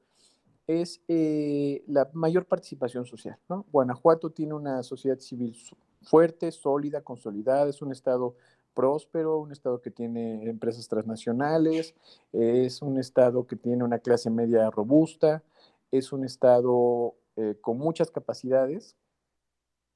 [0.67, 3.37] es eh, la mayor participación social.
[3.49, 3.65] ¿no?
[3.71, 5.55] Guanajuato tiene una sociedad civil
[6.03, 8.35] fuerte, sólida, consolidada, es un Estado
[8.73, 11.95] próspero, un Estado que tiene empresas transnacionales,
[12.31, 15.43] es un Estado que tiene una clase media robusta,
[15.91, 18.95] es un Estado eh, con muchas capacidades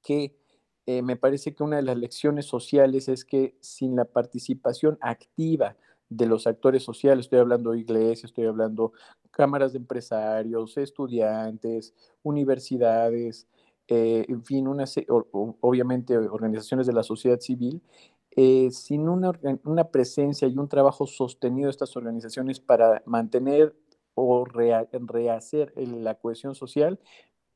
[0.04, 0.36] que
[0.86, 5.76] eh, me parece que una de las lecciones sociales es que sin la participación activa
[6.10, 8.94] de los actores sociales, estoy hablando de iglesias, estoy hablando
[9.32, 11.94] cámaras de empresarios, estudiantes,
[12.24, 13.48] universidades,
[13.88, 17.82] eh, en fin, una, obviamente organizaciones de la sociedad civil,
[18.32, 19.32] eh, sin una,
[19.64, 23.76] una, presencia y un trabajo sostenido de estas organizaciones para mantener
[24.14, 27.00] o rea, rehacer la cohesión social,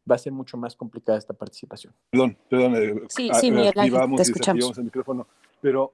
[0.10, 1.94] va a ser mucho más complicada esta participación.
[2.10, 4.78] Perdón, perdón, eh, sí, sí, Miguel, activamos te escuchamos.
[4.78, 5.28] el micrófono,
[5.60, 5.94] pero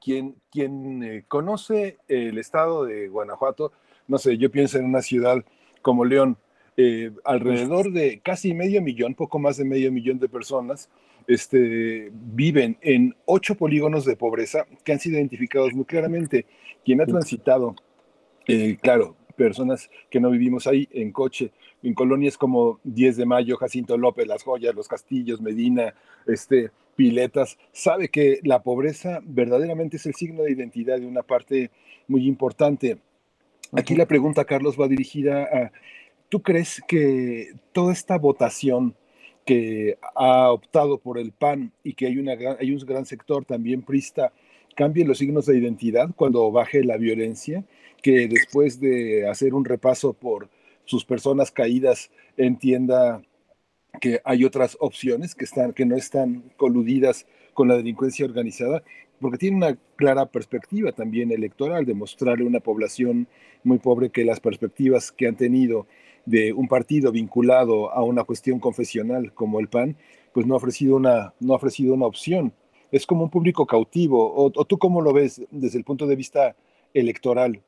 [0.00, 3.72] quien, quien eh, conoce el estado de Guanajuato,
[4.08, 5.44] no sé, yo pienso en una ciudad
[5.82, 6.36] como León,
[6.82, 10.88] eh, alrededor de casi medio millón, poco más de medio millón de personas,
[11.26, 16.46] este, viven en ocho polígonos de pobreza que han sido identificados muy claramente.
[16.82, 17.76] Quien ha transitado,
[18.48, 21.52] eh, claro, personas que no vivimos ahí en coche,
[21.82, 25.92] en colonias como 10 de Mayo, Jacinto López, Las Joyas, Los Castillos, Medina,
[26.26, 31.70] este, piletas, sabe que la pobreza verdaderamente es el signo de identidad de una parte
[32.08, 32.96] muy importante.
[33.72, 35.72] Aquí la pregunta, Carlos, va dirigida a,
[36.30, 38.94] ¿tú crees que toda esta votación
[39.44, 43.82] que ha optado por el PAN y que hay, una hay un gran sector también
[43.82, 44.32] prista,
[44.76, 47.64] cambie los signos de identidad cuando baje la violencia?
[48.00, 50.48] Que después de hacer un repaso por
[50.84, 53.22] sus personas caídas entienda
[54.00, 58.82] que hay otras opciones que, están, que no están coludidas con la delincuencia organizada,
[59.20, 63.26] porque tiene una clara perspectiva también electoral de mostrarle a una población
[63.64, 65.86] muy pobre que las perspectivas que han tenido
[66.30, 69.96] de un partido vinculado a una cuestión confesional como el PAN,
[70.32, 72.52] pues no ha ofrecido una, no ha ofrecido una opción.
[72.92, 74.32] Es como un público cautivo.
[74.34, 76.56] ¿O, tú cómo lo ves desde el punto de vista
[76.94, 77.60] electoral?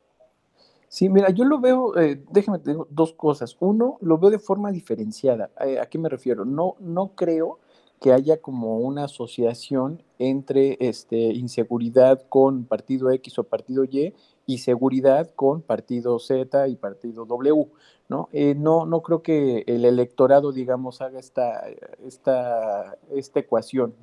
[0.88, 2.58] Sí, mira, yo lo veo, eh, déjame
[2.90, 3.56] dos cosas.
[3.60, 5.50] Uno, lo veo de forma diferenciada.
[5.56, 6.44] ¿A qué me refiero?
[6.44, 7.58] No, no creo
[8.00, 14.12] que haya como una asociación entre este, inseguridad con partido X o partido Y
[14.46, 17.68] y seguridad con partido Z y partido W,
[18.08, 18.28] ¿no?
[18.32, 21.64] Eh, no, no creo que el electorado, digamos, haga esta,
[22.04, 23.94] esta, esta ecuación.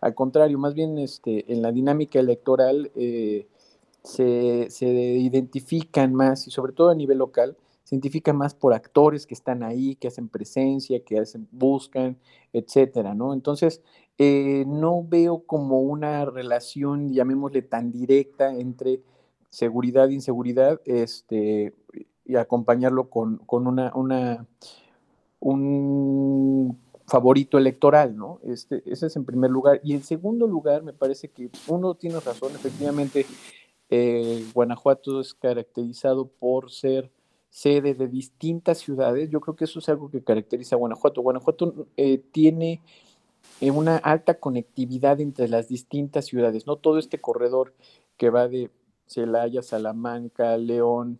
[0.00, 3.46] Al contrario, más bien este, en la dinámica electoral eh,
[4.02, 9.26] se, se, identifican más, y sobre todo a nivel local, se identifican más por actores
[9.26, 12.18] que están ahí, que hacen presencia, que hacen, buscan,
[12.52, 13.32] etcétera, ¿no?
[13.32, 13.82] Entonces,
[14.18, 19.00] eh, no veo como una relación, llamémosle tan directa, entre
[19.50, 21.74] seguridad inseguridad, este,
[22.24, 23.92] y acompañarlo con, con una,
[25.40, 28.38] un favorito electoral, ¿no?
[28.44, 29.80] Este, ese es en primer lugar.
[29.82, 33.24] Y en segundo lugar, me parece que uno tiene razón, efectivamente,
[33.90, 37.10] eh, Guanajuato es caracterizado por ser
[37.48, 39.30] sede de distintas ciudades.
[39.30, 41.22] Yo creo que eso es algo que caracteriza a Guanajuato.
[41.22, 42.82] Guanajuato eh, tiene
[43.60, 46.76] eh, una alta conectividad entre las distintas ciudades, ¿no?
[46.76, 47.74] Todo este corredor
[48.18, 48.70] que va de
[49.08, 51.18] Celaya, Salamanca, León,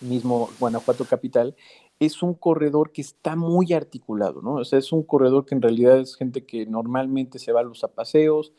[0.00, 1.54] mismo Guanajuato capital,
[2.00, 4.54] es un corredor que está muy articulado, ¿no?
[4.54, 7.64] O sea, es un corredor que en realidad es gente que normalmente se va a
[7.64, 8.52] los apaseos,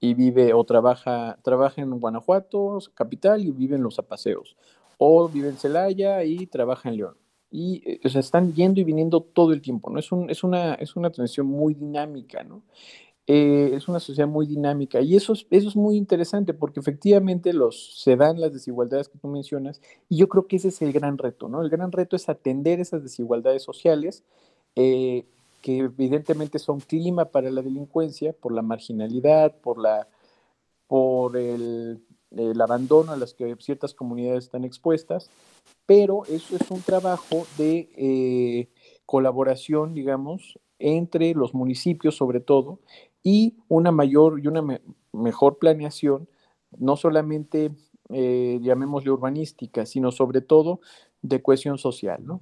[0.00, 4.56] y vive o trabaja, trabaja en Guanajuato, capital, y vive en los apaseos.
[4.96, 7.16] O vive en Celaya y trabaja en León.
[7.50, 9.98] Y eh, o sea, están yendo y viniendo todo el tiempo, ¿no?
[9.98, 12.62] Es, un, es, una, es una transición muy dinámica, ¿no?
[13.30, 17.52] Eh, es una sociedad muy dinámica y eso es, eso es muy interesante porque efectivamente
[17.52, 20.94] los, se dan las desigualdades que tú mencionas y yo creo que ese es el
[20.94, 21.60] gran reto, ¿no?
[21.60, 24.24] El gran reto es atender esas desigualdades sociales
[24.76, 25.26] eh,
[25.60, 30.08] que evidentemente son clima para la delincuencia, por la marginalidad, por, la,
[30.86, 32.00] por el,
[32.62, 35.30] abandono a las que ciertas comunidades están expuestas,
[35.84, 38.68] pero eso es un trabajo de eh,
[39.04, 42.78] colaboración, digamos, entre los municipios sobre todo,
[43.22, 44.80] y una mayor y una me
[45.12, 46.28] mejor planeación,
[46.78, 47.72] no solamente,
[48.10, 50.80] eh, llamémosle urbanística, sino sobre todo
[51.22, 52.40] de cohesión social, ¿no?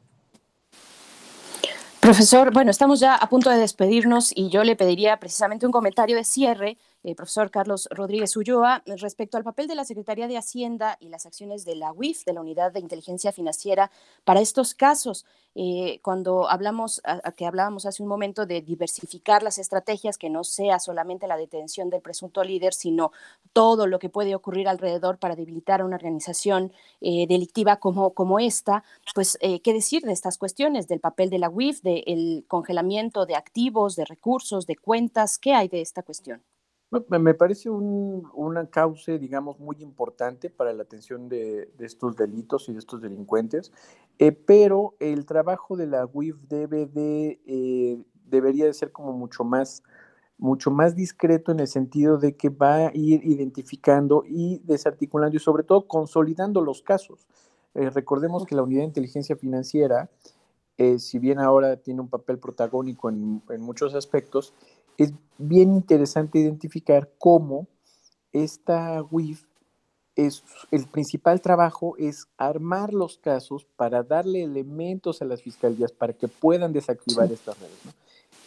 [2.01, 6.15] Profesor, bueno, estamos ya a punto de despedirnos y yo le pediría precisamente un comentario
[6.15, 10.97] de cierre eh, profesor Carlos Rodríguez Ulloa, respecto al papel de la Secretaría de Hacienda
[10.99, 13.93] y las acciones de la UIF, de la Unidad de Inteligencia Financiera,
[14.25, 15.25] para estos casos.
[15.55, 20.43] Eh, cuando hablamos, a, que hablábamos hace un momento de diversificar las estrategias, que no
[20.43, 23.13] sea solamente la detención del presunto líder, sino
[23.53, 28.83] todo lo que puede ocurrir alrededor para debilitar a una organización eh, delictiva como, esta,
[29.15, 33.95] pues, ¿qué decir de estas cuestiones, del papel de la UIF, del congelamiento de activos,
[33.95, 35.39] de recursos, de cuentas?
[35.39, 36.43] ¿Qué hay de esta cuestión?
[36.91, 42.69] Me parece un, una causa, digamos, muy importante para la atención de, de estos delitos
[42.69, 43.73] y de estos delincuentes,
[44.21, 49.43] eh, pero el trabajo de la UIF debe de, eh, debería de ser como mucho
[49.43, 49.83] más,
[50.39, 55.41] mucho más discreto en el sentido de que va a ir identificando y desarticulando y
[55.41, 57.27] sobre todo consolidando los casos.
[57.75, 60.09] Eh, recordemos que la unidad de inteligencia financiera,
[60.99, 64.53] si bien ahora tiene un papel protagónico en, en muchos aspectos,
[64.99, 67.67] es bien interesante identificar cómo
[68.33, 69.47] esta WIF
[70.17, 76.15] es el principal trabajo es armar los casos para darle elementos a las fiscalías para
[76.15, 77.79] que puedan desactivar estas redes.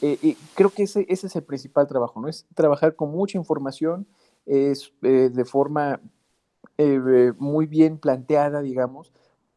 [0.02, 2.28] Eh, eh, creo que ese, ese, es el principal trabajo, ¿no?
[2.28, 4.08] Es trabajar con mucha información,
[4.46, 6.02] es eh, de forma
[7.38, 9.12] muy bien planteada, digamos,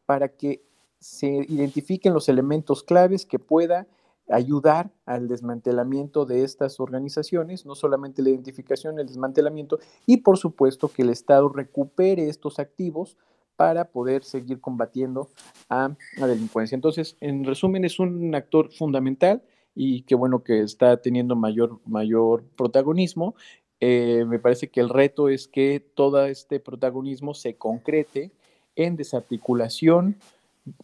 [0.05, 0.61] para que
[0.99, 3.87] se identifiquen los elementos claves que pueda
[4.29, 10.87] ayudar al desmantelamiento de estas organizaciones, no solamente la identificación, el desmantelamiento, y por supuesto
[10.87, 13.17] que el Estado recupere estos activos
[13.55, 15.29] para poder seguir combatiendo
[15.69, 16.75] a la delincuencia.
[16.75, 19.43] Entonces, en resumen, es un actor fundamental
[19.75, 23.35] y qué bueno que está teniendo mayor, mayor protagonismo.
[23.79, 28.31] Eh, me parece que el reto es que todo este protagonismo se concrete
[28.75, 30.17] en desarticulación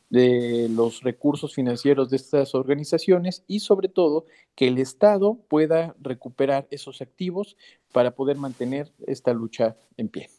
[0.10, 4.26] de los recursos financieros de estas organizaciones y sobre todo
[4.56, 7.56] que el Estado pueda recuperar esos activos
[7.94, 10.30] para poder mantener esta lucha en pie.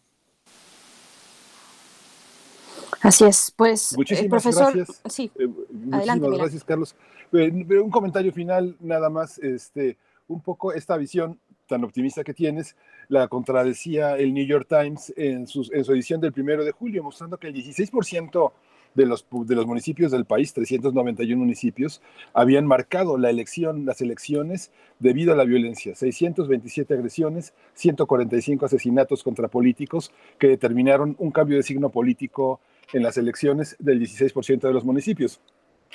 [3.02, 5.00] Así es, pues Muchísimas el profesor, gracias.
[5.10, 6.94] sí, Eh, muchísimas gracias, Carlos.
[7.32, 7.50] Eh,
[7.82, 9.96] un comentario final, nada más, este,
[10.28, 12.76] un poco esta visión tan optimista que tienes,
[13.08, 17.02] la contradecía el New York Times en, sus- en su edición del primero de julio,
[17.02, 18.52] mostrando que el 16%
[18.94, 22.02] de los, de los municipios del país, 391 municipios,
[22.34, 25.94] habían marcado la elección, las elecciones debido a la violencia.
[25.94, 32.60] 627 agresiones, 145 asesinatos contra políticos que determinaron un cambio de signo político
[32.92, 35.40] en las elecciones del 16% de los municipios.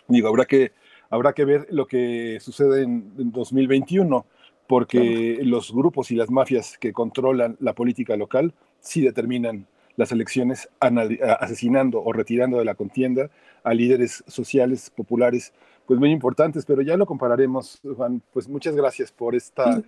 [0.07, 0.72] Digo, habrá que,
[1.09, 4.26] habrá que ver lo que sucede en, en 2021,
[4.67, 9.67] porque los grupos y las mafias que controlan la política local sí determinan
[9.97, 13.30] las elecciones asesinando o retirando de la contienda
[13.63, 15.53] a líderes sociales, populares,
[15.85, 18.22] pues muy importantes, pero ya lo compararemos, Juan.
[18.34, 19.81] Pues muchas gracias por esta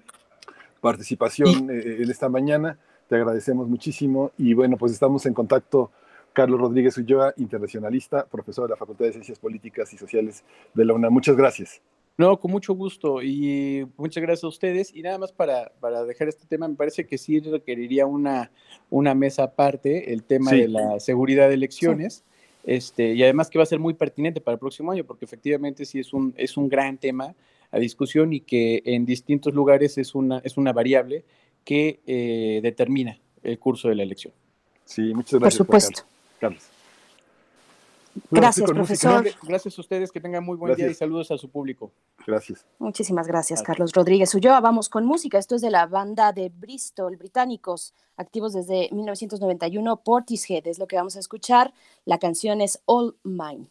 [0.81, 2.77] participación eh, en esta mañana,
[3.07, 5.91] te agradecemos muchísimo y bueno, pues estamos en contacto.
[6.33, 10.93] Carlos Rodríguez Ulloa, internacionalista, profesor de la Facultad de Ciencias Políticas y Sociales de la
[10.93, 11.11] UNAM.
[11.11, 11.81] Muchas gracias.
[12.17, 14.93] No, con mucho gusto y muchas gracias a ustedes.
[14.95, 18.51] Y nada más para, para dejar este tema, me parece que sí requeriría una,
[18.89, 20.61] una mesa aparte, el tema Sí.
[20.61, 22.23] de la seguridad de elecciones.
[22.63, 25.85] Este, y además que va a ser muy pertinente para el próximo año, porque efectivamente
[25.85, 27.35] sí es un, es un gran tema
[27.71, 31.23] a discusión y que en distintos lugares es una, es una variable
[31.63, 34.33] que eh, determina el curso de la elección.
[34.85, 36.01] Sí, muchas gracias, Por supuesto.
[36.39, 36.63] Carlos.
[38.31, 39.25] Gracias, profesor.
[39.43, 41.91] Gracias a ustedes, que tengan muy buen día y saludos a su público.
[42.25, 42.65] Gracias.
[42.79, 44.59] Muchísimas gracias, Carlos Rodríguez Ulloa.
[44.59, 45.37] Vamos con música.
[45.37, 50.67] Esto es de la banda de Bristol, británicos, activos desde 1991, Portishead.
[50.67, 51.73] Es lo que vamos a escuchar.
[52.05, 53.67] La canción es All Mine.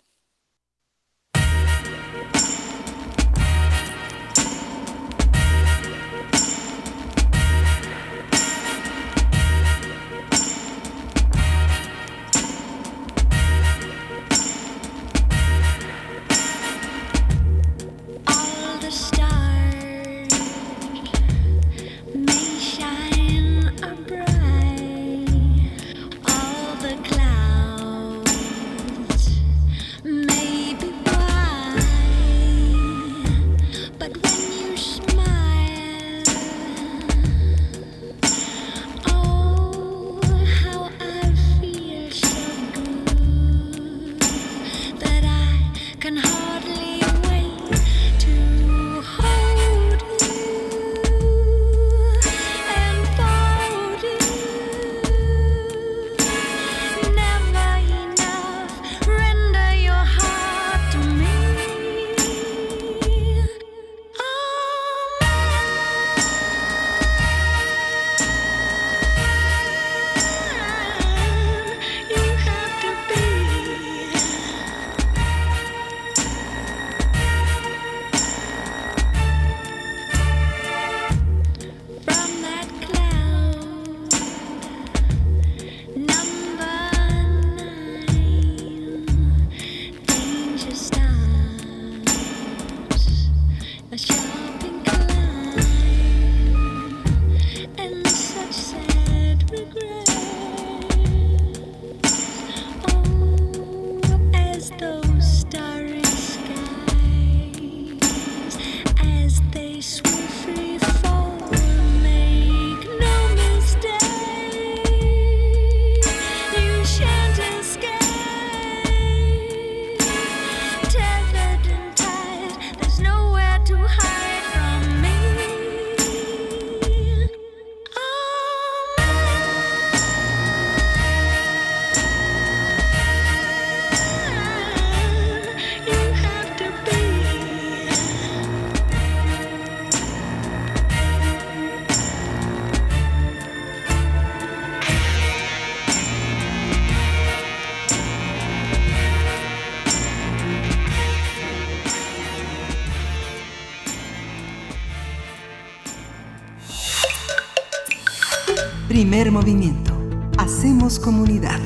[159.17, 159.95] Primer movimiento.
[160.37, 161.59] Hacemos comunidad.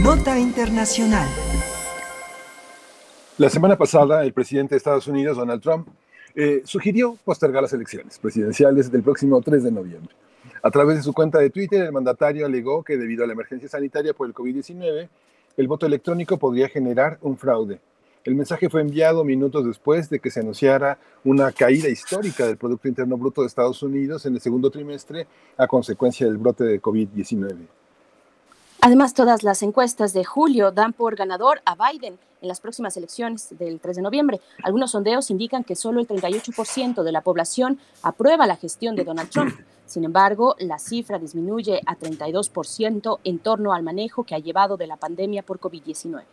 [0.00, 1.26] Nota Internacional.
[3.36, 5.88] La semana pasada, el presidente de Estados Unidos, Donald Trump,
[6.36, 10.14] eh, sugirió postergar las elecciones presidenciales del próximo 3 de noviembre.
[10.62, 13.68] A través de su cuenta de Twitter, el mandatario alegó que debido a la emergencia
[13.68, 15.08] sanitaria por el COVID-19,
[15.56, 17.80] el voto electrónico podría generar un fraude.
[18.26, 22.88] El mensaje fue enviado minutos después de que se anunciara una caída histórica del Producto
[22.88, 27.68] Interno Bruto de Estados Unidos en el segundo trimestre a consecuencia del brote de COVID-19.
[28.80, 33.56] Además, todas las encuestas de julio dan por ganador a Biden en las próximas elecciones
[33.60, 34.40] del 3 de noviembre.
[34.64, 39.30] Algunos sondeos indican que solo el 38% de la población aprueba la gestión de Donald
[39.30, 39.54] Trump.
[39.86, 44.88] Sin embargo, la cifra disminuye a 32% en torno al manejo que ha llevado de
[44.88, 46.24] la pandemia por COVID-19.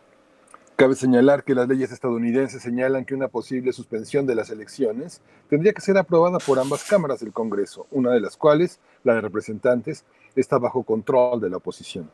[0.76, 5.72] Cabe señalar que las leyes estadounidenses señalan que una posible suspensión de las elecciones tendría
[5.72, 10.04] que ser aprobada por ambas cámaras del Congreso, una de las cuales, la de representantes,
[10.34, 12.10] está bajo control de la oposición.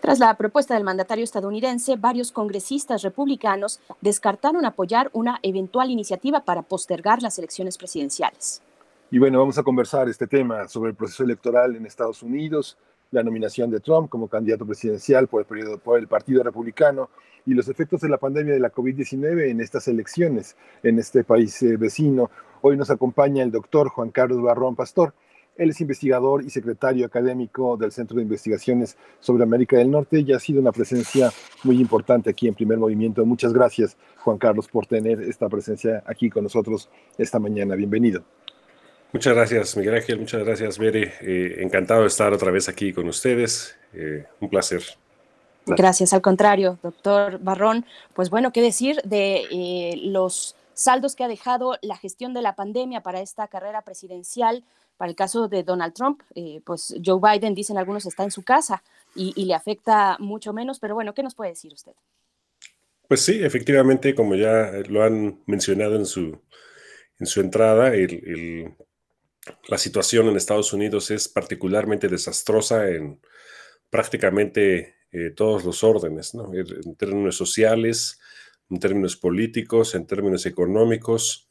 [0.00, 6.62] Tras la propuesta del mandatario estadounidense, varios congresistas republicanos descartaron apoyar una eventual iniciativa para
[6.62, 8.62] postergar las elecciones presidenciales.
[9.12, 12.76] Y bueno, vamos a conversar este tema sobre el proceso electoral en Estados Unidos,
[13.10, 15.46] la nominación de Trump como candidato presidencial por
[15.98, 17.08] el, Partido Republicano
[17.46, 21.62] y los efectos de la pandemia de la COVID-19 en estas elecciones en este país
[21.62, 22.30] eh, vecino.
[22.60, 25.14] Hoy nos acompaña el doctor Juan Carlos Barrón Pastor.
[25.56, 30.32] Él es investigador y secretario académico del Centro de Investigaciones sobre América del Norte y
[30.32, 31.30] ha sido una presencia
[31.64, 33.24] muy importante aquí en Primer Movimiento.
[33.26, 37.74] Muchas gracias, Juan Carlos, por tener esta presencia aquí con nosotros esta mañana.
[37.74, 38.22] Bienvenido.
[39.12, 40.18] Muchas gracias, Miguel Ángel.
[40.18, 41.14] Muchas gracias, Bere.
[41.20, 43.76] Eh, encantado de estar otra vez aquí con ustedes.
[43.94, 44.82] Eh, un placer.
[45.76, 47.84] Gracias, al contrario, doctor Barrón.
[48.14, 52.54] Pues bueno, ¿qué decir de eh, los saldos que ha dejado la gestión de la
[52.54, 54.64] pandemia para esta carrera presidencial?
[54.96, 58.42] Para el caso de Donald Trump, eh, pues Joe Biden, dicen algunos, está en su
[58.42, 58.82] casa
[59.14, 61.92] y, y, le afecta mucho menos, pero bueno, ¿qué nos puede decir usted?
[63.06, 66.40] Pues sí, efectivamente, como ya lo han mencionado en su,
[67.20, 68.74] en su entrada, el, el,
[69.68, 73.20] la situación en Estados Unidos es particularmente desastrosa en
[73.90, 76.52] prácticamente eh, todos los órdenes, ¿no?
[76.54, 78.20] en términos sociales,
[78.70, 81.48] en términos políticos, en términos económicos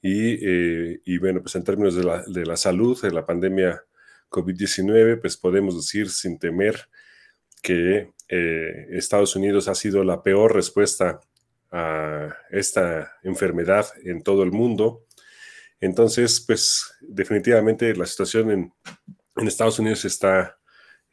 [0.00, 3.84] y, eh, y bueno, pues en términos de la, de la salud, de la pandemia
[4.30, 6.88] COVID-19, pues podemos decir sin temer
[7.62, 11.20] que eh, Estados Unidos ha sido la peor respuesta
[11.70, 15.04] a esta enfermedad en todo el mundo.
[15.84, 18.72] Entonces, pues definitivamente la situación en,
[19.36, 20.58] en Estados Unidos está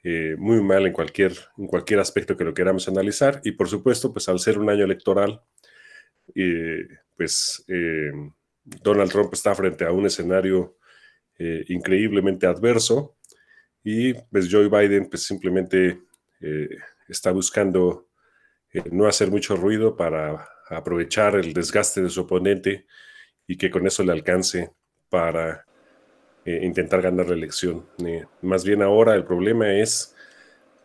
[0.03, 3.41] eh, muy mal en cualquier, en cualquier aspecto que lo queramos analizar.
[3.43, 5.41] Y por supuesto, pues al ser un año electoral,
[6.35, 8.11] eh, pues eh,
[8.63, 10.77] Donald Trump está frente a un escenario
[11.37, 13.17] eh, increíblemente adverso
[13.83, 16.01] y pues Joe Biden pues simplemente
[16.39, 16.69] eh,
[17.07, 18.09] está buscando
[18.71, 22.85] eh, no hacer mucho ruido para aprovechar el desgaste de su oponente
[23.51, 24.71] y que con eso le alcance
[25.09, 25.65] para
[26.45, 27.85] eh, intentar ganar la elección.
[28.41, 30.15] más bien ahora el problema es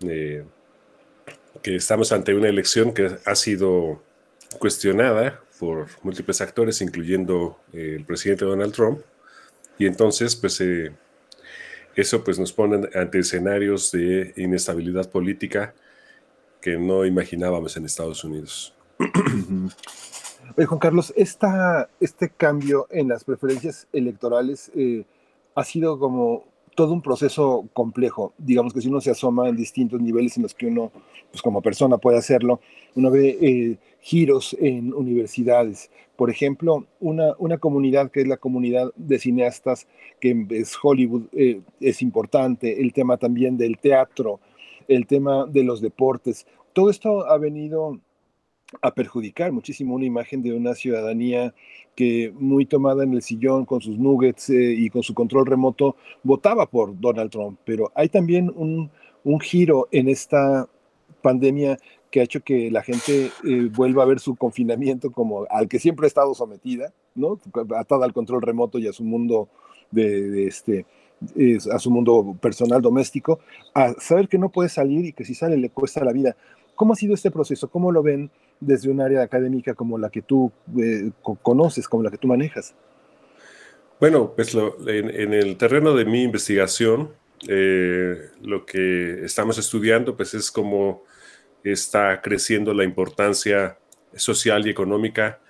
[0.01, 4.03] que estamos ante una elección que ha sido
[4.59, 9.01] cuestionada por múltiples actores, incluyendo eh, el presidente Donald Trump,
[9.79, 10.93] y entonces, pues, eh,
[11.95, 15.73] eso pues nos pone ante escenarios de inestabilidad política
[16.61, 18.75] que no imaginábamos en Estados Unidos.
[20.55, 25.05] Oye, Juan Carlos, esta, este cambio en las preferencias electorales eh,
[25.55, 26.44] ha sido como
[26.74, 28.32] todo un proceso complejo.
[28.39, 30.93] Digamos que si uno se asoma en distintos niveles en los que uno,
[31.31, 32.60] pues como persona puede hacerlo,
[32.94, 35.90] uno ve eh, giros en universidades.
[36.16, 39.86] Por ejemplo, una, una comunidad que es la comunidad de cineastas,
[40.20, 44.40] que es Hollywood, eh, es importante, el tema también del teatro,
[44.86, 46.47] el tema de los deportes.
[46.73, 47.98] Todo esto ha venido
[48.83, 51.55] a perjudicar muchísimo una imagen de una ciudadanía
[51.95, 55.97] que muy tomada en el sillón con sus nuggets eh, y con su control remoto
[56.23, 57.59] votaba por Donald Trump.
[57.65, 58.91] Pero hay también un,
[59.25, 60.69] un giro en esta
[61.23, 61.79] pandemia
[62.11, 65.79] que ha hecho que la gente eh, vuelva a ver su confinamiento como al que
[65.79, 67.39] siempre ha estado sometida, ¿no?
[67.77, 69.49] Atada al control remoto y a su mundo
[69.91, 70.87] de, este
[71.73, 73.41] a su mundo personal doméstico,
[73.73, 76.37] a saber que no puede salir y que si sale le cuesta la vida.
[76.77, 77.69] ¿Cómo ha sido este proceso?
[77.69, 78.31] ¿Cómo lo ven
[78.61, 81.11] desde un área académica como la que tú eh,
[81.43, 82.74] conoces, como la que tú manejas?
[83.98, 87.12] Bueno, pues en, el terreno de mi investigación,
[87.48, 91.03] eh, lo que estamos estudiando pues es cómo
[91.65, 93.78] está creciendo la importancia
[94.15, 95.40] social y económica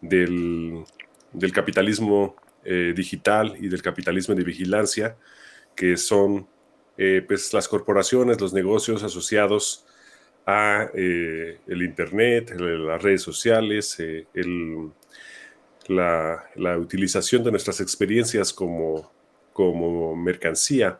[0.00, 0.84] del,
[1.32, 2.34] del capitalismo
[2.64, 5.16] eh, digital y del capitalismo de vigilancia,
[5.76, 6.48] que son
[7.26, 9.84] pues las corporaciones, los negocios asociados
[10.46, 14.26] a eh, el Internet, las redes sociales, eh,
[15.88, 19.10] la, utilización de nuestras experiencias como,
[19.52, 20.98] como mercancía.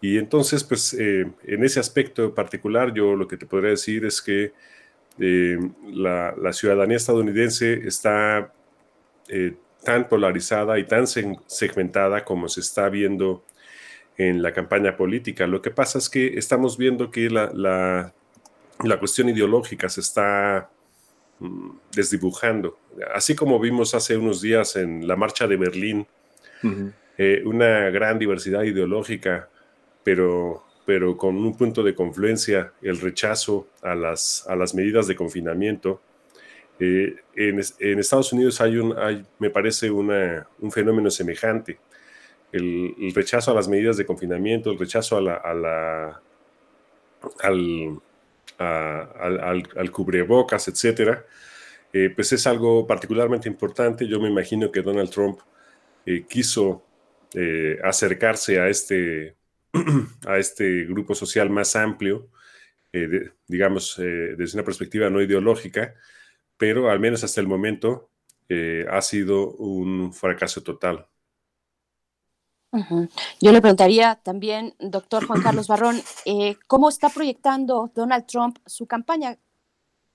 [0.00, 4.20] Y entonces, pues, eh, en ese aspecto particular, yo lo que te podría decir es
[4.20, 4.52] que
[5.18, 8.52] la, ciudadanía estadounidense está
[9.82, 13.44] tan polarizada y tan seg- segmentada como se está viendo
[14.18, 15.46] en la campaña política.
[15.46, 18.12] Lo que pasa es que estamos viendo que la-
[18.84, 20.68] la cuestión ideológica se está
[21.40, 22.78] mm, desdibujando.
[23.14, 26.06] Así como vimos hace unos días en la marcha de Berlín,
[27.18, 29.48] eh, una gran diversidad ideológica,
[30.04, 35.16] pero, pero con un punto de confluencia, el rechazo a las, a las medidas de
[35.16, 36.00] confinamiento.
[36.78, 41.78] Eh, en, es- en Estados Unidos hay, un, hay me parece, una- un fenómeno semejante.
[42.52, 46.20] El, el rechazo a las medidas de confinamiento, el rechazo a la, a la-
[47.42, 47.98] al,
[48.58, 51.24] al, cubrebocas, etcétera,
[51.92, 54.06] eh, pues es algo particularmente importante.
[54.06, 55.40] Yo me imagino que Donald Trump
[56.04, 56.84] eh, quiso
[57.34, 59.36] eh, acercarse a este,
[60.26, 62.28] a este grupo social más amplio,
[63.46, 65.94] digamos, desde una perspectiva no ideológica,
[66.56, 68.08] pero al menos hasta el momento
[68.88, 71.06] ha sido un fracaso total.
[73.40, 78.86] Yo le preguntaría también, doctor Juan Carlos Barrón, eh, ¿cómo está proyectando Donald Trump su
[78.86, 79.38] campaña?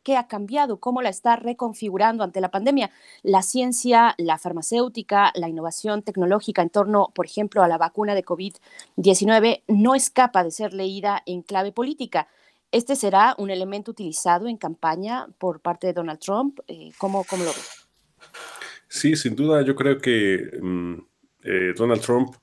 [0.04, 0.80] ¿Qué ha cambiado?
[0.80, 2.90] ¿Cómo la está reconfigurando ante la pandemia?
[3.22, 8.26] La ciencia, la farmacéutica, la innovación tecnológica en torno, por ejemplo, a la vacuna de
[8.26, 12.28] COVID-19 no escapa de ser leída en clave política.
[12.72, 16.60] ¿Este será un elemento utilizado en campaña por parte de Donald Trump?
[16.68, 17.60] Eh, ¿cómo, ¿Cómo lo ve?
[18.88, 21.11] Sí, sin duda, yo creo que mm,
[21.44, 22.36] eh, Donald Trump,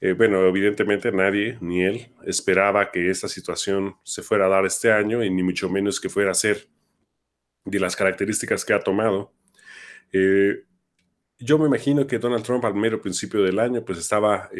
[0.00, 4.92] eh, bueno, evidentemente nadie, ni él, esperaba que esta situación se fuera a dar este
[4.92, 6.68] año y ni mucho menos que fuera a ser
[7.64, 9.32] de las características que ha tomado.
[10.12, 10.64] Eh,
[11.38, 14.50] yo me imagino que Donald Trump al mero principio del año pues estaba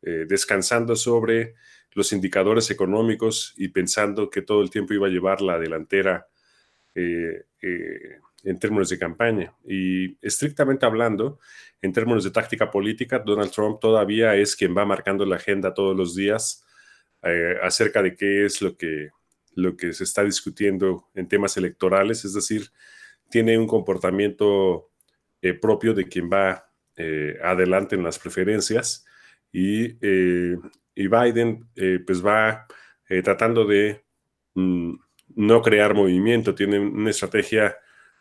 [0.00, 1.54] descansando sobre
[1.92, 6.26] los indicadores económicos y pensando que todo el tiempo iba a llevar la delantera
[8.46, 9.52] en términos de campaña.
[9.66, 11.40] Y estrictamente hablando,
[11.82, 15.96] en términos de táctica política, Donald Trump todavía es quien va marcando la agenda todos
[15.96, 16.64] los días
[17.24, 19.10] eh, acerca de qué es lo que,
[19.56, 22.70] lo que se está discutiendo en temas electorales, es decir,
[23.30, 24.90] tiene un comportamiento
[25.42, 29.04] eh, propio de quien va eh, adelante en las preferencias.
[29.52, 29.96] Y,
[30.94, 31.66] y Biden
[32.06, 32.66] pues va
[33.24, 34.04] tratando de
[34.54, 34.94] mm,
[35.36, 37.76] no crear movimiento, tiene una estrategia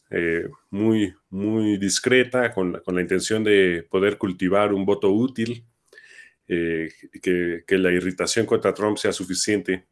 [0.10, 5.65] eh, muy, muy discreta con la, con la intención de poder cultivar un voto útil,
[6.48, 6.91] eh,
[7.22, 9.88] que, la irritación contra Trump sea suficiente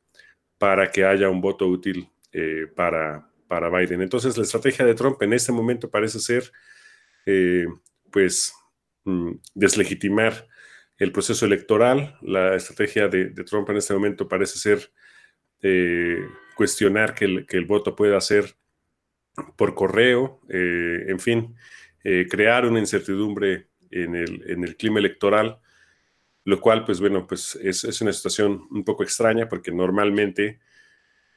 [0.60, 4.02] para que haya un voto útil eh, para, para Biden.
[4.02, 6.52] Entonces, la estrategia de Trump en este momento parece ser,
[7.26, 7.65] eh,
[8.11, 8.53] pues,
[9.06, 10.48] mm, deslegitimar
[10.98, 12.18] el proceso electoral.
[12.22, 14.91] La estrategia de, Trump en este momento parece ser
[16.56, 18.57] cuestionar que el, que el voto pueda ser
[19.56, 21.56] por correo, eh, en fin,
[22.04, 25.60] eh, crear una incertidumbre en el, en el clima electoral,
[26.46, 30.60] lo cual, pues bueno, pues es, es una situación un poco extraña porque normalmente,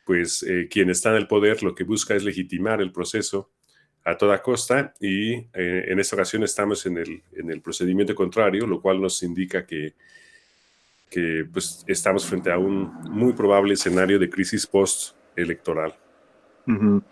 [0.04, 3.50] pues eh, quien está en el poder lo que busca es legitimar el proceso
[4.04, 8.80] a toda costa y en esta ocasión estamos en el, en el procedimiento contrario, lo
[8.80, 9.94] cual nos indica que,
[11.10, 15.92] que pues, estamos frente a un muy probable escenario de crisis post-electoral.
[16.68, 17.02] Ujú.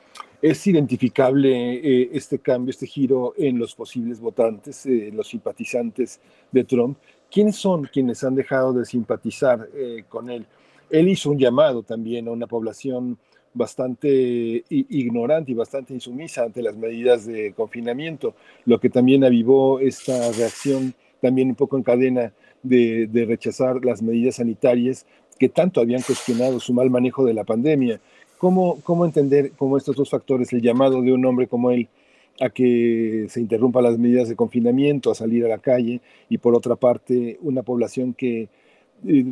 [0.45, 6.21] ¿Es identificable eh, este cambio, este giro en los posibles votantes, eh, los simpatizantes
[6.53, 6.99] de Trump?
[7.33, 10.45] ¿Quiénes son quienes han dejado de simpatizar eh, con él?
[10.91, 13.17] Él hizo un llamado también a una población
[13.55, 18.35] bastante ignorante y bastante insumisa ante las medidas de confinamiento,
[18.67, 24.03] lo que también avivó esta reacción también un poco en cadena de, de rechazar las
[24.03, 25.07] medidas sanitarias
[25.39, 27.99] que tanto habían cuestionado su mal manejo de la pandemia.
[28.39, 31.89] ¿Cómo, cómo entender cómo estos dos factores, el llamado de un hombre como él
[32.41, 36.55] a que se interrumpan las medidas de confinamiento, a salir a la calle, y por
[36.55, 38.49] otra parte una población que
[39.07, 39.25] eh,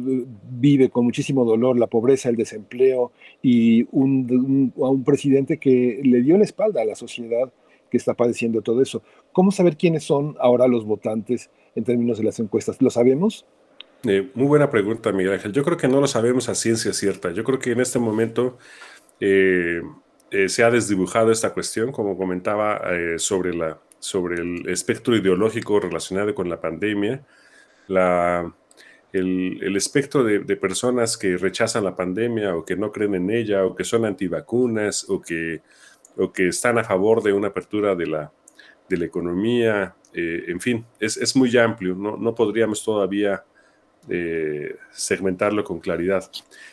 [0.51, 3.12] vive con muchísimo dolor la pobreza, el desempleo
[3.43, 7.51] y un, a un presidente que le dio la espalda a la sociedad
[7.91, 9.03] que está padeciendo todo eso.
[9.33, 12.81] ¿Cómo saber quiénes son ahora los votantes en términos de las encuestas?
[12.81, 13.45] ¿Lo sabemos?
[14.05, 15.53] Eh, muy buena pregunta, Miguel Ángel.
[15.53, 17.33] Yo creo que no lo sabemos a ciencia cierta.
[17.33, 18.59] Yo creo que en este momento
[19.24, 19.81] eh,
[20.32, 25.78] eh, se ha desdibujado esta cuestión, como comentaba, eh, sobre, la, sobre el espectro ideológico
[25.78, 27.24] relacionado con la pandemia.
[27.86, 28.53] La,
[29.12, 33.31] el, el espectro de, de, personas que rechazan la pandemia o que no creen en
[33.31, 35.62] ella o que son antivacunas o que,
[36.16, 38.32] o que están a favor de una apertura de la,
[38.89, 43.44] de la economía, en fin, es, es, muy amplio, no, no podríamos todavía
[44.09, 46.29] eh, segmentarlo con claridad.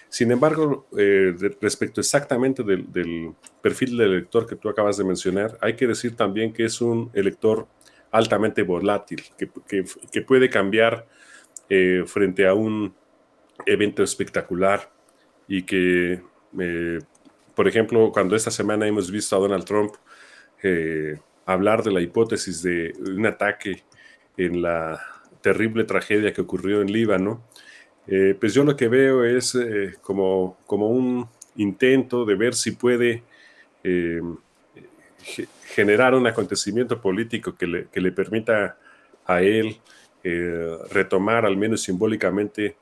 [0.08, 5.76] Sin embargo, eh, respecto exactamente del, perfil del elector que tú acabas de mencionar, hay
[5.76, 7.68] que decir también que es un elector
[8.12, 11.08] altamente volátil, que, puede cambiar
[11.70, 12.96] eh, frente a un
[13.68, 14.92] evento espectacular
[15.48, 16.22] y que,
[17.54, 19.94] por ejemplo, cuando esta semana hemos visto a Donald Trump
[21.46, 23.84] hablar de la hipótesis de un ataque
[24.38, 25.00] en la
[25.42, 27.44] terrible tragedia que ocurrió en Líbano,
[28.08, 32.72] eh, pues yo lo que veo es eh, como, como un intento de ver si
[32.72, 33.24] puede
[33.84, 34.22] eh,
[35.66, 38.78] generar un acontecimiento político que le, que le permita
[39.26, 39.80] a él
[40.92, 42.76] retomar, al menos simbólicamente,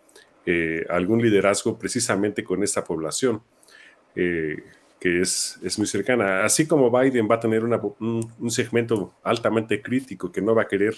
[0.90, 3.44] algún liderazgo precisamente con esta población
[4.16, 6.44] que es, es, muy cercana.
[6.44, 10.68] Así como Biden va a tener un, un, segmento altamente crítico que no va a
[10.68, 10.96] querer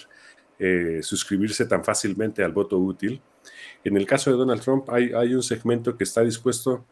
[0.62, 3.22] eh, suscribirse tan fácilmente al voto útil,
[3.82, 6.84] en el caso de Donald Trump hay, un segmento que está dispuesto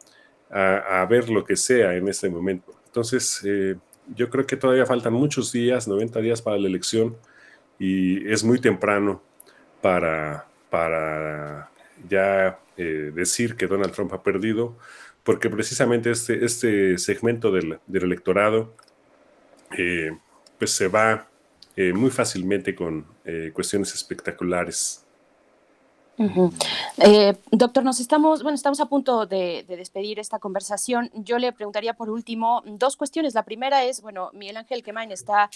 [0.49, 2.73] a, ver lo que sea en este momento.
[2.87, 3.75] Entonces, eh,
[4.15, 7.15] yo creo que todavía faltan muchos días, 90 días para la elección,
[7.77, 9.21] y es muy temprano
[9.83, 11.69] para, para
[12.09, 14.75] ya eh, decir que Donald Trump ha perdido
[15.23, 18.73] porque precisamente este, este segmento del, del electorado
[20.57, 21.29] pues se va
[21.81, 25.05] eh, muy fácilmente con eh, cuestiones espectaculares.
[26.97, 31.09] Eh, doctor, nos estamos, bueno, estamos a punto de, de, despedir esta conversación.
[31.13, 33.33] Yo le preguntaría por último dos cuestiones.
[33.33, 35.49] La primera es, bueno, Miguel Ángel Quemain está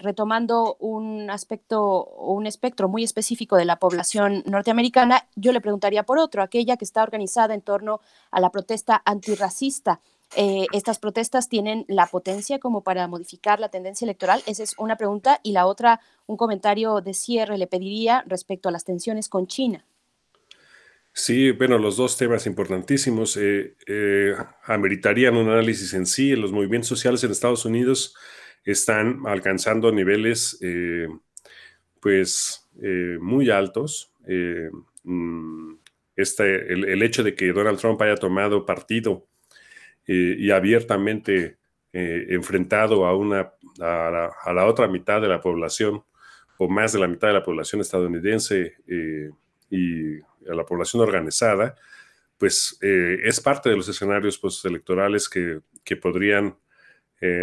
[0.00, 5.28] retomando un aspecto un espectro muy específico de la población norteamericana.
[5.36, 8.00] Yo le preguntaría por otro, aquella que está organizada en torno
[8.30, 10.00] a la protesta antirracista.
[10.36, 14.42] Eh, estas protestas tienen la potencia como para modificar la tendencia electoral?
[14.46, 15.40] Esa es una pregunta.
[15.42, 19.84] Y la otra, un comentario de cierre le pediría respecto a las tensiones con China.
[21.12, 24.34] Sí, bueno, los dos temas importantísimos eh, eh,
[24.64, 26.34] ameritarían un análisis en sí.
[26.34, 28.16] Los movimientos sociales en Estados Unidos
[28.64, 30.58] están alcanzando niveles
[32.00, 32.68] pues
[33.20, 34.12] muy altos.
[35.04, 35.74] Mm,
[36.16, 39.26] este, el, hecho de que Donald Trump haya tomado partido
[40.06, 41.56] eh, y abiertamente
[41.92, 46.04] eh, enfrentado a, una, a la, a, la, otra mitad de la población
[46.58, 49.30] o más de la mitad de la población estadounidense eh,
[49.70, 51.74] y a la población organizada,
[52.36, 56.54] pues es parte de los escenarios postelectorales que, que podrían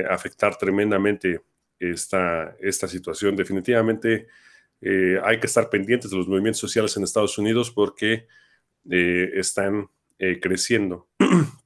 [0.09, 1.41] afectar tremendamente
[1.79, 3.35] esta, esta situación.
[3.35, 4.27] Definitivamente
[5.23, 8.27] hay que estar pendientes de los movimientos sociales en Estados Unidos porque
[8.85, 9.89] están
[10.39, 11.07] creciendo.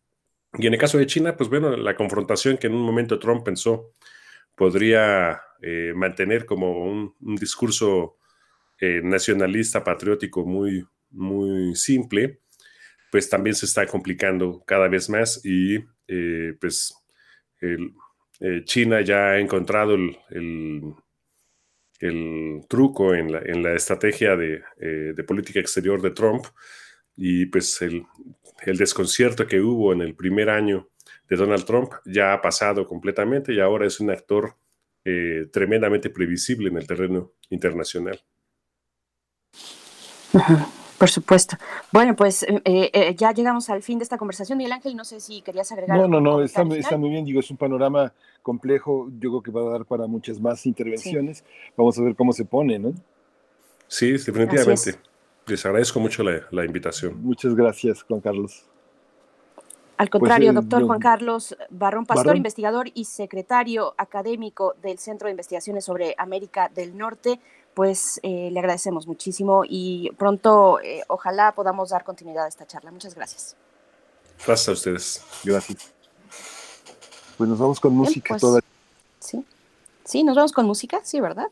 [0.58, 3.44] Y en el caso de China, pues bueno, la confrontación que en un momento Trump
[3.44, 3.92] pensó
[4.56, 8.18] podría eh, mantener como un, discurso
[8.80, 12.40] eh, nacionalista, patriótico muy, muy simple,
[13.12, 15.78] pues también se está complicando cada vez más y
[16.08, 16.94] eh, pues
[18.66, 20.94] China ya ha encontrado el, el,
[22.00, 26.46] el truco en la, en la estrategia de, de, política exterior de Trump
[27.16, 28.06] y pues el,
[28.72, 30.90] el desconcierto que hubo en el primer año
[31.30, 34.56] de Donald Trump ya ha pasado completamente y ahora es un actor
[35.04, 38.20] eh, tremendamente previsible en el terreno internacional.
[40.98, 41.58] Por supuesto.
[41.92, 44.58] Bueno, pues eh, eh, ya llegamos al fin de esta conversación.
[44.58, 45.98] Miguel Ángel, no sé si querías agregar.
[45.98, 47.26] No, no, no, está, está, muy bien.
[47.26, 49.10] Digo, es un panorama complejo.
[49.20, 51.40] Yo creo que va a dar para muchas más intervenciones.
[51.40, 51.44] Sí.
[51.76, 52.94] Vamos a ver cómo se pone, ¿no?
[53.88, 54.96] Sí, definitivamente.
[55.48, 57.22] Les agradezco mucho la, la, invitación.
[57.22, 58.66] Muchas gracias, Juan Carlos.
[59.98, 62.38] Al contrario, pues, eh, doctor yo, Juan Carlos Barrón Pastor, Barrón.
[62.38, 67.40] investigador y secretario académico del Centro de Investigaciones sobre América del Norte,
[67.74, 72.92] pues eh, le agradecemos muchísimo y pronto eh, ojalá podamos dar continuidad a esta charla.
[72.92, 73.56] Muchas gracias.
[74.46, 75.26] Gracias a ustedes.
[75.44, 75.94] Gracias.
[77.38, 78.62] Pues nos vamos con Bien, música pues, toda.
[79.20, 79.46] Sí.
[80.04, 81.48] Sí, nos vamos con música, sí, ¿verdad?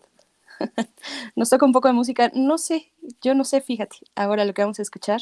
[1.35, 2.31] nos toca un poco de música.
[2.34, 5.21] No sé, yo no sé, fíjate, ahora lo que vamos a escuchar.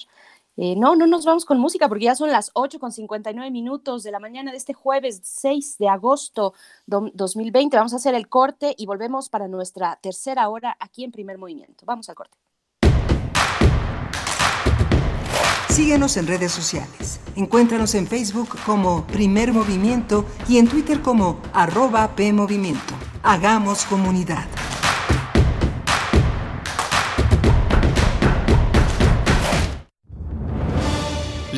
[0.58, 4.03] Eh, no, no nos vamos con música porque ya son las 8 con 59 minutos
[4.03, 6.53] de la mañana de este jueves 6 de agosto
[6.86, 7.78] do, 2020.
[7.78, 11.86] Vamos a hacer el corte y volvemos para nuestra tercera hora aquí en primer movimiento.
[11.86, 12.38] Vamos al corte.
[15.70, 17.22] Síguenos en redes sociales.
[17.38, 22.94] Encuéntranos en Facebook como Primer Movimiento y en Twitter como arroba PMovimiento.
[23.24, 24.45] Hagamos comunidad.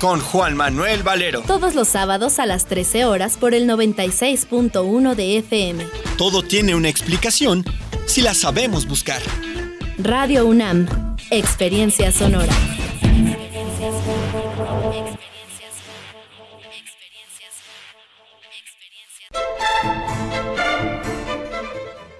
[0.00, 1.40] Con Juan Manuel Valero.
[1.46, 5.86] todos los sábados a las 13 horas por el 96.1 de FM.
[6.18, 7.64] Todo tiene una explicación
[8.06, 9.22] si la sabemos buscar.
[9.98, 10.86] Radio UNAM,
[11.30, 12.52] Experiencia Sonora.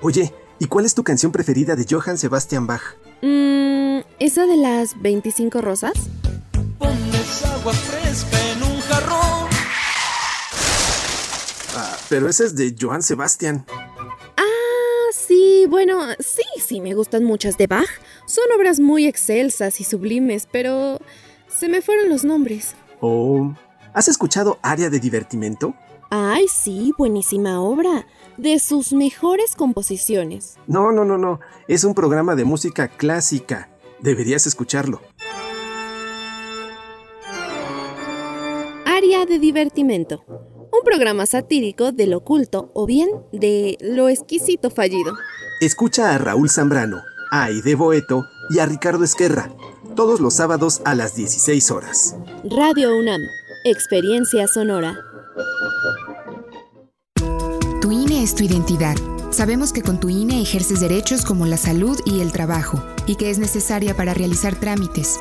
[0.00, 2.82] Oye, ¿y cuál es tu canción preferida de Johann Sebastian Bach?
[3.22, 5.92] Mm, ¿Esa de las 25 rosas?
[7.26, 9.48] Pones agua fresca en un jarrón.
[11.74, 13.66] Ah, pero esa es de Johann Sebastian.
[14.36, 14.42] Ah,
[15.12, 17.88] sí, bueno, sí, sí, me gustan muchas de Bach.
[18.26, 21.00] Son obras muy excelsas y sublimes, pero
[21.48, 22.76] se me fueron los nombres.
[23.00, 23.52] Oh,
[23.92, 25.74] ¿has escuchado Área de Divertimento?
[26.10, 28.06] Ay, sí, buenísima obra.
[28.36, 30.58] De sus mejores composiciones.
[30.68, 31.40] No, no, no, no.
[31.66, 33.68] Es un programa de música clásica.
[33.98, 35.00] Deberías escucharlo.
[39.26, 40.24] De divertimento.
[40.26, 45.14] Un programa satírico del oculto o bien de lo exquisito fallido.
[45.60, 49.50] Escucha a Raúl Zambrano, a Aide Boeto y a Ricardo Esquerra.
[49.94, 52.16] Todos los sábados a las 16 horas.
[52.44, 53.22] Radio UNAM.
[53.64, 54.98] Experiencia sonora.
[57.80, 58.96] Tu INE es tu identidad.
[59.30, 63.30] Sabemos que con tu INE ejerces derechos como la salud y el trabajo, y que
[63.30, 65.18] es necesaria para realizar trámites.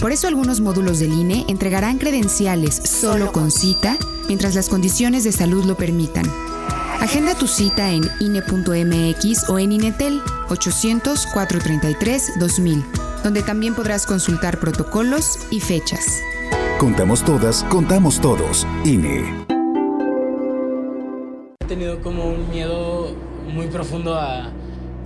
[0.00, 3.96] Por eso algunos módulos del INE entregarán credenciales solo con cita,
[4.28, 6.24] mientras las condiciones de salud lo permitan.
[7.00, 12.84] Agenda tu cita en INE.mx o en INETEL 800-433-2000,
[13.24, 16.06] donde también podrás consultar protocolos y fechas.
[16.78, 18.68] Contamos todas, contamos todos.
[18.84, 19.24] INE.
[21.60, 23.16] He tenido como un miedo
[23.52, 24.52] muy profundo a,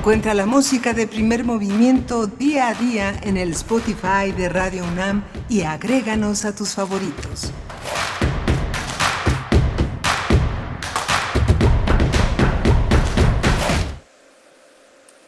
[0.00, 5.22] Encuentra la música de primer movimiento día a día en el Spotify de Radio UNAM
[5.46, 7.52] y agréganos a tus favoritos.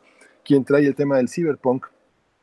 [0.43, 1.85] quien trae el tema del cyberpunk,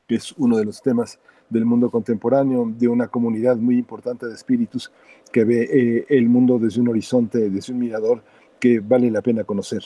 [0.07, 1.19] que es uno de los temas
[1.49, 4.91] del mundo contemporáneo, de una comunidad muy importante de espíritus
[5.33, 8.23] que ve eh, el mundo desde un horizonte, desde un mirador
[8.59, 9.83] que vale la pena conocer.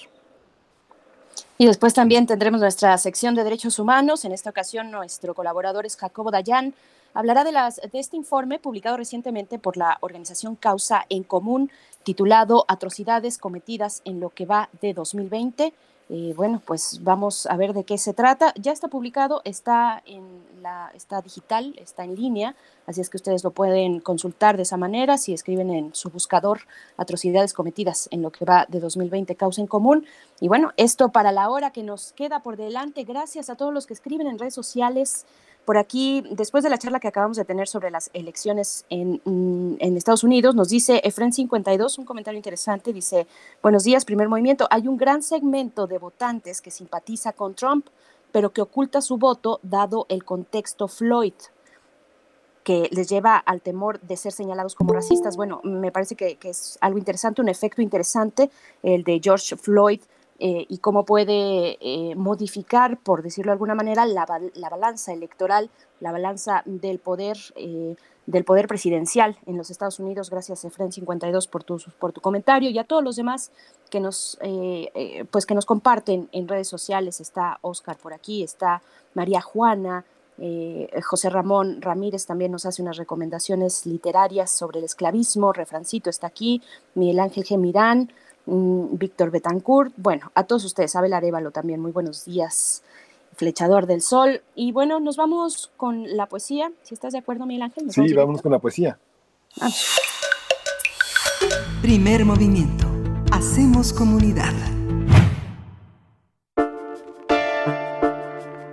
[1.58, 4.24] Y después también tendremos nuestra sección de derechos humanos.
[4.24, 6.72] En esta ocasión, nuestro colaborador es Jacobo Dayan.
[7.12, 7.52] Hablará de,
[7.92, 11.70] este informe publicado recientemente por la organización Causa en Común,
[12.02, 15.74] titulado Atrocidades cometidas en lo que va de 2020
[16.12, 18.52] eh, bueno, pues vamos a ver de qué se trata.
[18.56, 20.24] Ya está publicado, está, en
[20.60, 22.56] la, está digital, está en línea,
[22.88, 26.62] así es que ustedes lo pueden consultar de esa manera si escriben en su buscador
[26.96, 30.04] atrocidades cometidas en lo que va de 2020 causa en común.
[30.40, 33.86] Y bueno, esto para la hora que nos queda por delante, gracias a todos los
[33.86, 35.26] que escriben en redes sociales.
[35.64, 39.96] Por aquí, después de la charla que acabamos de tener sobre las elecciones en, mm,
[39.96, 43.26] Estados Unidos, nos dice Efren52, un comentario interesante, dice,
[43.62, 47.86] buenos días, primer movimiento, hay un gran segmento de votantes que simpatiza con Trump,
[48.32, 51.34] pero que oculta su voto dado el contexto Floyd
[52.64, 55.36] que les lleva al temor de ser señalados como racistas.
[55.36, 58.50] Bueno, me parece que es algo interesante, un efecto interesante,
[58.82, 60.00] el de George Floyd,
[60.42, 65.68] eh, y cómo puede eh, modificar, por decirlo de alguna manera, la, balanza electoral,
[66.00, 67.94] la balanza del poder, eh,
[68.24, 70.30] del poder presidencial en los Estados Unidos.
[70.30, 73.52] Gracias, Efren 52, por tu, por tu comentario y a todos los demás
[73.90, 74.38] que nos,
[75.30, 77.20] pues que nos comparten en redes sociales.
[77.20, 78.80] Está Oscar por aquí, está
[79.12, 80.06] María Juana.
[81.04, 86.62] José Ramón Ramírez también nos hace unas recomendaciones literarias sobre el esclavismo, Refrancito está aquí,
[86.94, 88.10] Miguel Ángel Gemirán,
[88.46, 92.82] Mm, Víctor Betancourt, bueno, a todos ustedes, Abel Arevalo también, muy buenos días,
[93.36, 94.42] Flechador del Sol.
[94.54, 97.90] Y bueno, nos vamos con la poesía, si estás de acuerdo, Miguel Ángel.
[97.92, 98.98] Sí, vamos con la poesía.
[101.82, 102.86] Primer movimiento.
[103.32, 104.52] Hacemos comunidad.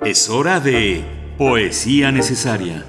[0.04, 1.04] Es hora de
[1.38, 2.86] poesía necesaria.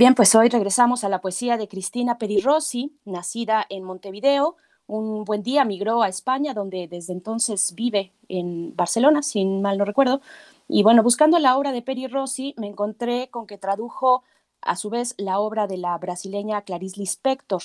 [0.00, 4.56] Bien, pues hoy regresamos a la poesía de Cristina Perirossi, nacida en Montevideo.
[4.86, 9.84] Un buen día migró a España, donde desde entonces vive en Barcelona, si mal no
[9.84, 10.22] recuerdo.
[10.68, 14.22] Y bueno, buscando la obra de Peri Rossi, me encontré con que tradujo
[14.62, 17.60] a su vez la obra de la brasileña Clarice Lispector.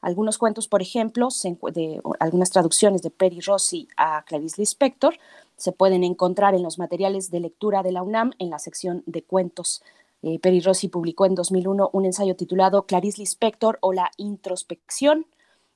[0.00, 1.26] Algunos cuentos, por ejemplo,
[1.72, 5.18] de, algunas traducciones de Peri Rossi a Clarice Lispector
[5.56, 9.24] se pueden encontrar en los materiales de lectura de la UNAM en la sección de
[9.24, 9.82] cuentos
[10.22, 15.26] eh, Peri Rossi publicó en 2001 un ensayo titulado Clarice Lispector o la introspección.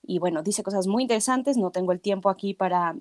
[0.02, 2.96] Y bueno, dice cosas muy interesantes, no tengo el tiempo aquí para,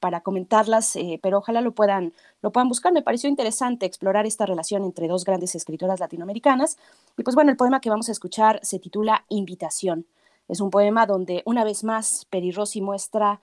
[0.00, 2.92] para comentarlas, eh, pero ojalá lo puedan, lo puedan buscar.
[2.92, 6.78] Me pareció interesante explorar esta relación entre dos grandes escritoras latinoamericanas.
[7.18, 10.06] Y pues bueno, el poema que vamos a escuchar se titula Invitación.
[10.48, 13.40] Es un poema donde una vez más Peri Rossi muestra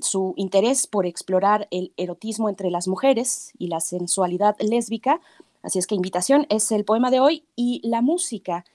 [0.00, 5.20] su interés por explorar el erotismo entre las mujeres y la sensualidad lésbica
[5.64, 8.66] Así es que invitación es el poema de hoy y la música.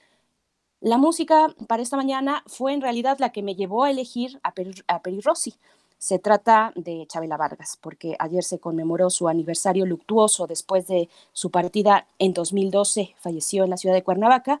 [0.80, 4.52] La música para esta mañana fue en realidad la que me llevó a elegir a,
[4.52, 5.54] Peri, Rossi.
[5.98, 11.50] Se trata de Chabela Vargas, porque ayer se conmemoró su aniversario luctuoso después de su
[11.50, 13.14] partida en 2012.
[13.20, 14.60] Falleció en la ciudad de Cuernavaca.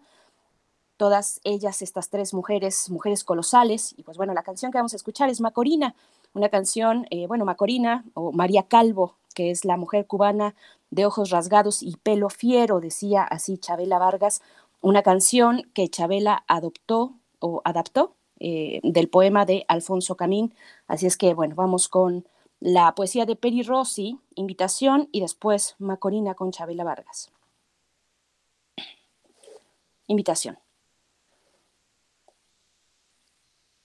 [0.96, 3.92] Todas ellas, estas tres mujeres, mujeres colosales.
[3.96, 5.96] Y pues bueno, la canción que vamos a escuchar es Macorina,
[6.34, 10.54] una canción, eh, bueno, Macorina o María Calvo, que es la mujer cubana
[10.90, 14.42] de ojos rasgados y pelo fiero, decía así Chabela Vargas,
[14.80, 20.54] una canción que Chabela adoptó o adaptó eh, del poema de Alfonso Camín.
[20.86, 22.26] Así es que, bueno, vamos con
[22.58, 27.30] la poesía de Peri Rossi, Invitación, y después Macorina con Chabela Vargas.
[30.06, 30.58] Invitación.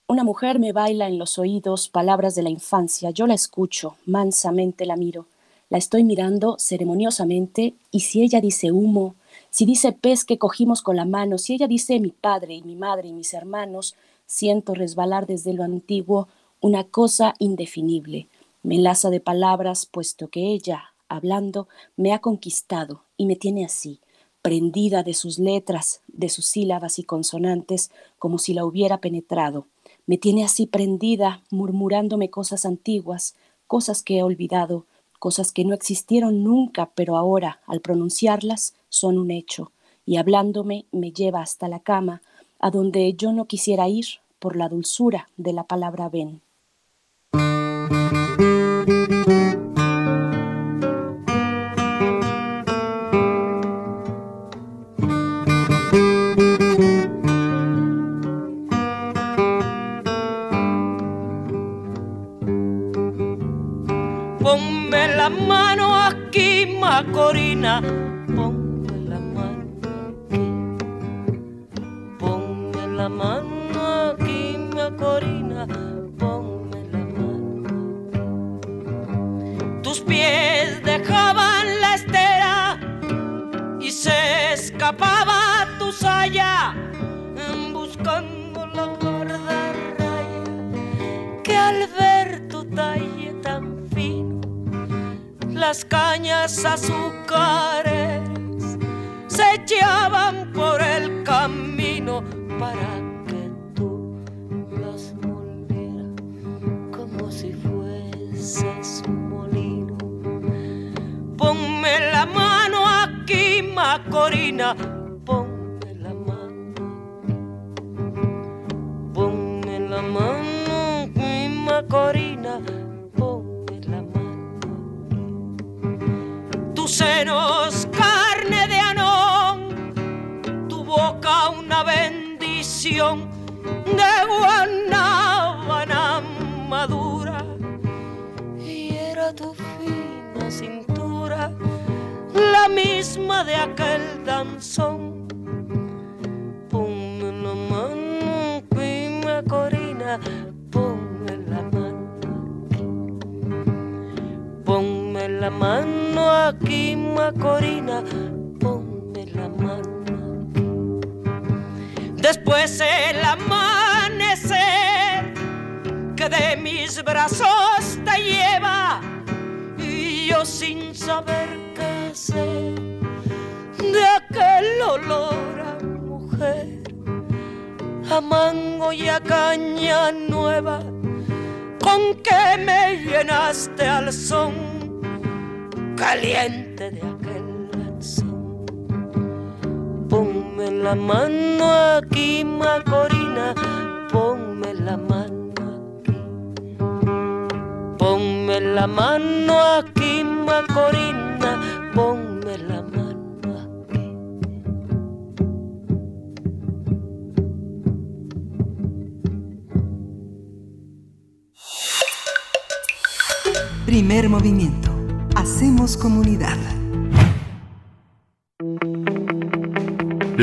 [0.08, 4.86] Una mujer me baila en los oídos palabras de la infancia, yo la escucho, mansamente
[4.86, 5.26] la miro.
[5.70, 9.16] La estoy mirando ceremoniosamente y si ella dice humo,
[9.50, 12.76] si dice pez que cogimos con la mano, si ella dice mi padre y mi
[12.76, 13.96] madre y mis hermanos,
[14.28, 16.28] siento resbalar desde lo antiguo
[16.62, 18.28] una cosa indefinible.
[18.62, 24.00] Me enlaza de palabras, puesto que ella, hablando, me ha conquistado y me tiene así,
[24.42, 29.68] prendida de sus letras, de sus sílabas y consonantes, como si la hubiera penetrado.
[30.06, 33.36] Me tiene así prendida, murmurándome cosas antiguas,
[33.68, 34.86] cosas que he olvidado,
[35.20, 39.72] cosas que no existieron nunca, pero ahora, al pronunciarlas, son un hecho,
[40.06, 42.22] y hablándome me lleva hasta la cama,
[42.60, 44.06] a donde yo no quisiera ir
[44.40, 46.42] por la dulzura de la palabra ven.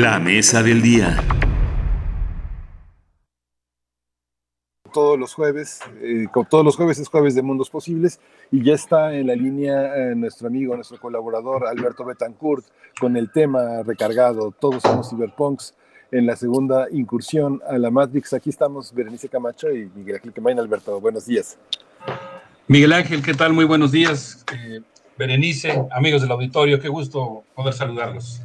[0.03, 1.17] La mesa del día.
[4.91, 8.19] todos los jueves, eh, como todos los jueves es jueves de Mundos Posibles
[8.51, 12.65] y ya está en la línea eh, nuestro amigo, nuestro colaborador Alberto Betancourt
[12.99, 15.73] con el tema recargado, todos somos cyberpunks
[16.11, 18.33] en la segunda incursión a la Matrix.
[18.33, 20.59] Aquí estamos Berenice Camacho y Miguel Ángel Quemain.
[20.59, 21.57] Alberto, buenos días.
[22.67, 23.53] Miguel Ángel, ¿qué tal?
[23.53, 24.43] Muy buenos días.
[24.53, 24.81] Eh,
[25.17, 28.41] Berenice, amigos del auditorio, qué gusto poder saludarlos.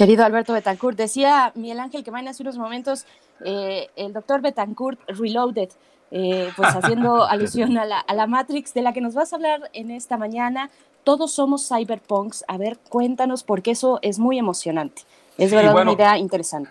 [0.00, 3.04] Querido Alberto Betancourt, decía Miguel Ángel que hace unos momentos
[3.44, 5.68] eh, el doctor Betancourt Reloaded,
[6.10, 9.36] eh, pues haciendo alusión a la, a la, Matrix de la que nos vas a
[9.36, 10.70] hablar en esta mañana.
[11.04, 12.46] Todos somos cyberpunks.
[12.48, 15.02] A ver, cuéntanos porque eso es muy emocionante.
[15.36, 16.70] Es Sí, verdad bueno, una idea interesante.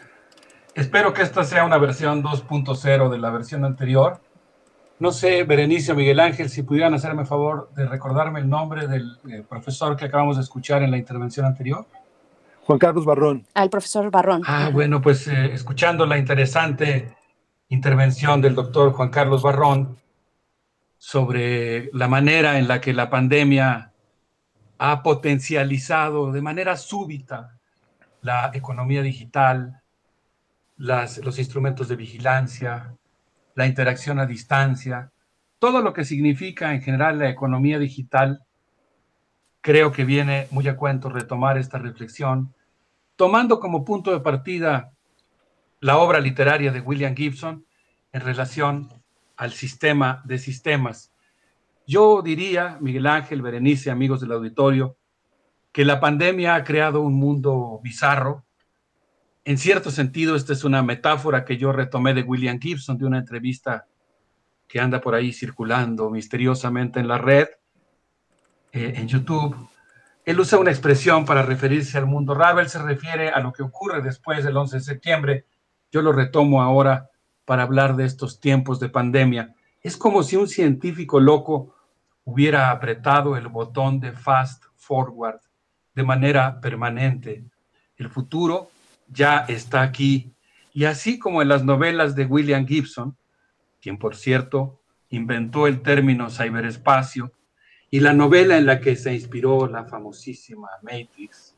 [0.74, 4.22] Espero que esta sea una versión 2.0 de la versión anterior.
[4.98, 9.20] No sé, Berenice o Miguel Ángel, si pudieran hacerme favor de recordarme el nombre del
[9.30, 11.86] eh, profesor que acabamos de escuchar en la intervención anterior.
[12.70, 13.48] Juan Carlos Barrón.
[13.56, 14.44] Al profesor Barrón.
[14.46, 17.16] Ah, bueno, pues eh, escuchando la interesante
[17.70, 19.98] intervención del doctor Juan Carlos Barrón
[20.96, 23.92] sobre la manera en la que la pandemia
[24.78, 27.58] ha potencializado de manera súbita
[28.22, 29.82] la economía digital,
[30.78, 32.94] las, los instrumentos de vigilancia,
[33.56, 35.12] la interacción a distancia,
[35.58, 38.44] todo lo que significa en general la economía digital,
[39.60, 42.54] creo que viene muy a cuento retomar esta reflexión,
[43.20, 44.94] tomando como punto de partida
[45.82, 47.66] la obra literaria de William Gibson
[48.14, 48.88] en relación
[49.36, 51.12] al sistema de sistemas.
[51.86, 54.96] Yo diría, Miguel Ángel, Berenice, amigos del auditorio,
[55.74, 58.46] que la pandemia ha creado un mundo bizarro.
[59.44, 63.18] En cierto sentido, esta es una metáfora que yo retomé de William Gibson, de una
[63.18, 63.86] entrevista
[64.66, 67.50] que anda por ahí circulando misteriosamente en la red,
[68.72, 69.58] eh, en YouTube.
[70.30, 72.38] Él usa una expresión para referirse al mundo.
[72.60, 75.46] Él se refiere a lo que ocurre después del 11 de septiembre.
[75.92, 77.10] Yo lo retomo ahora
[77.46, 79.56] para hablar de estos tiempos de pandemia.
[79.82, 81.74] Es como si un científico loco
[82.26, 85.40] hubiera apretado el botón de fast forward
[85.96, 87.44] de manera permanente.
[87.98, 88.70] El futuro
[89.08, 90.32] ya está aquí.
[90.74, 93.18] Y así como en las novelas de William Gibson,
[93.82, 94.80] quien por cierto
[95.10, 97.32] inventó el término ciberespacio
[97.92, 101.56] Y la novela en la que se inspiró la famosísima Matrix,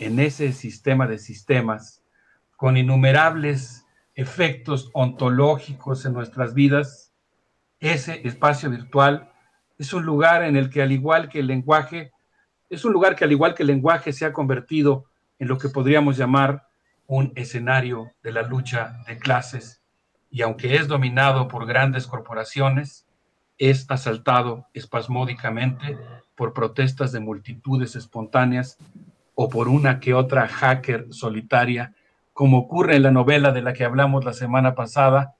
[0.00, 2.02] en ese sistema de sistemas,
[2.56, 7.12] con innumerables efectos ontológicos en nuestras vidas,
[7.78, 9.30] ese espacio virtual
[9.78, 12.12] es un lugar en el que al igual que el lenguaje,
[12.68, 15.06] es un lugar que al igual que el lenguaje se ha convertido
[15.38, 16.66] en lo que podríamos llamar
[17.06, 19.82] un escenario de la lucha de clases.
[20.30, 23.06] Y aunque es dominado por grandes corporaciones,
[23.60, 25.98] es asaltado espasmódicamente
[26.34, 28.78] por protestas de multitudes espontáneas
[29.34, 31.94] o por una que otra hacker solitaria,
[32.32, 35.36] como ocurre en la novela de la que hablamos la semana pasada,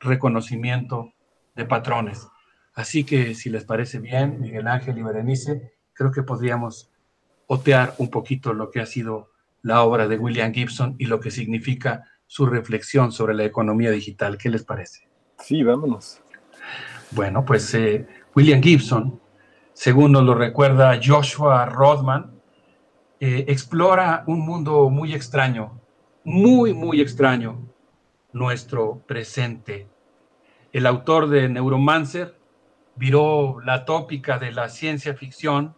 [0.00, 1.12] Reconocimiento
[1.54, 2.26] de Patrones.
[2.72, 6.90] Así que si les parece bien, Miguel Ángel y Berenice, creo que podríamos
[7.46, 11.30] otear un poquito lo que ha sido la obra de William Gibson y lo que
[11.30, 14.38] significa su reflexión sobre la economía digital.
[14.38, 15.06] ¿Qué les parece?
[15.38, 16.22] Sí, vámonos.
[17.12, 18.06] Bueno, pues eh,
[18.36, 19.20] William Gibson,
[19.72, 22.30] según nos lo recuerda Joshua Rodman,
[23.18, 25.80] eh, explora un mundo muy extraño,
[26.22, 27.66] muy, muy extraño,
[28.32, 29.88] nuestro presente.
[30.72, 32.38] El autor de Neuromancer
[32.94, 35.74] viró la tópica de la ciencia ficción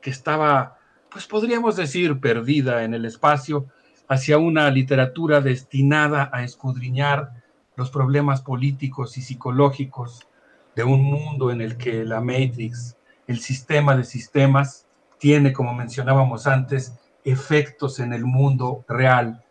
[0.00, 0.78] que estaba,
[1.10, 3.66] pues podríamos decir, perdida en el espacio
[4.08, 7.30] hacia una literatura destinada a escudriñar
[7.76, 10.26] los problemas políticos y psicológicos
[10.74, 12.96] de un mundo en el que la Matrix,
[13.26, 14.86] el sistema de sistemas,
[15.18, 16.94] tiene, como mencionábamos antes,
[17.24, 19.44] efectos en el mundo real.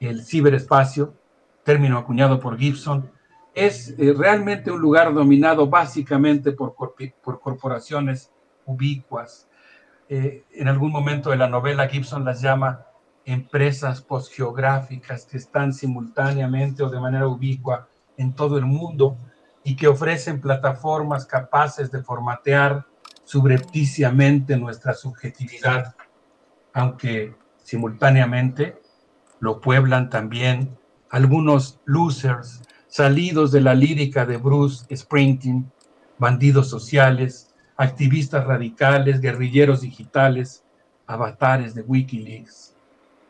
[0.00, 1.14] El ciberespacio,
[1.64, 3.10] término acuñado por Gibson,
[3.54, 8.30] es eh, realmente un lugar dominado básicamente por, por corporaciones
[8.66, 9.48] ubicuas.
[10.08, 12.86] Eh, en algún momento de la novela Gibson las llama
[13.24, 19.16] empresas postgeográficas que están simultáneamente o de manera ubicua en todo el mundo
[19.64, 22.86] y que ofrecen plataformas capaces de formatear
[23.24, 25.96] subrepticiamente nuestra subjetividad,
[26.74, 28.80] aunque simultáneamente
[29.40, 30.76] lo pueblan también
[31.10, 35.72] algunos losers salidos de la lírica de Bruce Springsteen,
[36.18, 40.62] bandidos sociales, activistas radicales, guerrilleros digitales,
[41.06, 42.74] avatares de Wikileaks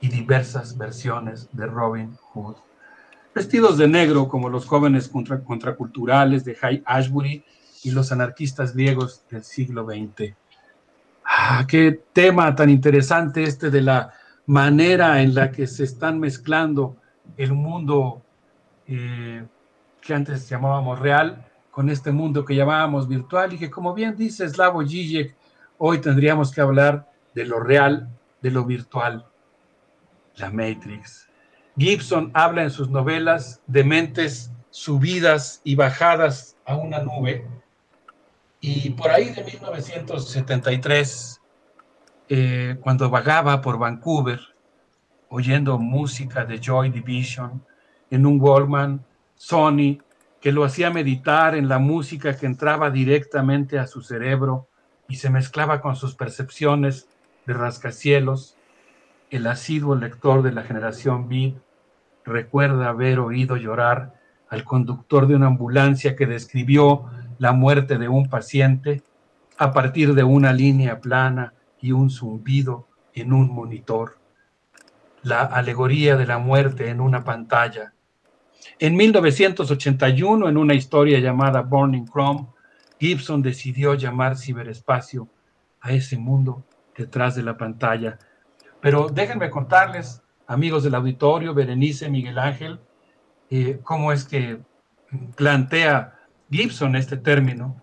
[0.00, 2.56] y diversas versiones de Robin Hood
[3.34, 7.44] vestidos de negro como los jóvenes contra, contraculturales de High Ashbury
[7.82, 10.34] y los anarquistas griegos del siglo XX.
[11.24, 14.12] Ah, qué tema tan interesante este de la
[14.46, 16.96] manera en la que se están mezclando
[17.36, 18.22] el mundo
[18.86, 19.44] eh,
[20.00, 24.48] que antes llamábamos real con este mundo que llamábamos virtual y que como bien dice
[24.48, 25.34] Slavoj Žižek,
[25.78, 28.08] hoy tendríamos que hablar de lo real,
[28.40, 29.26] de lo virtual,
[30.36, 31.28] la Matrix.
[31.76, 37.46] Gibson habla en sus novelas de mentes subidas y bajadas a una nube.
[38.60, 41.40] Y por ahí de 1973,
[42.28, 44.40] eh, cuando vagaba por Vancouver,
[45.28, 47.64] oyendo música de Joy Division
[48.10, 49.98] en un Walkman Sony
[50.40, 54.68] que lo hacía meditar en la música que entraba directamente a su cerebro
[55.08, 57.08] y se mezclaba con sus percepciones
[57.46, 58.56] de rascacielos,
[59.30, 61.54] el asiduo lector de la generación Beat
[62.24, 64.14] recuerda haber oído llorar
[64.48, 67.06] al conductor de una ambulancia que describió
[67.38, 69.02] la muerte de un paciente
[69.58, 74.18] a partir de una línea plana y un zumbido en un monitor.
[75.22, 77.92] La alegoría de la muerte en una pantalla.
[78.78, 82.46] En 1981, en una historia llamada Burning Chrome,
[82.98, 85.28] Gibson decidió llamar ciberespacio
[85.80, 86.64] a ese mundo
[86.96, 88.18] detrás de la pantalla.
[88.80, 92.80] Pero déjenme contarles amigos del auditorio, Berenice, Miguel Ángel,
[93.50, 94.60] eh, cómo es que
[95.36, 96.18] plantea
[96.50, 97.82] Gibson este término.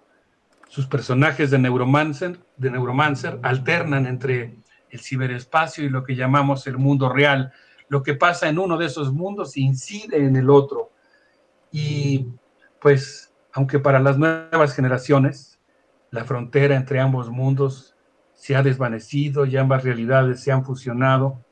[0.68, 4.56] Sus personajes de Neuromancer, de Neuromancer alternan entre
[4.90, 7.52] el ciberespacio y lo que llamamos el mundo real.
[7.90, 10.92] Lo que pasa en uno de esos mundos incide en el otro.
[11.72, 12.28] Y
[12.80, 15.60] pues, aunque para las nuevas generaciones
[16.10, 17.96] la frontera entre ambos mundos
[18.34, 21.44] se ha desvanecido y ambas realidades se han fusionado,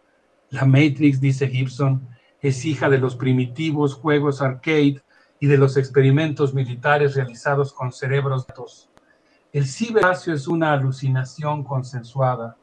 [0.51, 2.07] la Matrix, dice Gibson,
[2.41, 5.01] es hija de los primitivos juegos arcade
[5.39, 8.89] y de los experimentos militares realizados con cerebros.
[9.51, 12.57] El ciberespacio es una alucinación consensuada,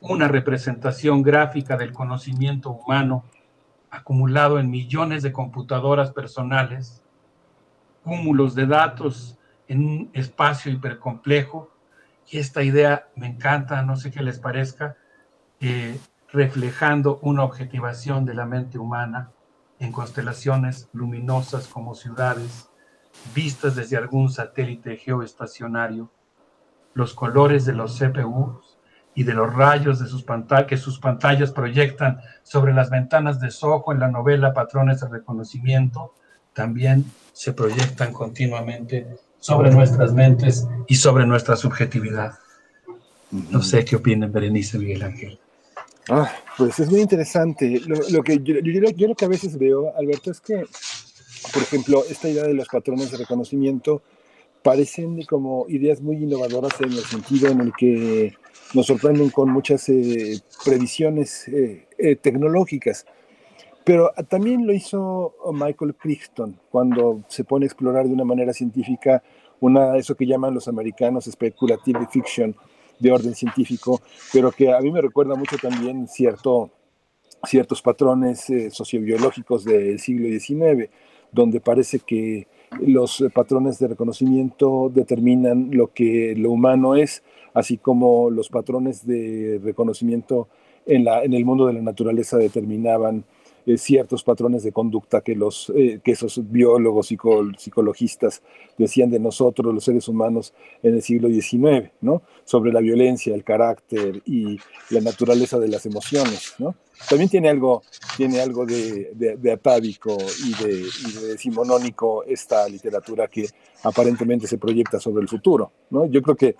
[0.00, 3.24] una representación gráfica del conocimiento humano
[3.90, 7.02] acumulado en millones de computadoras personales,
[8.04, 9.36] cúmulos de datos
[9.68, 11.70] en un espacio hipercomplejo.
[12.28, 14.96] Y esta idea me encanta, no sé qué les parezca,
[15.60, 15.98] eh,
[16.32, 19.30] reflejando una objetivación de la mente humana
[19.78, 22.68] en constelaciones luminosas como ciudades,
[23.34, 26.10] vistas desde algún satélite geoestacionario.
[26.92, 28.78] los colores de los CPUs
[29.14, 33.50] y de los rayos de sus pantallas que sus pantallas proyectan sobre las ventanas de
[33.50, 36.14] Soho en la novela Patrones de Reconocimiento,
[36.52, 39.06] también se proyectan continuamente
[39.38, 42.34] sobre nuestras mentes y sobre nuestra subjetividad.
[43.30, 45.39] No sé qué opinan Berenice Miguel Ángel.
[46.12, 46.28] Ah,
[46.58, 47.80] pues es muy interesante.
[47.86, 50.64] Lo, lo que yo, yo, yo lo que a veces veo, Alberto, es que,
[51.52, 54.02] por ejemplo, esta idea de los patrones de reconocimiento
[54.62, 58.34] parecen como ideas muy innovadoras en el sentido en el que
[58.74, 63.06] nos sorprenden con muchas eh, previsiones eh, eh, tecnológicas.
[63.84, 69.22] Pero también lo hizo Michael Crichton cuando se pone a explorar de una manera científica
[69.60, 72.56] una, eso que llaman los americanos speculative fiction
[73.00, 74.00] de orden científico,
[74.32, 76.70] pero que a mí me recuerda mucho también cierto,
[77.44, 80.88] ciertos patrones eh, sociobiológicos del siglo XIX,
[81.32, 82.46] donde parece que
[82.80, 87.22] los patrones de reconocimiento determinan lo que lo humano es,
[87.54, 90.48] así como los patrones de reconocimiento
[90.86, 93.24] en, la, en el mundo de la naturaleza determinaban
[93.66, 98.42] eh, ciertos patrones de conducta que, los, eh, que esos biólogos, psico, psicologistas
[98.78, 102.22] decían de nosotros, los seres humanos, en el siglo XIX, ¿no?
[102.44, 104.58] Sobre la violencia, el carácter y
[104.90, 106.74] la naturaleza de las emociones, ¿no?
[107.08, 107.82] También tiene algo,
[108.16, 113.46] tiene algo de, de, de atávico y de, y de decimonónico esta literatura que
[113.82, 116.06] aparentemente se proyecta sobre el futuro, ¿no?
[116.06, 116.56] Yo creo que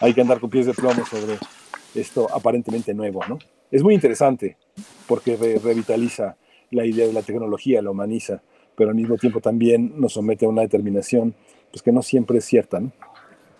[0.00, 1.38] hay que andar con pies de plomo sobre
[1.94, 3.38] esto aparentemente nuevo, ¿no?
[3.70, 4.56] Es muy interesante
[5.06, 6.36] porque re revitaliza
[6.70, 8.42] la idea de la tecnología, la humaniza,
[8.76, 11.34] pero al mismo tiempo también nos somete a una determinación
[11.70, 12.92] pues que no siempre es cierta, ¿no?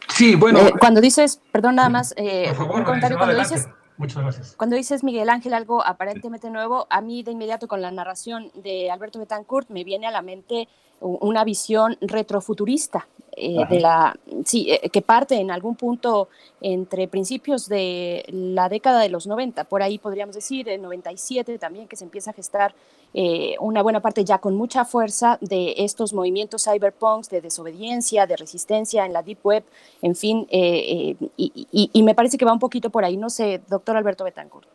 [0.08, 0.60] Sí, bueno.
[0.60, 3.54] Eh, cuando dices, perdón, nada más, eh, por favor, un comentario, cuando adelante.
[3.54, 3.70] dices,
[4.00, 4.54] Muchas gracias.
[4.56, 8.90] Cuando dices Miguel Ángel algo aparentemente nuevo, a mí de inmediato con la narración de
[8.90, 10.68] Alberto Betancourt me viene a la mente
[11.00, 13.06] una visión retrofuturista
[13.36, 16.28] eh, de la sí eh, que parte en algún punto
[16.60, 21.86] entre principios de la década de los 90 por ahí podríamos decir el 97 también
[21.88, 22.74] que se empieza a gestar
[23.14, 28.36] eh, una buena parte ya con mucha fuerza de estos movimientos cyberpunks de desobediencia de
[28.36, 29.64] resistencia en la deep web
[30.02, 33.16] en fin y, y, y me parece que va un poquito por ahí.
[33.16, 34.66] No sé doctor Alberto Betancourt.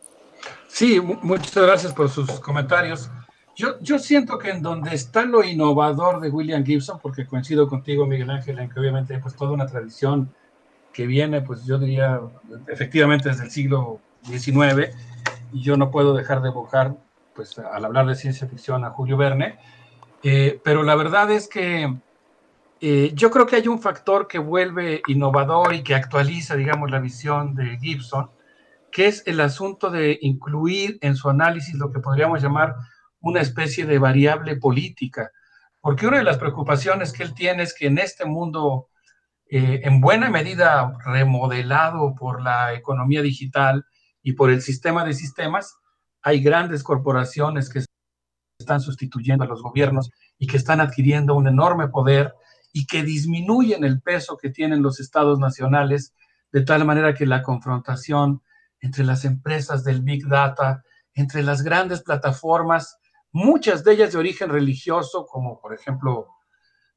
[0.67, 3.09] Sí, muchas gracias por sus comentarios.
[3.55, 8.05] Yo, yo, siento que en donde está lo innovador de William Gibson, porque coincido contigo,
[8.05, 10.29] Miguel Ángel, en que obviamente pues toda una tradición
[10.91, 12.19] que viene, pues yo diría,
[12.67, 14.95] efectivamente desde el siglo XIX,
[15.53, 16.95] y yo no puedo dejar de evocar,
[17.33, 19.57] pues al hablar de ciencia ficción, a Julio Verne,
[20.23, 21.95] eh, pero la verdad es que
[22.81, 26.99] eh, yo creo que hay un factor que vuelve innovador y que actualiza, digamos, la
[26.99, 28.29] visión de Gibson,
[28.91, 32.75] que es el asunto de incluir en su análisis lo que podríamos llamar
[33.25, 35.31] una especie de variable política,
[35.81, 38.89] porque una de las preocupaciones que él tiene es que en este mundo,
[39.49, 43.83] eh, en buena medida remodelado por la economía digital
[44.21, 45.75] y por el sistema de sistemas,
[46.21, 47.83] hay grandes corporaciones que
[48.59, 52.35] están sustituyendo a los gobiernos y que están adquiriendo un enorme poder
[52.73, 56.13] y que disminuyen el peso que tienen los estados nacionales,
[56.51, 58.43] de tal manera que la confrontación
[58.81, 60.83] entre las empresas del Big Data,
[61.15, 62.99] entre las grandes plataformas,
[63.35, 66.27] muchas de ellas de origen religioso, como por ejemplo,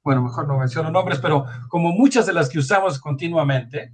[0.04, 3.92] bueno, mejor no menciono nombres, pero como muchas de las que usamos continuamente,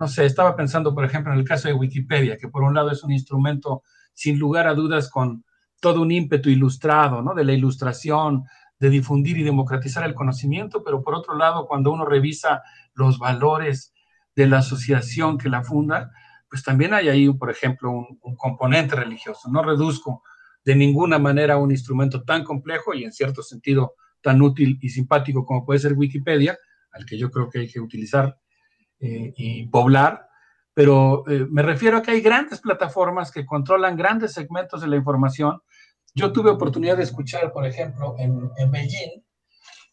[0.00, 2.90] no sé, estaba pensando, por ejemplo, en el caso de Wikipedia, que por un lado
[2.90, 5.44] es un instrumento sin lugar a dudas con
[5.78, 7.32] todo un ímpetu ilustrado, ¿no?
[7.32, 8.42] De la ilustración,
[8.80, 12.64] de difundir y democratizar el conocimiento, pero por otro lado, cuando uno revisa
[12.94, 13.94] los valores
[14.34, 16.10] de la asociación que la funda,
[16.50, 19.48] pues también hay ahí, por ejemplo, un, un componente religioso.
[19.48, 20.24] No reduzco
[20.64, 25.44] de ninguna manera un instrumento tan complejo y en cierto sentido tan útil y simpático
[25.44, 26.58] como puede ser Wikipedia,
[26.92, 28.38] al que yo creo que hay que utilizar
[29.00, 30.28] eh, y poblar,
[30.72, 34.96] pero eh, me refiero a que hay grandes plataformas que controlan grandes segmentos de la
[34.96, 35.60] información.
[36.14, 39.22] Yo tuve oportunidad de escuchar, por ejemplo, en, en Beijing,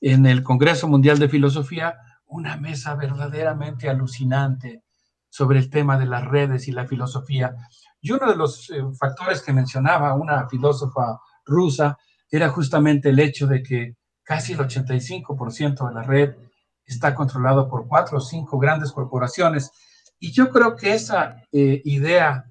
[0.02, 4.84] en el Congreso Mundial de Filosofía, una mesa verdaderamente alucinante
[5.30, 7.56] sobre el tema de las redes y la filosofía.
[8.02, 11.98] Y uno de los eh, factores que mencionaba una filósofa rusa
[12.30, 16.36] era justamente el hecho de que casi el 85% de la red
[16.84, 19.72] está controlado por cuatro o cinco grandes corporaciones.
[20.20, 22.46] Y yo creo que esa eh, idea,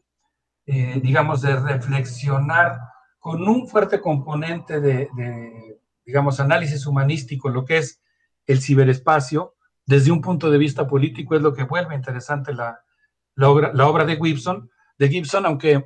[0.67, 2.79] eh, digamos, de reflexionar
[3.19, 5.09] con un fuerte componente de,
[6.07, 8.01] digamos, análisis humanístico, lo que es
[8.47, 12.81] el ciberespacio, desde un punto de vista político, es lo que vuelve interesante la
[13.51, 14.71] obra de Gibson,
[15.01, 15.83] de Gibson, aunque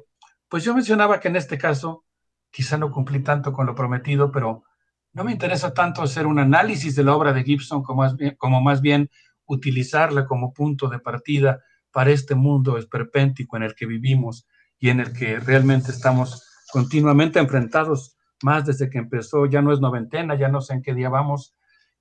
[0.49, 2.05] pues yo mencionaba que en este caso
[2.51, 4.65] quizá no cumplí tanto con lo prometido, pero
[5.13, 8.35] no me interesa tanto hacer un análisis de la obra de Gibson como más bien,
[8.37, 9.09] como más bien
[9.47, 11.63] utilizarla como punto de partida
[11.93, 14.49] para este mundo esperpéntico en el que vivimos
[14.81, 19.79] y en el que realmente estamos continuamente enfrentados, más desde que empezó, ya no es
[19.79, 21.55] noventena, ya no sé en qué día vamos,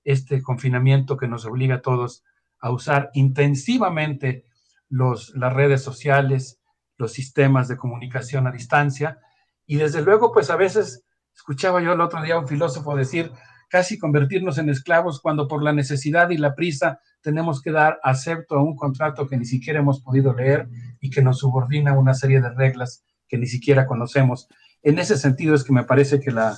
[0.03, 2.24] este confinamiento que nos obliga a todos
[2.59, 4.45] a usar intensivamente
[4.90, 6.62] los, las redes sociales,
[6.98, 9.20] los sistemas de comunicación a distancia.
[9.66, 11.04] Y desde luego, pues a veces
[11.36, 13.32] escuchaba yo el otro día a un filósofo decir,
[13.70, 18.56] casi convertirnos en esclavos cuando por la necesidad y la prisa tenemos que dar acepto
[18.56, 20.68] a un contrato que ni siquiera hemos podido leer
[21.00, 24.48] y que nos subordina una serie de reglas que ni siquiera conocemos.
[24.84, 26.56] En ese sentido es que me parece que la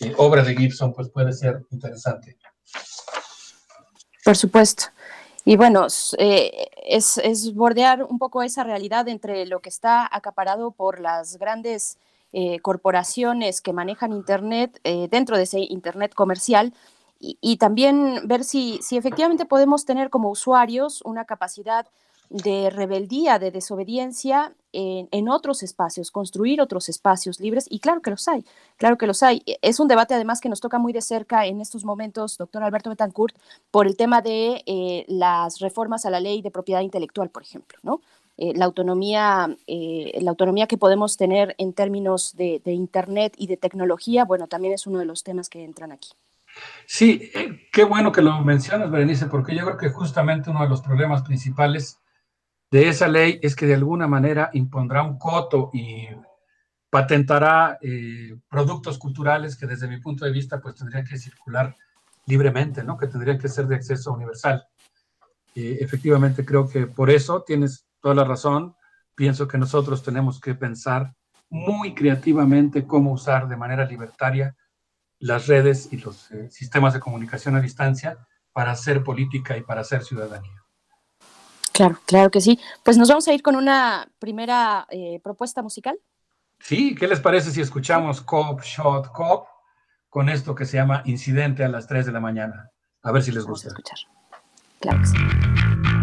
[0.00, 2.36] eh, obra de Gibson pues puede ser interesante.
[4.24, 4.84] Por supuesto.
[5.44, 5.86] Y bueno,
[6.18, 11.36] eh, es, es, bordear un poco esa realidad entre lo que está acaparado por las
[11.36, 11.98] grandes
[12.32, 16.72] eh, corporaciones que manejan Internet eh, dentro de ese Internet comercial
[17.18, 21.86] y, y también ver si, si, efectivamente podemos tener como usuarios una capacidad
[22.32, 28.10] de rebeldía, de desobediencia en, en, otros espacios, construir otros espacios libres, y claro que
[28.10, 28.44] los hay,
[28.78, 29.42] claro que los hay.
[29.60, 32.88] Es un debate además que nos toca muy de cerca en estos momentos, doctor Alberto
[32.88, 33.36] Betancourt,
[33.70, 37.78] por el tema de eh, las reformas a la ley de propiedad intelectual, por ejemplo,
[37.82, 38.00] ¿no?
[38.38, 43.46] Eh, la, autonomía, eh, la autonomía que podemos tener en términos de, de Internet y
[43.46, 46.08] de tecnología, bueno, también es uno de los temas que entran aquí.
[46.86, 47.30] Sí,
[47.72, 51.22] qué bueno que lo mencionas, Berenice, porque yo creo que justamente uno de los problemas
[51.22, 52.01] principales
[52.72, 56.08] de esa ley es que de alguna manera impondrá un coto y
[56.88, 61.76] patentará eh, productos culturales que desde mi punto de vista pues tendrían que circular
[62.24, 62.96] libremente, ¿no?
[62.96, 64.66] Que tendrían que ser de acceso universal.
[65.54, 68.74] Eh, efectivamente creo que por eso tienes toda la razón.
[69.14, 71.14] Pienso que nosotros tenemos que pensar
[71.50, 74.56] muy creativamente cómo usar de manera libertaria
[75.18, 78.16] las redes y los eh, sistemas de comunicación a distancia
[78.50, 80.61] para hacer política y para hacer ciudadanía.
[81.82, 82.60] Claro, claro que sí.
[82.84, 85.98] Pues nos vamos a ir con una primera eh, propuesta musical.
[86.60, 89.48] Sí, ¿qué les parece si escuchamos Cop Shot Cop
[90.08, 92.70] con esto que se llama Incidente a las 3 de la mañana?
[93.02, 93.70] A ver si les gusta.
[93.70, 93.98] Vamos a escuchar.
[94.78, 96.01] Claro que sí.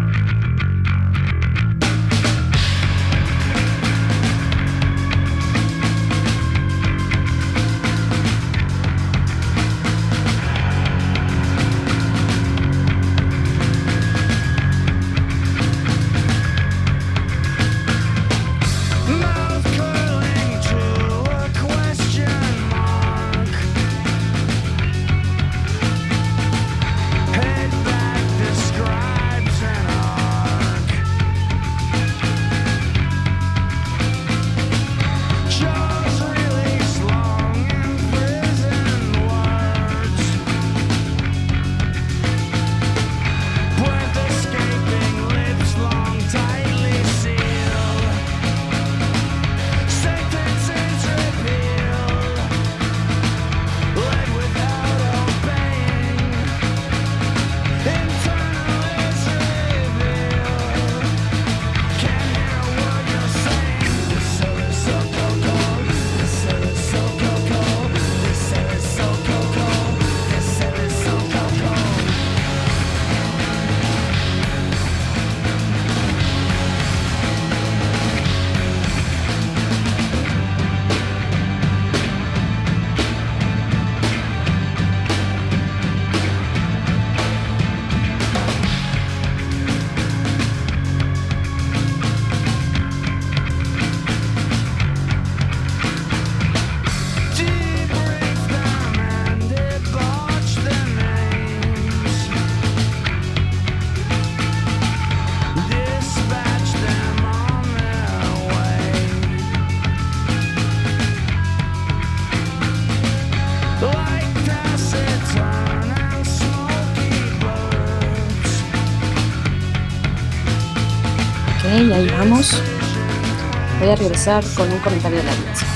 [123.92, 125.66] A regresar con un comentario de la audiencia.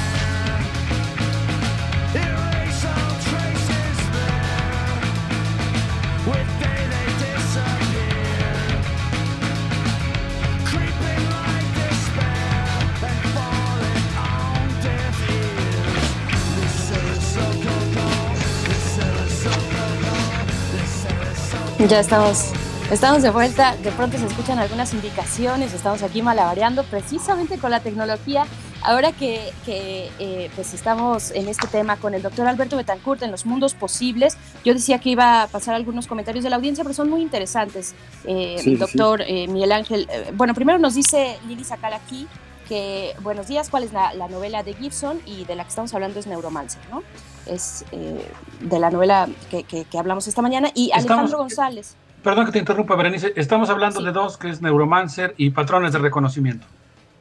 [21.88, 22.52] Ya estamos
[22.90, 27.80] Estamos de vuelta, de pronto se escuchan algunas indicaciones, estamos aquí malabareando precisamente con la
[27.80, 28.46] tecnología
[28.82, 33.30] ahora que, que eh, pues estamos en este tema con el doctor Alberto Betancourt en
[33.30, 36.94] los mundos posibles, yo decía que iba a pasar algunos comentarios de la audiencia, pero
[36.94, 37.94] son muy interesantes.
[38.26, 42.28] Eh, Sí, sí, doctor eh, Miguel Ángel, eh, bueno, primero nos dice Lili Sacal aquí
[42.68, 45.20] que, buenos días, ¿cuál es la, la novela de Gibson?
[45.26, 47.02] Y de la que estamos hablando es Neuromancer, ¿no?
[47.46, 48.24] Es eh,
[48.60, 50.70] de la novela que, que- que hablamos esta mañana.
[50.74, 51.96] Y Estamos- Alejandro González.
[52.24, 53.32] Perdón que te interrumpa, Berenice.
[53.36, 56.66] Estamos hablando de dos, que es Neuromancer y Patrones de Reconocimiento.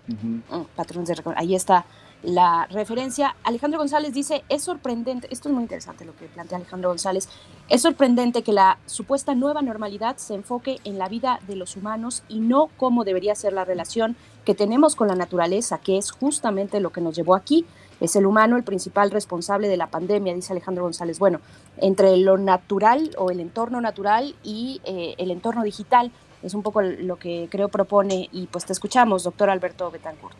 [0.08, 0.40] Mm,
[0.76, 1.86] patrones de recon- Ahí está
[2.24, 3.36] la referencia.
[3.44, 7.28] Alejandro González dice, es sorprendente, esto es muy interesante lo que plantea Alejandro González,
[7.68, 12.24] es sorprendente que la supuesta nueva normalidad se enfoque en la vida de los humanos
[12.30, 14.16] y no cómo debería ser la relación
[14.46, 17.66] que tenemos con la naturaleza, que es justamente lo que nos llevó aquí.
[18.04, 21.20] Es el humano el principal responsable de la pandemia, dice Alejandro González.
[21.20, 21.40] Bueno,
[21.78, 26.82] entre lo natural o el entorno natural y eh, el entorno digital es un poco
[26.82, 30.36] lo que creo propone y pues te escuchamos, doctor Alberto Betancourt.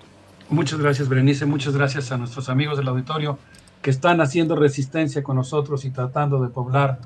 [0.50, 1.46] Muchas gracias, Berenice.
[1.46, 3.40] Muchas gracias a nuestros amigos del auditorio
[3.82, 7.00] que están haciendo resistencia con nosotros y tratando de poblar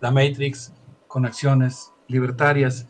[0.00, 0.72] la Matrix
[1.06, 2.88] con acciones libertarias.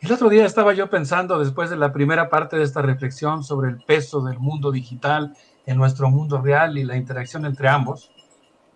[0.00, 3.70] El otro día estaba yo pensando, después de la primera parte de esta reflexión sobre
[3.70, 5.34] el peso del mundo digital
[5.66, 8.10] en nuestro mundo real y la interacción entre ambos,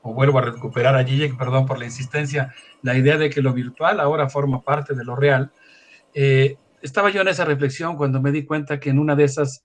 [0.03, 3.53] o vuelvo a recuperar a Gigi, perdón por la insistencia, la idea de que lo
[3.53, 5.51] virtual ahora forma parte de lo real.
[6.13, 9.65] Eh, estaba yo en esa reflexión cuando me di cuenta que en una de esas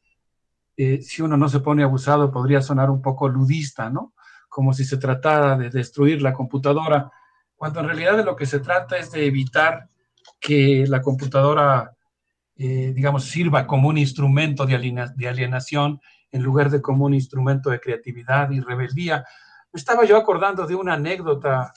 [0.82, 4.14] eh, si uno no se pone abusado, podría sonar un poco ludista, ¿no?
[4.48, 7.12] Como si se tratara de destruir la computadora,
[7.58, 9.90] cuando en realidad de lo que se trata es de evitar
[10.40, 11.98] que la computadora,
[12.56, 16.00] eh, digamos, sirva como un instrumento de alienación
[16.32, 19.26] en lugar de como un instrumento de creatividad y rebeldía.
[19.74, 21.74] Estaba yo acordando de una anécdota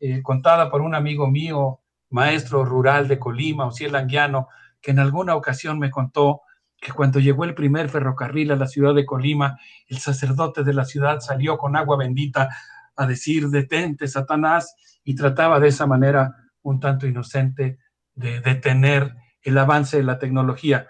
[0.00, 4.48] eh, contada por un amigo mío, maestro rural de Colima, Ociel Anguiano,
[4.80, 6.42] que en alguna ocasión me contó
[6.80, 10.84] que cuando llegó el primer ferrocarril a la ciudad de Colima, el sacerdote de la
[10.84, 12.50] ciudad salió con agua bendita
[12.94, 17.78] a decir, detente, Satanás, y trataba de esa manera un tanto inocente
[18.14, 20.88] de detener el avance de la tecnología.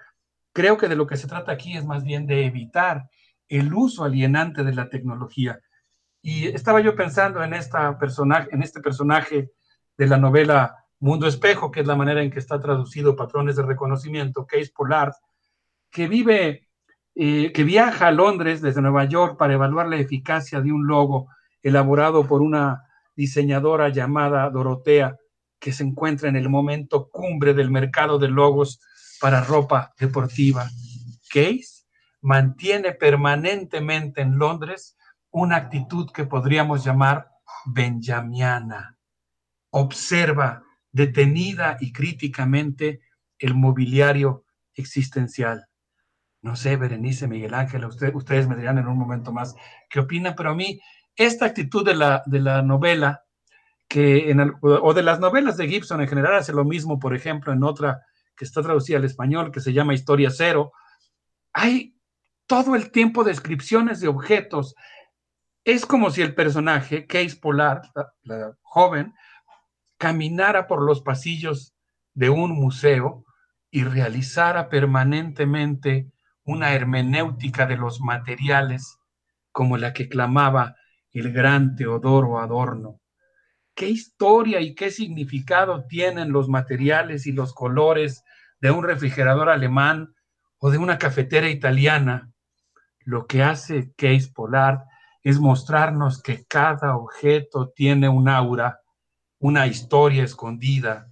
[0.57, 3.11] Creo que de lo que se trata aquí es más bien de evitar
[3.47, 5.61] el uso alienante de la tecnología.
[6.23, 9.51] Y estaba yo pensando en, esta personaje, en este personaje
[9.99, 13.65] de la novela Mundo Espejo, que es la manera en que está traducido Patrones de
[13.65, 15.13] Reconocimiento, Case Pollard,
[15.91, 16.71] que vive,
[17.15, 21.29] eh, que viaja a Londres desde Nueva York para evaluar la eficacia de un logo
[21.63, 22.83] elaborado por una
[23.15, 25.19] diseñadora llamada Dorotea,
[25.59, 28.81] que se encuentra en el momento cumbre del mercado de logos
[29.21, 30.69] para ropa deportiva.
[31.29, 31.85] Case
[32.23, 34.97] mantiene permanentemente en Londres
[35.31, 37.29] una actitud que podríamos llamar
[37.67, 38.99] benjamiana.
[39.71, 43.01] Observa detenida y críticamente
[43.39, 45.67] el mobiliario existencial.
[46.43, 49.55] No sé, Berenice, Miguel Ángel, usted- ustedes me dirán en un momento más
[49.91, 50.81] qué opinan, pero a mí
[51.17, 53.25] esta actitud de la, de la novela,
[53.89, 57.53] que en o de las novelas de Gibson en general, hace lo mismo, por ejemplo,
[57.53, 58.05] en otra
[58.37, 60.73] que está traducida al español, que se llama Historia Cero,
[61.53, 61.97] hay
[62.47, 64.75] todo el tiempo descripciones de objetos.
[65.65, 69.15] Es como si el personaje, Case Pollard, la, la joven,
[69.99, 71.75] caminara por los pasillos
[72.15, 73.25] de un museo
[73.71, 76.11] y realizara permanentemente
[76.45, 78.99] una hermenéutica de los materiales
[79.51, 80.77] como la que clamaba
[81.13, 83.01] el gran Teodoro Adorno.
[83.75, 88.23] ¿Qué historia y qué significado tienen los materiales y los colores
[88.61, 90.15] de un refrigerador alemán
[90.59, 92.31] o de una cafetera italiana?
[93.01, 94.81] Lo que hace Case Pollard
[95.23, 98.81] es mostrarnos que cada objeto tiene un aura,
[99.39, 101.09] una historia escondida,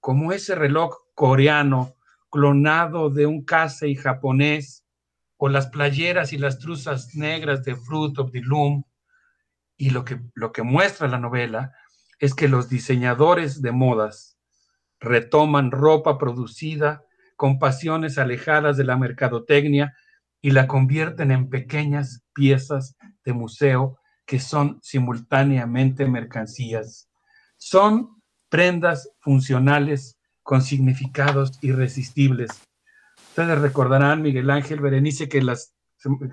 [0.00, 1.94] como ese reloj coreano
[2.30, 4.84] clonado de un Kasei japonés,
[5.36, 8.84] o las playeras y las truzas negras de Fruit of the Loom.
[9.76, 11.72] Y lo que, lo que muestra la novela
[12.18, 14.33] es que los diseñadores de modas
[15.04, 17.04] retoman ropa producida
[17.36, 19.94] con pasiones alejadas de la mercadotecnia
[20.40, 27.08] y la convierten en pequeñas piezas de museo que son simultáneamente mercancías.
[27.56, 32.50] Son prendas funcionales con significados irresistibles.
[33.30, 35.74] Ustedes recordarán, Miguel Ángel Berenice, que, las,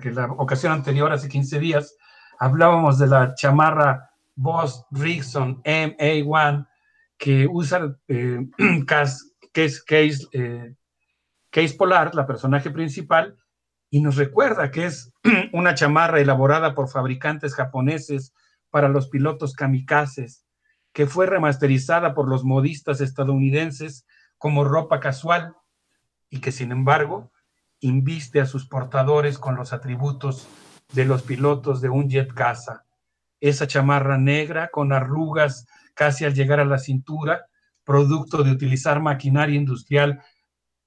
[0.00, 1.96] que la ocasión anterior, hace 15 días,
[2.38, 6.66] hablábamos de la chamarra Boss Rickson MA1
[7.22, 8.48] que usa eh,
[8.84, 10.74] Case, Case, Case, eh,
[11.50, 13.38] Case Polar, la personaje principal,
[13.90, 15.12] y nos recuerda que es
[15.52, 18.34] una chamarra elaborada por fabricantes japoneses
[18.70, 20.44] para los pilotos kamikazes,
[20.92, 24.04] que fue remasterizada por los modistas estadounidenses
[24.36, 25.54] como ropa casual
[26.28, 27.30] y que sin embargo
[27.78, 30.48] inviste a sus portadores con los atributos
[30.92, 32.84] de los pilotos de un jet caza.
[33.40, 37.46] Esa chamarra negra con arrugas casi al llegar a la cintura,
[37.84, 40.22] producto de utilizar maquinaria industrial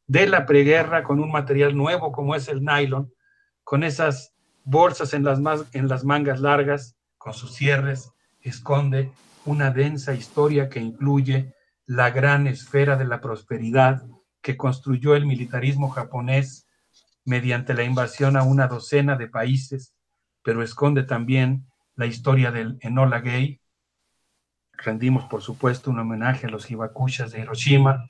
[0.07, 3.11] de la preguerra con un material nuevo como es el nylon,
[3.63, 8.11] con esas bolsas en las, mangas largas, con sus cierres,
[8.41, 9.11] esconde
[9.45, 11.53] una densa historia que incluye
[11.85, 14.03] la gran esfera de la prosperidad
[14.41, 16.67] que construyó el militarismo japonés
[17.25, 19.95] mediante la invasión a una docena de países,
[20.43, 23.59] pero esconde también la historia del Enola Gay.
[24.83, 28.09] Rendimos, por supuesto, un homenaje a los Hibakushas de Hiroshima.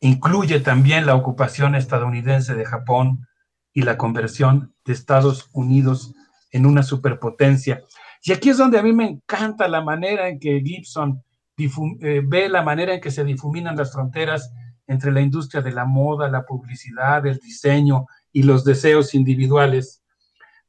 [0.00, 3.26] Incluye también la ocupación estadounidense de Japón
[3.72, 6.14] y la conversión de Estados Unidos
[6.50, 7.82] en una superpotencia.
[8.24, 11.22] Y aquí es donde a mí me encanta la manera en que Gibson
[11.56, 14.52] eh, ve la manera en que se difuminan las fronteras
[14.86, 20.02] entre la industria de la moda, la publicidad, el diseño y los deseos individuales,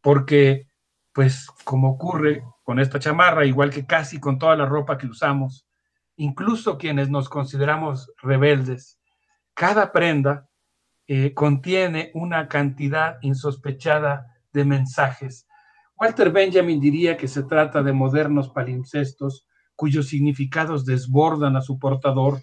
[0.01, 0.67] porque,
[1.14, 5.67] pues, como ocurre con esta chamarra, igual que casi con toda la ropa que usamos,
[6.16, 9.00] incluso quienes nos consideramos rebeldes,
[9.53, 10.50] cada prenda
[11.08, 15.48] eh, contiene una cantidad insospechada de mensajes.
[15.98, 22.42] Walter Benjamin diría que se trata de modernos palimpsestos cuyos significados desbordan a su portador,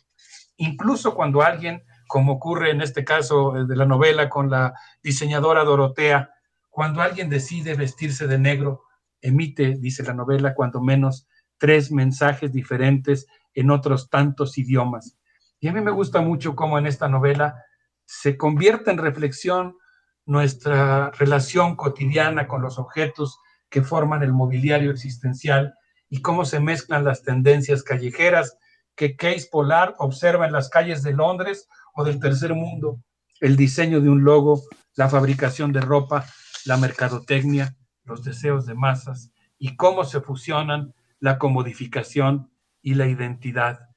[0.57, 5.65] incluso cuando alguien, como ocurre en este caso eh, de la novela con la diseñadora
[5.65, 6.31] Dorotea,
[6.69, 8.83] cuando alguien decide vestirse de negro,
[9.21, 11.27] emite, dice la novela, cuando menos
[11.59, 15.19] tres mensajes diferentes en otros tantos idiomas.
[15.61, 17.63] Y a mí me gusta mucho cómo en esta novela
[18.07, 19.77] se convierte en reflexión
[20.25, 25.75] nuestra relación cotidiana con los objetos que forman el mobiliario existencial
[26.09, 28.57] y cómo se mezclan las tendencias callejeras
[28.97, 33.01] que Case Polar observa en las calles de Londres o del tercer mundo,
[33.41, 34.63] el diseño de un logo,
[34.95, 36.27] la fabricación de ropa,
[36.65, 37.75] la mercadotecnia,
[38.05, 42.51] los deseos de masas y cómo se fusionan la comodificación
[42.83, 43.89] y la identidad.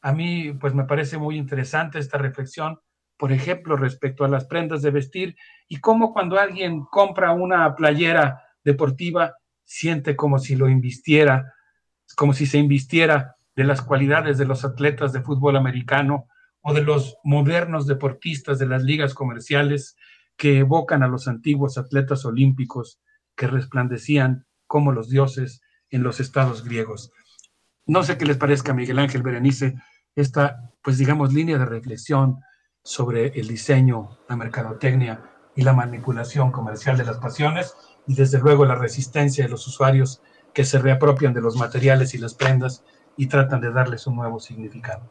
[0.00, 2.80] A mí, pues me parece muy interesante esta reflexión,
[3.16, 5.36] por ejemplo, respecto a las prendas de vestir
[5.68, 11.54] y cómo cuando alguien compra una playera deportiva, siente como si lo invistiera
[12.14, 16.28] como si se invistiera de las cualidades de los atletas de fútbol americano
[16.60, 19.96] o de los modernos deportistas de las ligas comerciales
[20.36, 23.00] que evocan a los antiguos atletas olímpicos
[23.36, 27.12] que resplandecían como los dioses en los estados griegos.
[27.86, 29.76] No sé qué les parezca a Miguel Ángel Berenice
[30.16, 32.40] esta, pues digamos, línea de reflexión
[32.82, 35.22] sobre el diseño, la mercadotecnia
[35.54, 37.74] y la manipulación comercial de las pasiones
[38.06, 40.20] y desde luego la resistencia de los usuarios
[40.52, 42.82] que se reapropian de los materiales y las prendas
[43.16, 45.02] y tratan de darles un nuevo significado.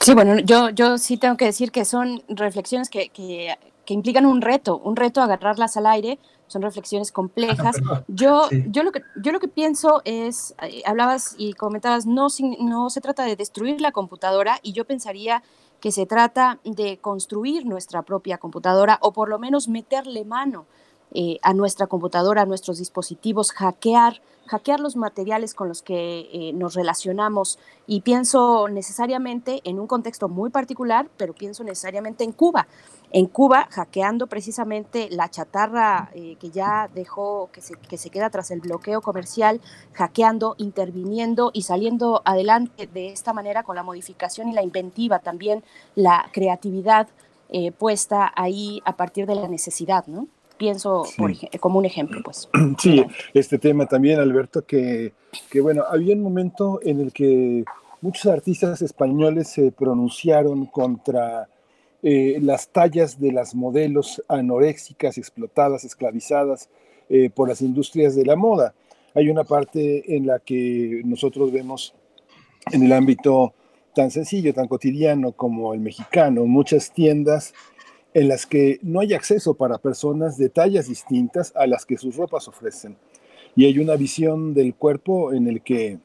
[0.00, 3.56] Sí, bueno, yo, yo sí tengo que decir que son reflexiones que, que,
[3.92, 7.76] implican un reto, un reto agarrarlas al aire, son reflexiones complejas.
[8.08, 12.28] Yo, yo, lo que, yo lo que pienso es, eh, hablabas y comentabas, no,
[12.60, 15.42] no se trata de destruir la computadora y yo pensaría
[15.80, 20.64] que se trata de construir nuestra propia computadora o por lo menos meterle mano
[21.16, 26.52] eh, a nuestra computadora, a nuestros dispositivos, hackear, hackear los materiales con los que eh,
[26.52, 27.60] nos relacionamos.
[27.86, 32.66] Y pienso necesariamente en un contexto muy particular, pero pienso necesariamente en Cuba.
[33.16, 38.28] En Cuba, hackeando precisamente la chatarra eh, que ya dejó, que se, que se queda
[38.28, 39.60] tras el bloqueo comercial,
[39.92, 45.62] hackeando, interviniendo y saliendo adelante de esta manera con la modificación y la inventiva, también
[45.94, 47.06] la creatividad
[47.78, 50.26] puesta ahí a partir de la necesidad, ¿no?
[50.56, 51.04] pienso
[51.60, 52.48] como un ejemplo, pues.
[52.78, 55.12] Sí, este tema también, Alberto, que,
[55.50, 57.64] que, bueno, había un momento en el que
[58.00, 61.48] muchos artistas españoles se pronunciaron contra
[62.06, 66.68] eh, las tallas de las modelos anoréxicas, explotadas, esclavizadas
[67.08, 68.74] eh, por las industrias de la moda.
[69.14, 71.94] Hay una parte en la que nosotros vemos
[72.72, 73.54] en el ámbito
[73.94, 77.54] tan sencillo, tan cotidiano como el mexicano, muchas tiendas
[78.12, 82.16] en las que no hay acceso para personas de tallas distintas a las que sus
[82.16, 82.98] ropas ofrecen.
[83.56, 86.00] Y hay una visión del cuerpo en el que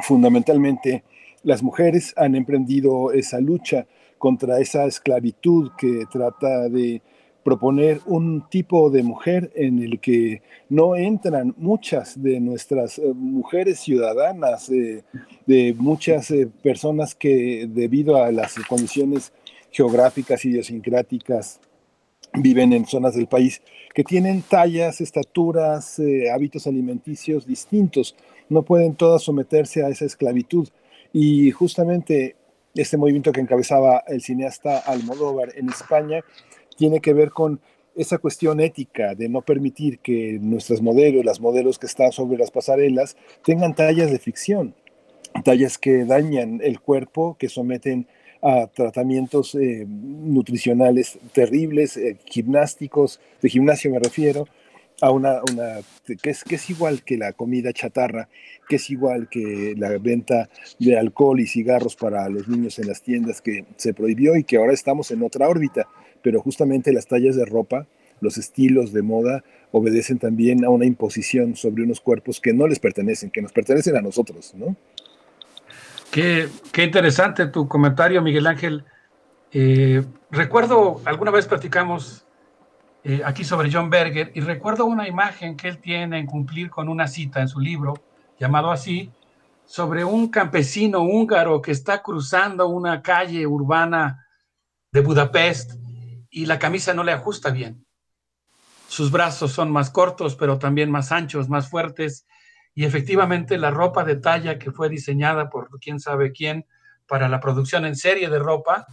[0.00, 1.02] fundamentalmente
[1.44, 3.86] las mujeres han emprendido esa lucha
[4.20, 7.00] contra esa esclavitud que trata de
[7.42, 13.80] proponer un tipo de mujer en el que no entran muchas de nuestras eh, mujeres
[13.80, 15.04] ciudadanas, eh,
[15.46, 19.32] de muchas eh, personas que debido a las condiciones
[19.70, 21.60] geográficas, idiosincráticas,
[22.34, 23.62] viven en zonas del país
[23.94, 26.00] que tienen tallas, estaturas,
[26.32, 28.14] hábitos alimenticios distintos.
[28.48, 30.68] No pueden todas someterse a esa esclavitud.
[31.12, 32.36] Y justamente
[32.74, 36.22] este movimiento que encabezaba el cineasta Almodóvar en España
[36.76, 37.60] tiene que ver con
[37.96, 42.50] esa cuestión ética de no permitir que nuestros modelos, las modelos que están sobre las
[42.50, 44.74] pasarelas, tengan tallas de ficción,
[45.44, 48.06] tallas que dañan el cuerpo, que someten
[48.42, 54.46] a tratamientos eh, nutricionales terribles, eh, gimnásticos, de gimnasio me refiero,
[55.00, 55.78] a una, una
[56.22, 58.28] que, es, que es igual que la comida chatarra,
[58.68, 60.48] que es igual que la venta
[60.78, 64.56] de alcohol y cigarros para los niños en las tiendas que se prohibió y que
[64.56, 65.88] ahora estamos en otra órbita,
[66.22, 67.86] pero justamente las tallas de ropa,
[68.20, 72.78] los estilos de moda obedecen también a una imposición sobre unos cuerpos que no les
[72.78, 74.76] pertenecen, que nos pertenecen a nosotros, ¿no?
[76.10, 78.84] Qué, qué interesante tu comentario, Miguel Ángel.
[79.52, 82.26] Eh, recuerdo, alguna vez platicamos
[83.02, 86.88] eh, aquí sobre John Berger y recuerdo una imagen que él tiene en cumplir con
[86.88, 87.94] una cita en su libro,
[88.38, 89.10] llamado así,
[89.64, 94.26] sobre un campesino húngaro que está cruzando una calle urbana
[94.92, 95.74] de Budapest
[96.28, 97.86] y la camisa no le ajusta bien.
[98.88, 102.26] Sus brazos son más cortos, pero también más anchos, más fuertes,
[102.74, 106.66] y efectivamente la ropa de talla que fue diseñada por quién sabe quién
[107.06, 108.86] para la producción en serie de ropa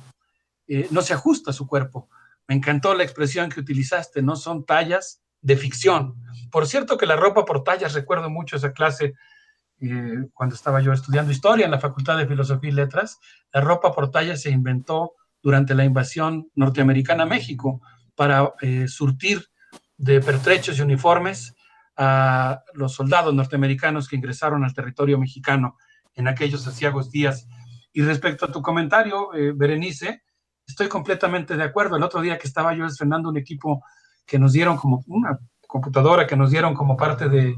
[0.68, 2.10] eh, no se ajusta a su cuerpo.
[2.48, 6.16] Me encantó la expresión que utilizaste, no son tallas de ficción.
[6.52, 9.14] Por cierto que la ropa por tallas, recuerdo mucho esa clase
[9.80, 13.20] eh, cuando estaba yo estudiando historia en la Facultad de Filosofía y Letras,
[13.54, 17.82] la ropa por tallas se inventó durante la invasión norteamericana a México
[18.16, 19.46] para eh, surtir
[19.98, 21.56] de pertrechos y uniformes
[21.96, 25.78] a los soldados norteamericanos que ingresaron al territorio mexicano
[26.16, 27.48] en aquellos asiagos días.
[27.94, 30.24] Y respecto a tu comentario, eh, Berenice,
[30.68, 31.96] estoy completamente de acuerdo.
[31.96, 33.84] El otro día que estaba yo estrenando un equipo
[34.26, 37.56] que nos dieron como una computadora que nos dieron como parte de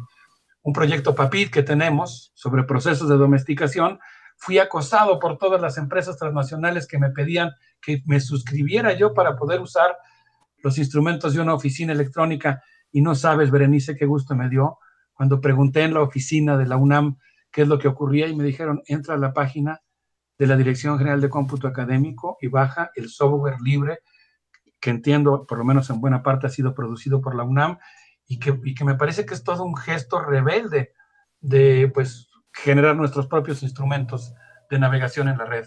[0.61, 3.99] un proyecto PAPID que tenemos sobre procesos de domesticación,
[4.37, 9.35] fui acosado por todas las empresas transnacionales que me pedían que me suscribiera yo para
[9.35, 9.95] poder usar
[10.63, 12.61] los instrumentos de una oficina electrónica.
[12.91, 14.79] Y no sabes, Berenice, qué gusto me dio
[15.13, 17.17] cuando pregunté en la oficina de la UNAM
[17.51, 19.81] qué es lo que ocurría y me dijeron, entra a la página
[20.39, 23.99] de la Dirección General de Cómputo Académico y baja el software libre
[24.79, 27.77] que entiendo, por lo menos en buena parte, ha sido producido por la UNAM
[28.25, 30.93] y que, y que me parece que es todo un gesto rebelde
[31.41, 34.33] de pues generar nuestros propios instrumentos
[34.69, 35.65] de navegación en la red.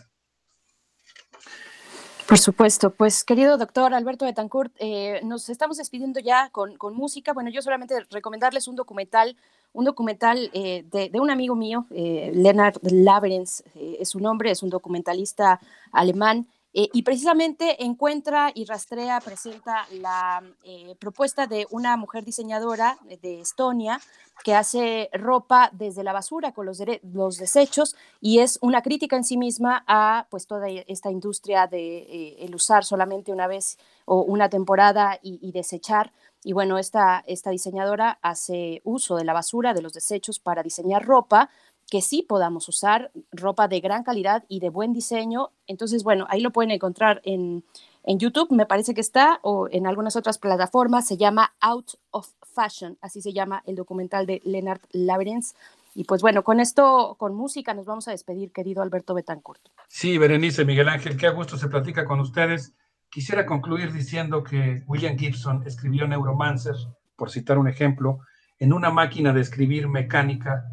[2.32, 7.34] Por supuesto, pues querido doctor Alberto Betancourt, eh, nos estamos despidiendo ya con, con, música.
[7.34, 9.36] Bueno, yo solamente recomendarles un documental,
[9.74, 14.70] un documental eh, de, un amigo mío, eh, Leonard eh, es su nombre, es un
[14.70, 15.60] documentalista
[15.92, 22.98] alemán eh, y precisamente encuentra y rastrea, presenta la eh, propuesta de una mujer diseñadora
[23.20, 24.00] de Estonia
[24.42, 26.78] que hace ropa desde la basura con los,
[27.38, 32.36] desechos y es una crítica en sí misma a pues toda esta industria de eh,
[32.40, 36.12] el usar solamente una vez o una temporada y, y desechar.
[36.44, 41.04] Y bueno, esta, esta diseñadora hace uso de la basura, de los desechos para diseñar
[41.04, 41.50] ropa,
[41.92, 45.50] que sí podamos usar ropa de gran calidad y de buen diseño.
[45.66, 47.64] Entonces, bueno, ahí lo pueden encontrar en,
[48.04, 52.30] en YouTube, me parece que está, o en algunas otras plataformas, se llama Out of
[52.54, 55.54] Fashion, así se llama el documental de Leonard Laverens.
[55.94, 59.60] Y pues bueno, con esto, con música, nos vamos a despedir, querido Alberto Betancourt.
[59.86, 62.72] Sí, Berenice, Miguel Ángel, qué gusto se platica con ustedes.
[63.10, 66.76] Quisiera concluir diciendo que William Gibson escribió Neuromancer,
[67.16, 68.20] por citar un ejemplo,
[68.58, 70.64] en una máquina de escribir mecánica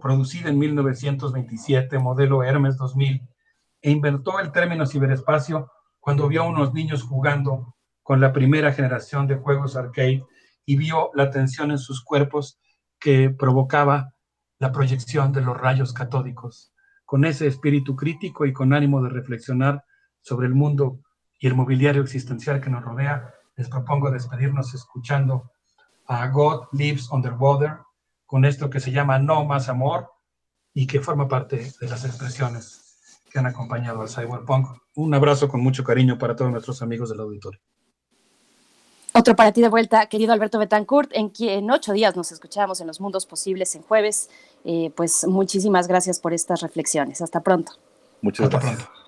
[0.00, 3.28] producida en 1927, modelo Hermes 2000,
[3.82, 5.70] e inventó el término ciberespacio
[6.00, 10.24] cuando vio a unos niños jugando con la primera generación de juegos arcade
[10.64, 12.60] y vio la tensión en sus cuerpos
[13.00, 14.14] que provocaba
[14.58, 16.72] la proyección de los rayos catódicos.
[17.04, 19.84] Con ese espíritu crítico y con ánimo de reflexionar
[20.20, 21.00] sobre el mundo
[21.38, 25.50] y el mobiliario existencial que nos rodea, les propongo despedirnos escuchando
[26.06, 27.78] a God Lives Underwater
[28.26, 30.10] con esto que se llama No Más Amor
[30.74, 34.68] y que forma parte de las expresiones que han acompañado al cyberpunk.
[34.96, 37.60] Un abrazo con mucho cariño para todos nuestros amigos del auditorio.
[39.14, 42.86] Otro para ti de vuelta, querido Alberto Betancourt, en quien ocho días nos escuchamos en
[42.86, 44.28] los mundos posibles en jueves.
[44.64, 47.22] Eh, pues muchísimas gracias por estas reflexiones.
[47.22, 47.72] Hasta pronto.
[48.20, 48.82] Muchas Hasta gracias.
[48.84, 49.05] pronto.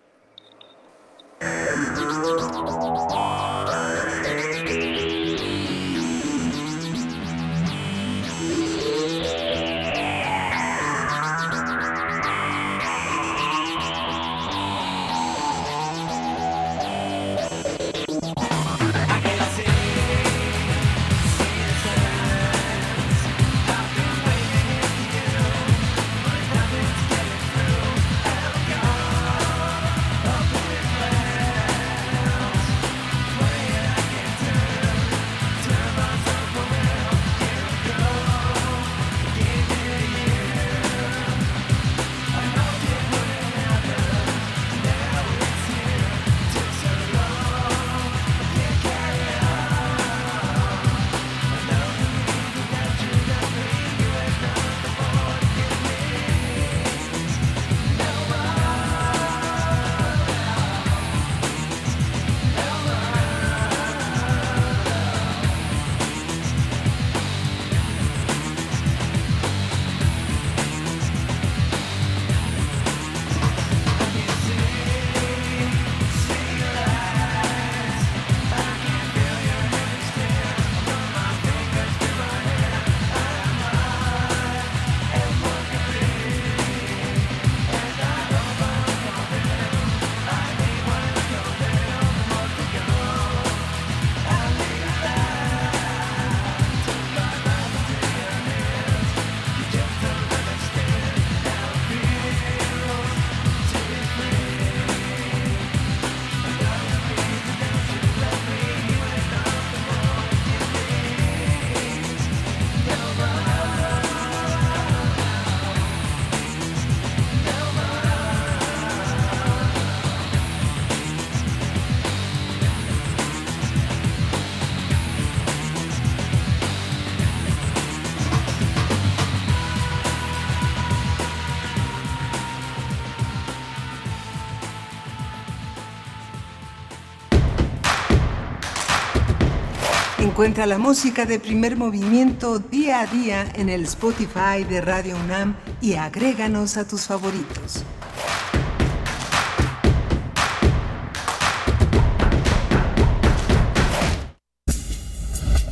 [140.38, 145.56] Encuentra la música de primer movimiento día a día en el Spotify de Radio UNAM
[145.80, 147.82] y agréganos a tus favoritos.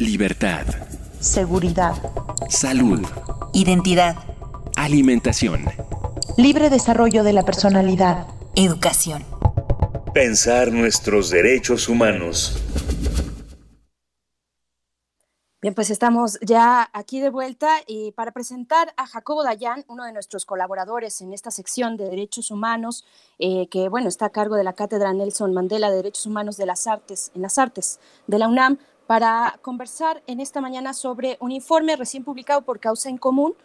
[0.00, 0.66] Libertad.
[1.20, 1.94] Seguridad.
[2.48, 3.06] Salud.
[3.52, 4.16] Identidad.
[4.74, 5.66] Alimentación.
[6.36, 8.26] Libre desarrollo de la personalidad.
[8.56, 9.22] Educación.
[10.12, 12.65] Pensar nuestros derechos humanos.
[15.66, 20.12] Bien, pues estamos ya aquí de vuelta y para presentar a Jacobo Dayan, uno de
[20.12, 23.04] nuestros colaboradores en esta sección de derechos humanos,
[23.40, 26.66] eh, que bueno, está a cargo de la Cátedra Nelson Mandela de Derechos Humanos de
[26.66, 28.78] las Artes, en las Artes de la UNAM,
[29.08, 33.56] para conversar en esta mañana sobre un informe recién publicado por Causa en Común,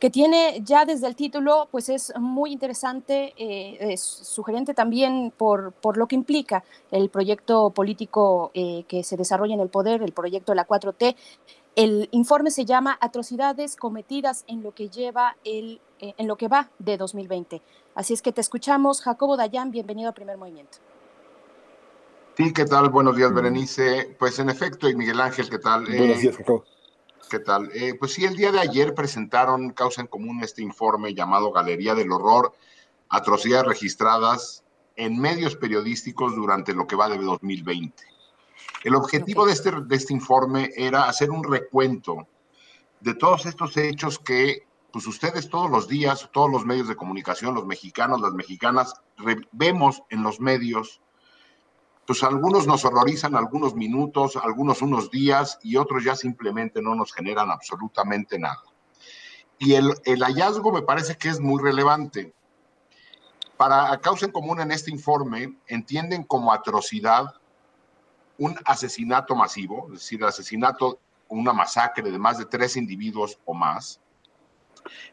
[0.00, 5.72] que tiene ya desde el título, pues es muy interesante, eh, es sugerente también por,
[5.72, 10.12] por, lo que implica el proyecto político eh, que se desarrolla en el poder, el
[10.12, 11.14] proyecto de la 4T.
[11.76, 16.48] El informe se llama Atrocidades cometidas en lo que lleva el, eh, en lo que
[16.48, 17.60] va de 2020.
[17.94, 20.78] Así es que te escuchamos, Jacobo Dayan, bienvenido a Primer Movimiento.
[22.38, 22.88] Sí, ¿qué tal?
[22.88, 24.16] Buenos días, Berenice.
[24.18, 25.84] Pues en efecto, y Miguel Ángel, ¿qué tal?
[25.84, 26.64] Buenos días, Jacobo.
[27.30, 27.70] ¿Qué tal?
[27.72, 31.94] Eh, pues sí, el día de ayer presentaron Causa en Común este informe llamado Galería
[31.94, 32.52] del Horror,
[33.08, 34.64] atrocidades registradas
[34.96, 38.02] en medios periodísticos durante lo que va de 2020.
[38.82, 42.26] El objetivo de, este, de este informe era hacer un recuento
[42.98, 47.54] de todos estos hechos que pues ustedes todos los días, todos los medios de comunicación,
[47.54, 48.92] los mexicanos, las mexicanas,
[49.52, 51.00] vemos en los medios
[52.06, 57.12] pues algunos nos horrorizan algunos minutos, algunos unos días y otros ya simplemente no nos
[57.12, 58.62] generan absolutamente nada.
[59.58, 62.34] Y el, el hallazgo me parece que es muy relevante.
[63.56, 67.26] Para causa en común en este informe, entienden como atrocidad
[68.38, 70.98] un asesinato masivo, es decir, el asesinato,
[71.28, 74.00] una masacre de más de tres individuos o más,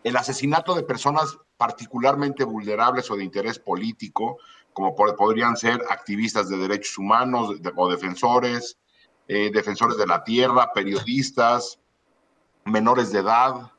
[0.03, 4.37] el asesinato de personas particularmente vulnerables o de interés político,
[4.77, 8.77] como podrían ser activistas de derechos humanos o defensores,
[9.27, 11.79] eh, defensores de la tierra, periodistas,
[12.63, 13.71] menores de edad,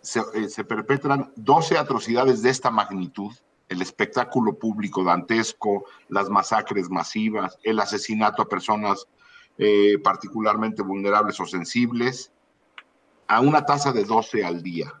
[0.00, 3.32] se, eh, se perpetran 12 atrocidades de esta magnitud
[3.74, 9.06] el espectáculo público dantesco, las masacres masivas, el asesinato a personas
[9.58, 12.32] eh, particularmente vulnerables o sensibles,
[13.26, 14.92] a una tasa de 12 al día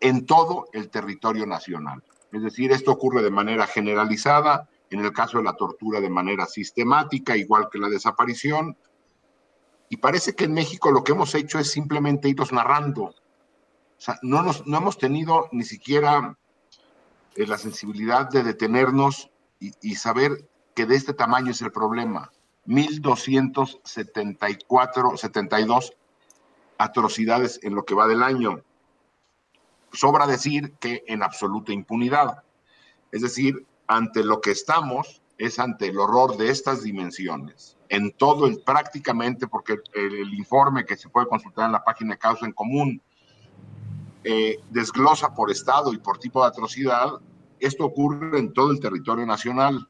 [0.00, 2.02] en todo el territorio nacional.
[2.32, 6.46] Es decir, esto ocurre de manera generalizada, en el caso de la tortura de manera
[6.46, 8.76] sistemática, igual que la desaparición.
[9.88, 13.04] Y parece que en México lo que hemos hecho es simplemente irnos narrando.
[13.04, 13.14] O
[13.98, 16.36] sea, no, nos, no hemos tenido ni siquiera
[17.36, 22.30] la sensibilidad de detenernos y, y, saber que de este tamaño es el problema.
[22.66, 25.92] 1.274, 72
[26.78, 28.62] atrocidades en lo que va del año.
[29.92, 32.42] Sobra decir que en absoluta impunidad.
[33.10, 37.76] Es decir, ante lo que estamos es ante el horror de estas dimensiones.
[37.88, 42.14] En todo el, prácticamente, porque el, el informe que se puede consultar en la página
[42.14, 43.02] de Causa en Común
[44.24, 47.20] eh, desglosa por estado y por tipo de atrocidad,
[47.58, 49.88] esto ocurre en todo el territorio nacional.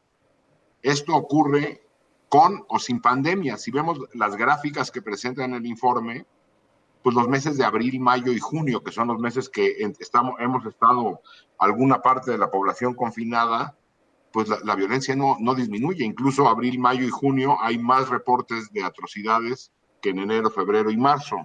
[0.82, 1.86] Esto ocurre
[2.28, 3.56] con o sin pandemia.
[3.56, 6.26] Si vemos las gráficas que presentan en el informe,
[7.02, 10.64] pues los meses de abril, mayo y junio, que son los meses que estamos, hemos
[10.66, 11.20] estado
[11.58, 13.76] alguna parte de la población confinada,
[14.32, 16.04] pues la, la violencia no, no disminuye.
[16.04, 20.96] Incluso abril, mayo y junio hay más reportes de atrocidades que en enero, febrero y
[20.96, 21.36] marzo.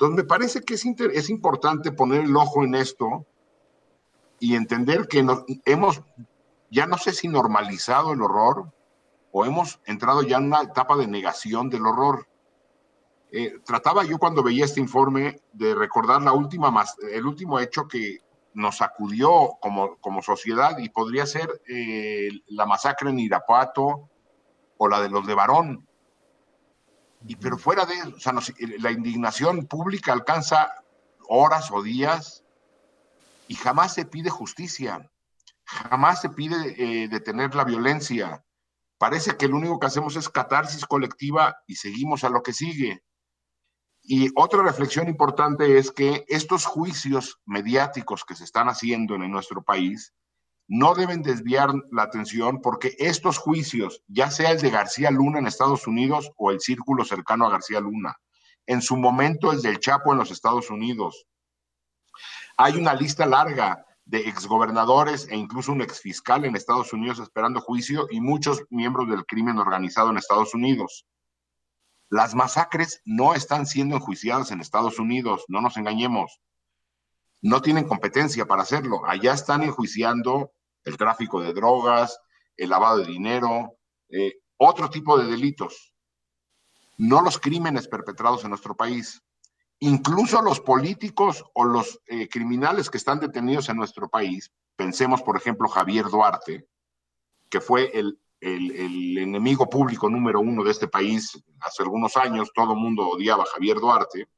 [0.00, 3.26] Entonces, me parece que es, es importante poner el ojo en esto
[4.38, 5.22] y entender que
[5.66, 6.00] hemos,
[6.70, 8.72] ya no sé si normalizado el horror
[9.30, 12.26] o hemos entrado ya en una etapa de negación del horror.
[13.30, 17.86] Eh, trataba yo cuando veía este informe de recordar la última más, el último hecho
[17.86, 18.20] que
[18.54, 24.08] nos sacudió como, como sociedad y podría ser eh, la masacre en Irapuato
[24.78, 25.86] o la de los de Barón.
[27.26, 28.32] Y, pero fuera de o sea,
[28.78, 30.72] la indignación pública alcanza
[31.28, 32.44] horas o días
[33.46, 35.10] y jamás se pide justicia,
[35.64, 38.44] jamás se pide eh, detener la violencia.
[38.98, 43.02] Parece que lo único que hacemos es catarsis colectiva y seguimos a lo que sigue.
[44.02, 49.62] Y otra reflexión importante es que estos juicios mediáticos que se están haciendo en nuestro
[49.62, 50.14] país
[50.72, 55.48] no deben desviar la atención porque estos juicios, ya sea el de García Luna en
[55.48, 58.16] Estados Unidos o el círculo cercano a García Luna,
[58.66, 61.26] en su momento el del Chapo en los Estados Unidos,
[62.56, 68.06] hay una lista larga de exgobernadores e incluso un exfiscal en Estados Unidos esperando juicio
[68.08, 71.04] y muchos miembros del crimen organizado en Estados Unidos.
[72.10, 76.40] Las masacres no están siendo enjuiciadas en Estados Unidos, no nos engañemos.
[77.42, 79.04] No tienen competencia para hacerlo.
[79.04, 80.52] Allá están enjuiciando
[80.84, 82.18] el tráfico de drogas,
[82.56, 83.76] el lavado de dinero,
[84.08, 85.94] eh, otro tipo de delitos,
[86.98, 89.22] no los crímenes perpetrados en nuestro país.
[89.78, 95.36] Incluso los políticos o los eh, criminales que están detenidos en nuestro país, pensemos por
[95.36, 96.66] ejemplo Javier Duarte,
[97.48, 102.74] que fue el, el, enemigo público número uno de este país hace algunos años, todo
[102.74, 104.28] el mundo odiaba a Javier Duarte,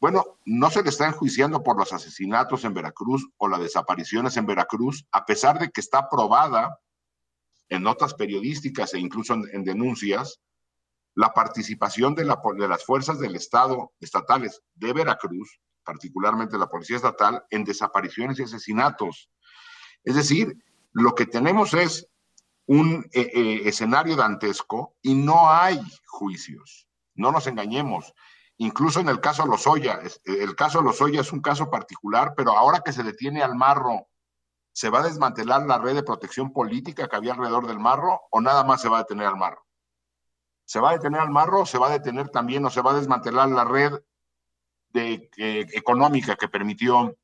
[0.00, 4.46] bueno, no se le está enjuiciando por los asesinatos en Veracruz o las desapariciones en
[4.46, 6.78] Veracruz, a pesar de que está probada
[7.68, 10.40] en notas periodísticas e incluso en, denuncias
[11.14, 17.64] la participación de, las fuerzas del Estado estatales de Veracruz, particularmente la Policía Estatal, en
[17.64, 19.30] desapariciones y asesinatos.
[20.02, 20.56] Es decir,
[20.92, 22.08] lo que tenemos es
[22.66, 26.88] un eh, eh, escenario dantesco y no hay juicios.
[27.14, 28.12] No nos engañemos.
[28.58, 32.92] Incluso en el caso Lozoya, el caso Lozoya es un caso particular, pero ahora que
[32.92, 34.08] se detiene al marro,
[34.72, 38.40] ¿se va a desmantelar la red de protección política que había alrededor del marro o
[38.40, 39.64] nada más se va a detener al marro?
[40.64, 41.66] ¿Se va a detener al marro?
[41.66, 43.92] ¿Se va a detener también o se va a desmantelar la red
[44.90, 47.16] de, eh, económica que permitió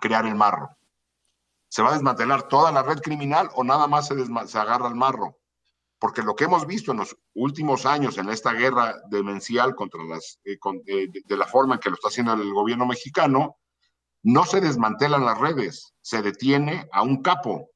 [0.00, 0.76] crear el marro?
[1.68, 4.14] ¿Se va a desmantelar toda la red criminal o nada más se,
[4.46, 5.38] se agarra al marro?
[6.04, 10.02] Porque lo que hemos visto en los últimos años en esta guerra demencial contra
[10.44, 13.56] eh, eh, de, la forma en que lo está haciendo el gobierno mexicano,
[14.22, 17.70] no se desmantelan las redes, se detiene a un capo.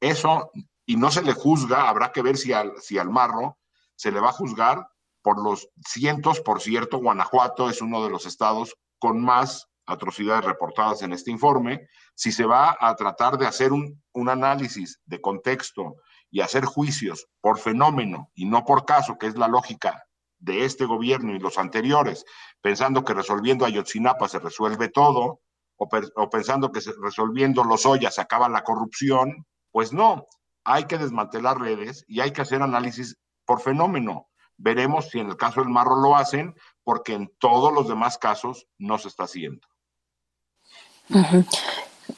[0.00, 0.50] Eso,
[0.86, 3.58] y no se le juzga, habrá que ver si al, si al marro
[3.94, 4.88] se le va a juzgar
[5.20, 11.02] por los cientos, por cierto, Guanajuato es uno de los estados con más atrocidades reportadas
[11.02, 15.96] en este informe, si se va a tratar de hacer un, un análisis de contexto
[16.30, 20.04] y hacer juicios por fenómeno y no por caso, que es la lógica
[20.38, 22.24] de este gobierno y los anteriores,
[22.60, 25.40] pensando que resolviendo Ayotzinapa se resuelve todo,
[25.76, 30.26] o, pensando que resolviendo los ollas se acaba la corrupción, pues no,
[30.64, 34.28] hay que desmantelar redes y hay que hacer análisis por fenómeno.
[34.56, 38.66] Veremos si en el caso del marro lo hacen, porque en todos los demás casos
[38.78, 39.66] no se está haciendo.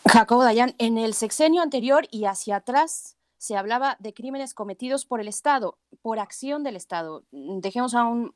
[0.07, 5.21] Jacobo Dayan, en el sexenio anterior y hacia atrás, se hablaba de crímenes cometidos por
[5.21, 7.23] el Estado, por acción del Estado.
[7.31, 8.33] Mm, dejemos a un,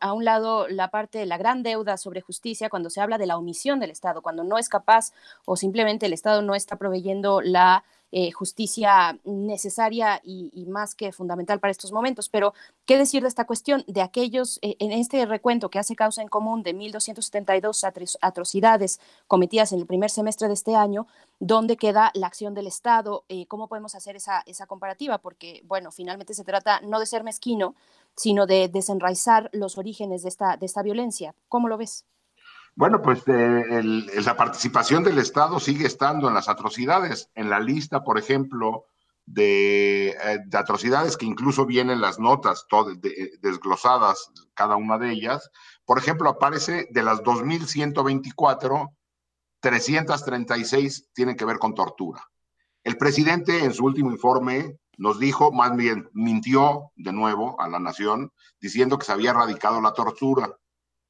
[0.00, 3.26] a un lado la parte de la gran deuda sobre justicia cuando se habla de
[3.26, 5.12] la omisión del Estado, cuando no es capaz
[5.46, 7.84] o simplemente el Estado no está proveyendo la
[8.14, 12.28] eh, justicia necesaria y, más que fundamental para estos momentos.
[12.28, 12.52] Pero,
[12.84, 13.84] ¿qué decir de esta cuestión?
[13.86, 19.72] De aquellos, eh, en este recuento que hace causa en común de 1.272 atrocidades cometidas
[19.72, 21.06] en el primer semestre de este año,
[21.40, 23.24] ¿dónde queda la acción del Estado?
[23.30, 25.16] Eh, ¿Cómo podemos hacer esa, comparativa?
[25.16, 27.74] Porque, bueno, finalmente se trata no de ser mezquino,
[28.14, 31.34] sino de desenraizar los orígenes de esta violencia.
[31.48, 32.04] ¿Cómo lo ves?
[32.74, 37.30] Bueno, pues eh, la participación del Estado sigue estando en las atrocidades.
[37.34, 38.86] En la lista, por ejemplo,
[39.26, 42.98] de, eh, atrocidades que incluso vienen las notas todas
[43.40, 45.50] desglosadas, cada una de ellas.
[45.84, 48.90] Por ejemplo, aparece de las 2.124,
[49.60, 52.26] 336 tienen que ver con tortura.
[52.84, 57.78] El presidente en su último informe nos dijo, más bien mintió de nuevo a la
[57.78, 60.56] nación, diciendo que se había erradicado la tortura.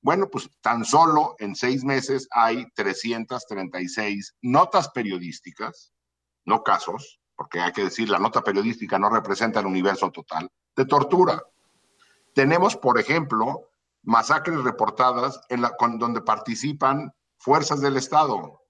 [0.03, 5.93] Bueno, pues tan solo en seis meses hay 336 notas periodísticas,
[6.45, 10.85] no casos, porque hay que decir, la nota periodística no representa el universo total, de
[10.87, 11.41] tortura.
[12.35, 13.71] Tenemos, por ejemplo,
[14.03, 15.63] masacres reportadas en
[15.99, 18.61] donde participan fuerzas del Estado.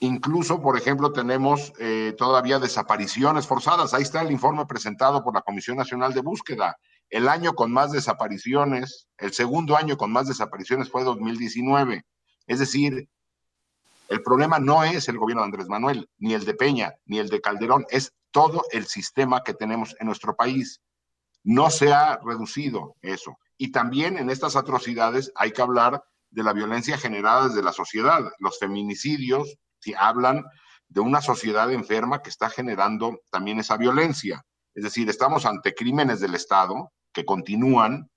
[0.00, 3.92] Incluso, por ejemplo, tenemos eh, todavía desapariciones forzadas.
[3.92, 6.76] Ahí está el informe presentado por la Comisión Nacional de Búsqueda.
[7.12, 12.06] El año con más desapariciones, el segundo año con más desapariciones fue 2019.
[12.46, 13.06] Es decir,
[14.08, 17.28] el problema no es el gobierno de Andrés Manuel, ni el de Peña, ni el
[17.28, 20.80] de Calderón, es todo el sistema que tenemos en nuestro país.
[21.44, 23.36] No se ha reducido eso.
[23.58, 28.22] Y también en estas atrocidades hay que hablar de la violencia generada desde la sociedad.
[28.38, 30.46] Los feminicidios si hablan
[30.88, 34.42] de una sociedad enferma que está generando también esa violencia.
[34.74, 38.10] Es decir, estamos ante crímenes del Estado que continúan,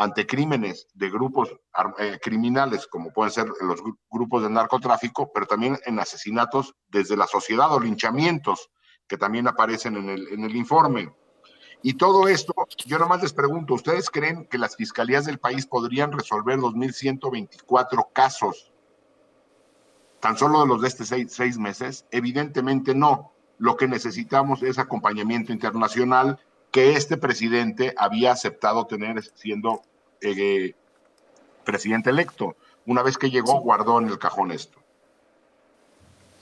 [0.00, 1.54] ante crímenes de grupos
[1.98, 7.26] eh, criminales, como pueden ser los grupos de narcotráfico, pero también en asesinatos desde la
[7.26, 8.70] sociedad o linchamientos
[9.06, 11.12] que también aparecen en el, en el informe.
[11.82, 12.54] Y todo esto,
[12.86, 18.72] yo nomás les pregunto, ¿ustedes creen que las fiscalías del país podrían resolver 2.124 casos
[20.20, 22.06] tan solo de los de este seis, seis, meses?
[22.10, 23.32] Evidentemente no.
[23.58, 26.38] Lo que necesitamos es acompañamiento internacional
[26.70, 29.82] que este presidente había aceptado tener siendo
[30.20, 30.74] eh,
[31.64, 32.56] presidente electo.
[32.86, 34.78] Una vez que llegó, guardó en el cajón esto.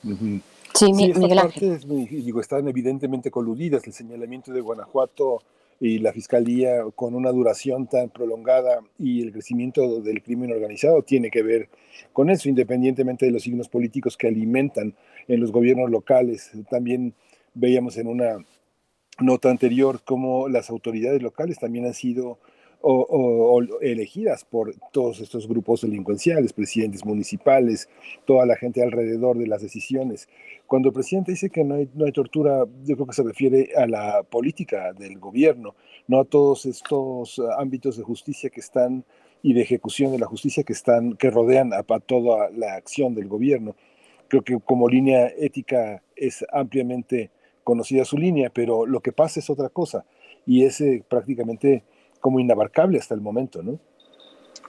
[0.04, 0.42] Uh -huh.
[0.74, 1.80] Sí, sí Miguel Ángel.
[2.08, 3.86] digo, están evidentemente coludidas.
[3.86, 5.42] El señalamiento de Guanajuato
[5.80, 11.30] y la fiscalía con una duración tan prolongada y el crecimiento del crimen organizado tiene
[11.30, 11.68] que ver
[12.12, 14.94] con eso, independientemente de los signos políticos que alimentan
[15.26, 16.50] en los gobiernos locales.
[16.70, 17.14] También
[17.54, 18.44] veíamos en una
[19.20, 22.38] nota anterior cómo las autoridades locales también han sido
[23.80, 27.88] elegidas por todos estos grupos delincuenciales, presidentes municipales,
[28.24, 30.28] toda la gente alrededor de las decisiones.
[30.66, 33.70] Cuando el presidente dice que no hay, no hay tortura, yo creo que se refiere
[33.76, 35.74] a la política del gobierno,
[36.06, 39.04] no a todos estos ámbitos de justicia que están
[39.42, 43.14] y de ejecución de la justicia que están que rodean a, a toda la acción
[43.14, 43.74] del gobierno.
[44.28, 47.30] Creo que como línea ética es ampliamente
[47.68, 50.06] conocida su línea, pero lo que pasa es otra cosa
[50.46, 51.84] y es eh, prácticamente
[52.18, 53.78] como inabarcable hasta el momento, ¿no?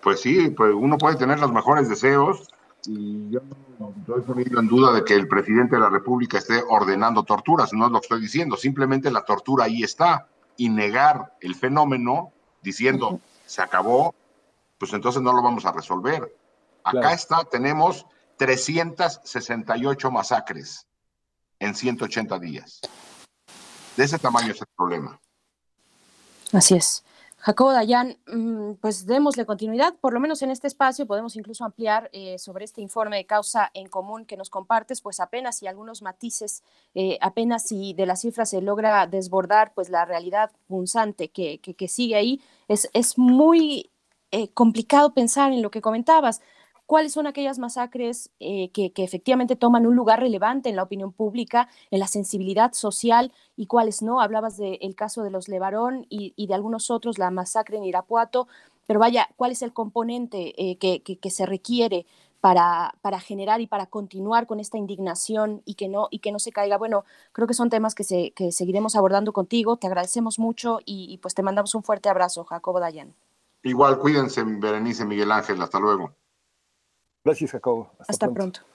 [0.04, 2.46] Pues sí, pues uno puede tener los mejores deseos
[2.86, 3.40] y yo
[3.80, 7.72] no estoy poniendo en duda de que el presidente de la República esté ordenando torturas,
[7.72, 12.34] no es lo que estoy diciendo, simplemente la tortura ahí está y negar el fenómeno
[12.62, 13.22] diciendo uh -huh.
[13.46, 14.14] se acabó,
[14.78, 16.36] pues entonces no lo vamos a resolver.
[16.84, 17.16] Acá claro.
[17.16, 18.06] está, tenemos
[18.36, 20.89] 368 masacres
[21.60, 22.82] en 180 días.
[23.96, 25.20] De ese tamaño es el problema.
[26.54, 27.04] Así es.
[27.42, 32.10] Jacobo Dayan, mm, pues démosle continuidad, por lo menos en este espacio podemos incluso ampliar
[32.12, 36.02] eh, sobre este informe de causa en común que nos compartes, pues apenas y algunos
[36.02, 36.64] matices,
[36.96, 41.76] eh, apenas si de las cifras se logra desbordar pues la realidad punzante que, que,
[41.76, 43.90] que sigue ahí, es, es muy
[44.32, 46.42] eh, complicado pensar en lo que comentabas
[46.90, 51.70] cuáles son aquellas masacres eh, que, efectivamente toman un lugar relevante en la opinión pública,
[51.92, 54.22] en la sensibilidad social y cuáles no.
[54.22, 58.48] Hablabas del de caso de los Levarón y, de algunos otros, la masacre en Irapuato,
[58.88, 62.08] pero vaya, ¿cuál es el componente eh, que, se requiere
[62.42, 66.52] para, generar y para continuar con esta indignación y que no, y que no se
[66.52, 66.80] caiga?
[66.80, 69.78] Bueno, creo que son temas que, se, seguiremos abordando contigo.
[69.78, 73.14] Te agradecemos mucho y, y pues te mandamos un fuerte abrazo, Jacobo Dayan.
[73.62, 75.62] Igual, cuídense, Berenice, Miguel Ángel.
[75.62, 76.19] Hasta luego.
[77.24, 77.92] Gracias, Jacobo.
[78.00, 78.62] Hasta, Hasta pronto.
[78.62, 78.74] pronto.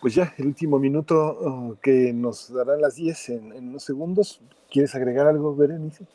[0.00, 4.40] Pues ya, el último minuto uh, que nos darán las 10 en, en, unos segundos.
[4.68, 6.06] ¿Quieres agregar algo, Berenice?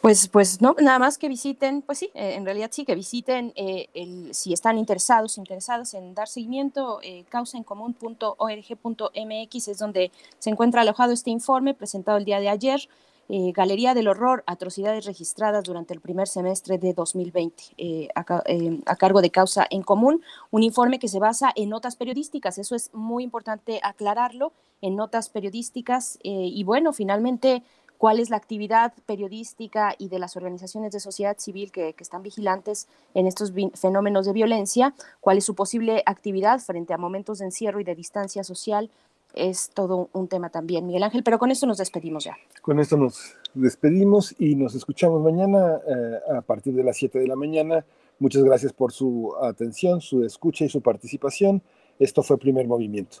[0.00, 3.52] Pues, pues no, nada más que visiten, pues sí, eh, en realidad sí, que visiten,
[3.54, 10.10] eh, el, si están interesados, interesadas en dar seguimiento, eh, causaencomún.org.mx es donde
[10.40, 12.88] se encuentra alojado este informe presentado el día de ayer.
[13.28, 18.80] Eh, Galería del Horror, atrocidades registradas durante el primer semestre de 2020, eh, a, eh,
[18.84, 22.74] a, cargo de Causa en Común, un informe que se basa en notas periodísticas, eso
[22.74, 27.62] es muy importante aclararlo, en notas periodísticas, y bueno, finalmente,
[27.98, 32.88] cuál es la actividad periodística y de las organizaciones de sociedad civil que están vigilantes
[33.14, 37.78] en estos fenómenos de violencia, cuál es su posible actividad frente a momentos de encierro
[37.78, 38.90] y de distancia social,
[39.34, 42.36] es todo un tema también, Miguel Ángel, pero con esto nos despedimos ya.
[42.60, 47.26] Con esto nos despedimos y nos escuchamos mañana eh, a partir de las 7 de
[47.26, 47.84] la mañana.
[48.18, 51.62] Muchas gracias por su atención, su escucha y su participación.
[51.98, 53.18] Esto fue Primer Movimiento.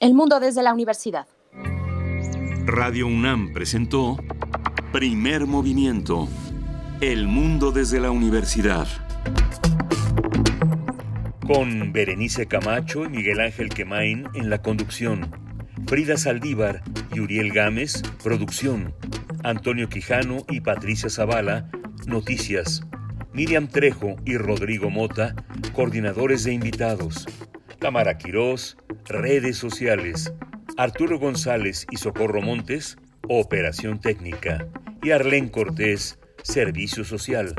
[0.00, 1.26] El mundo desde la universidad.
[2.66, 4.16] Radio UNAM presentó
[4.92, 6.28] Primer Movimiento.
[7.00, 8.86] El mundo desde la universidad
[11.46, 15.30] con Berenice Camacho y Miguel Ángel Quemain en la conducción,
[15.86, 16.82] Frida Saldívar
[17.12, 18.94] y Uriel Gámez, producción,
[19.42, 21.68] Antonio Quijano y Patricia Zavala,
[22.06, 22.82] Noticias.
[23.32, 25.34] Miriam Trejo y Rodrigo Mota,
[25.72, 27.26] coordinadores de invitados.
[27.80, 30.32] Tamara Quirós, redes sociales.
[30.76, 32.96] Arturo González y Socorro Montes,
[33.28, 34.68] operación técnica.
[35.02, 37.54] Y Arlén Cortés, servicio social.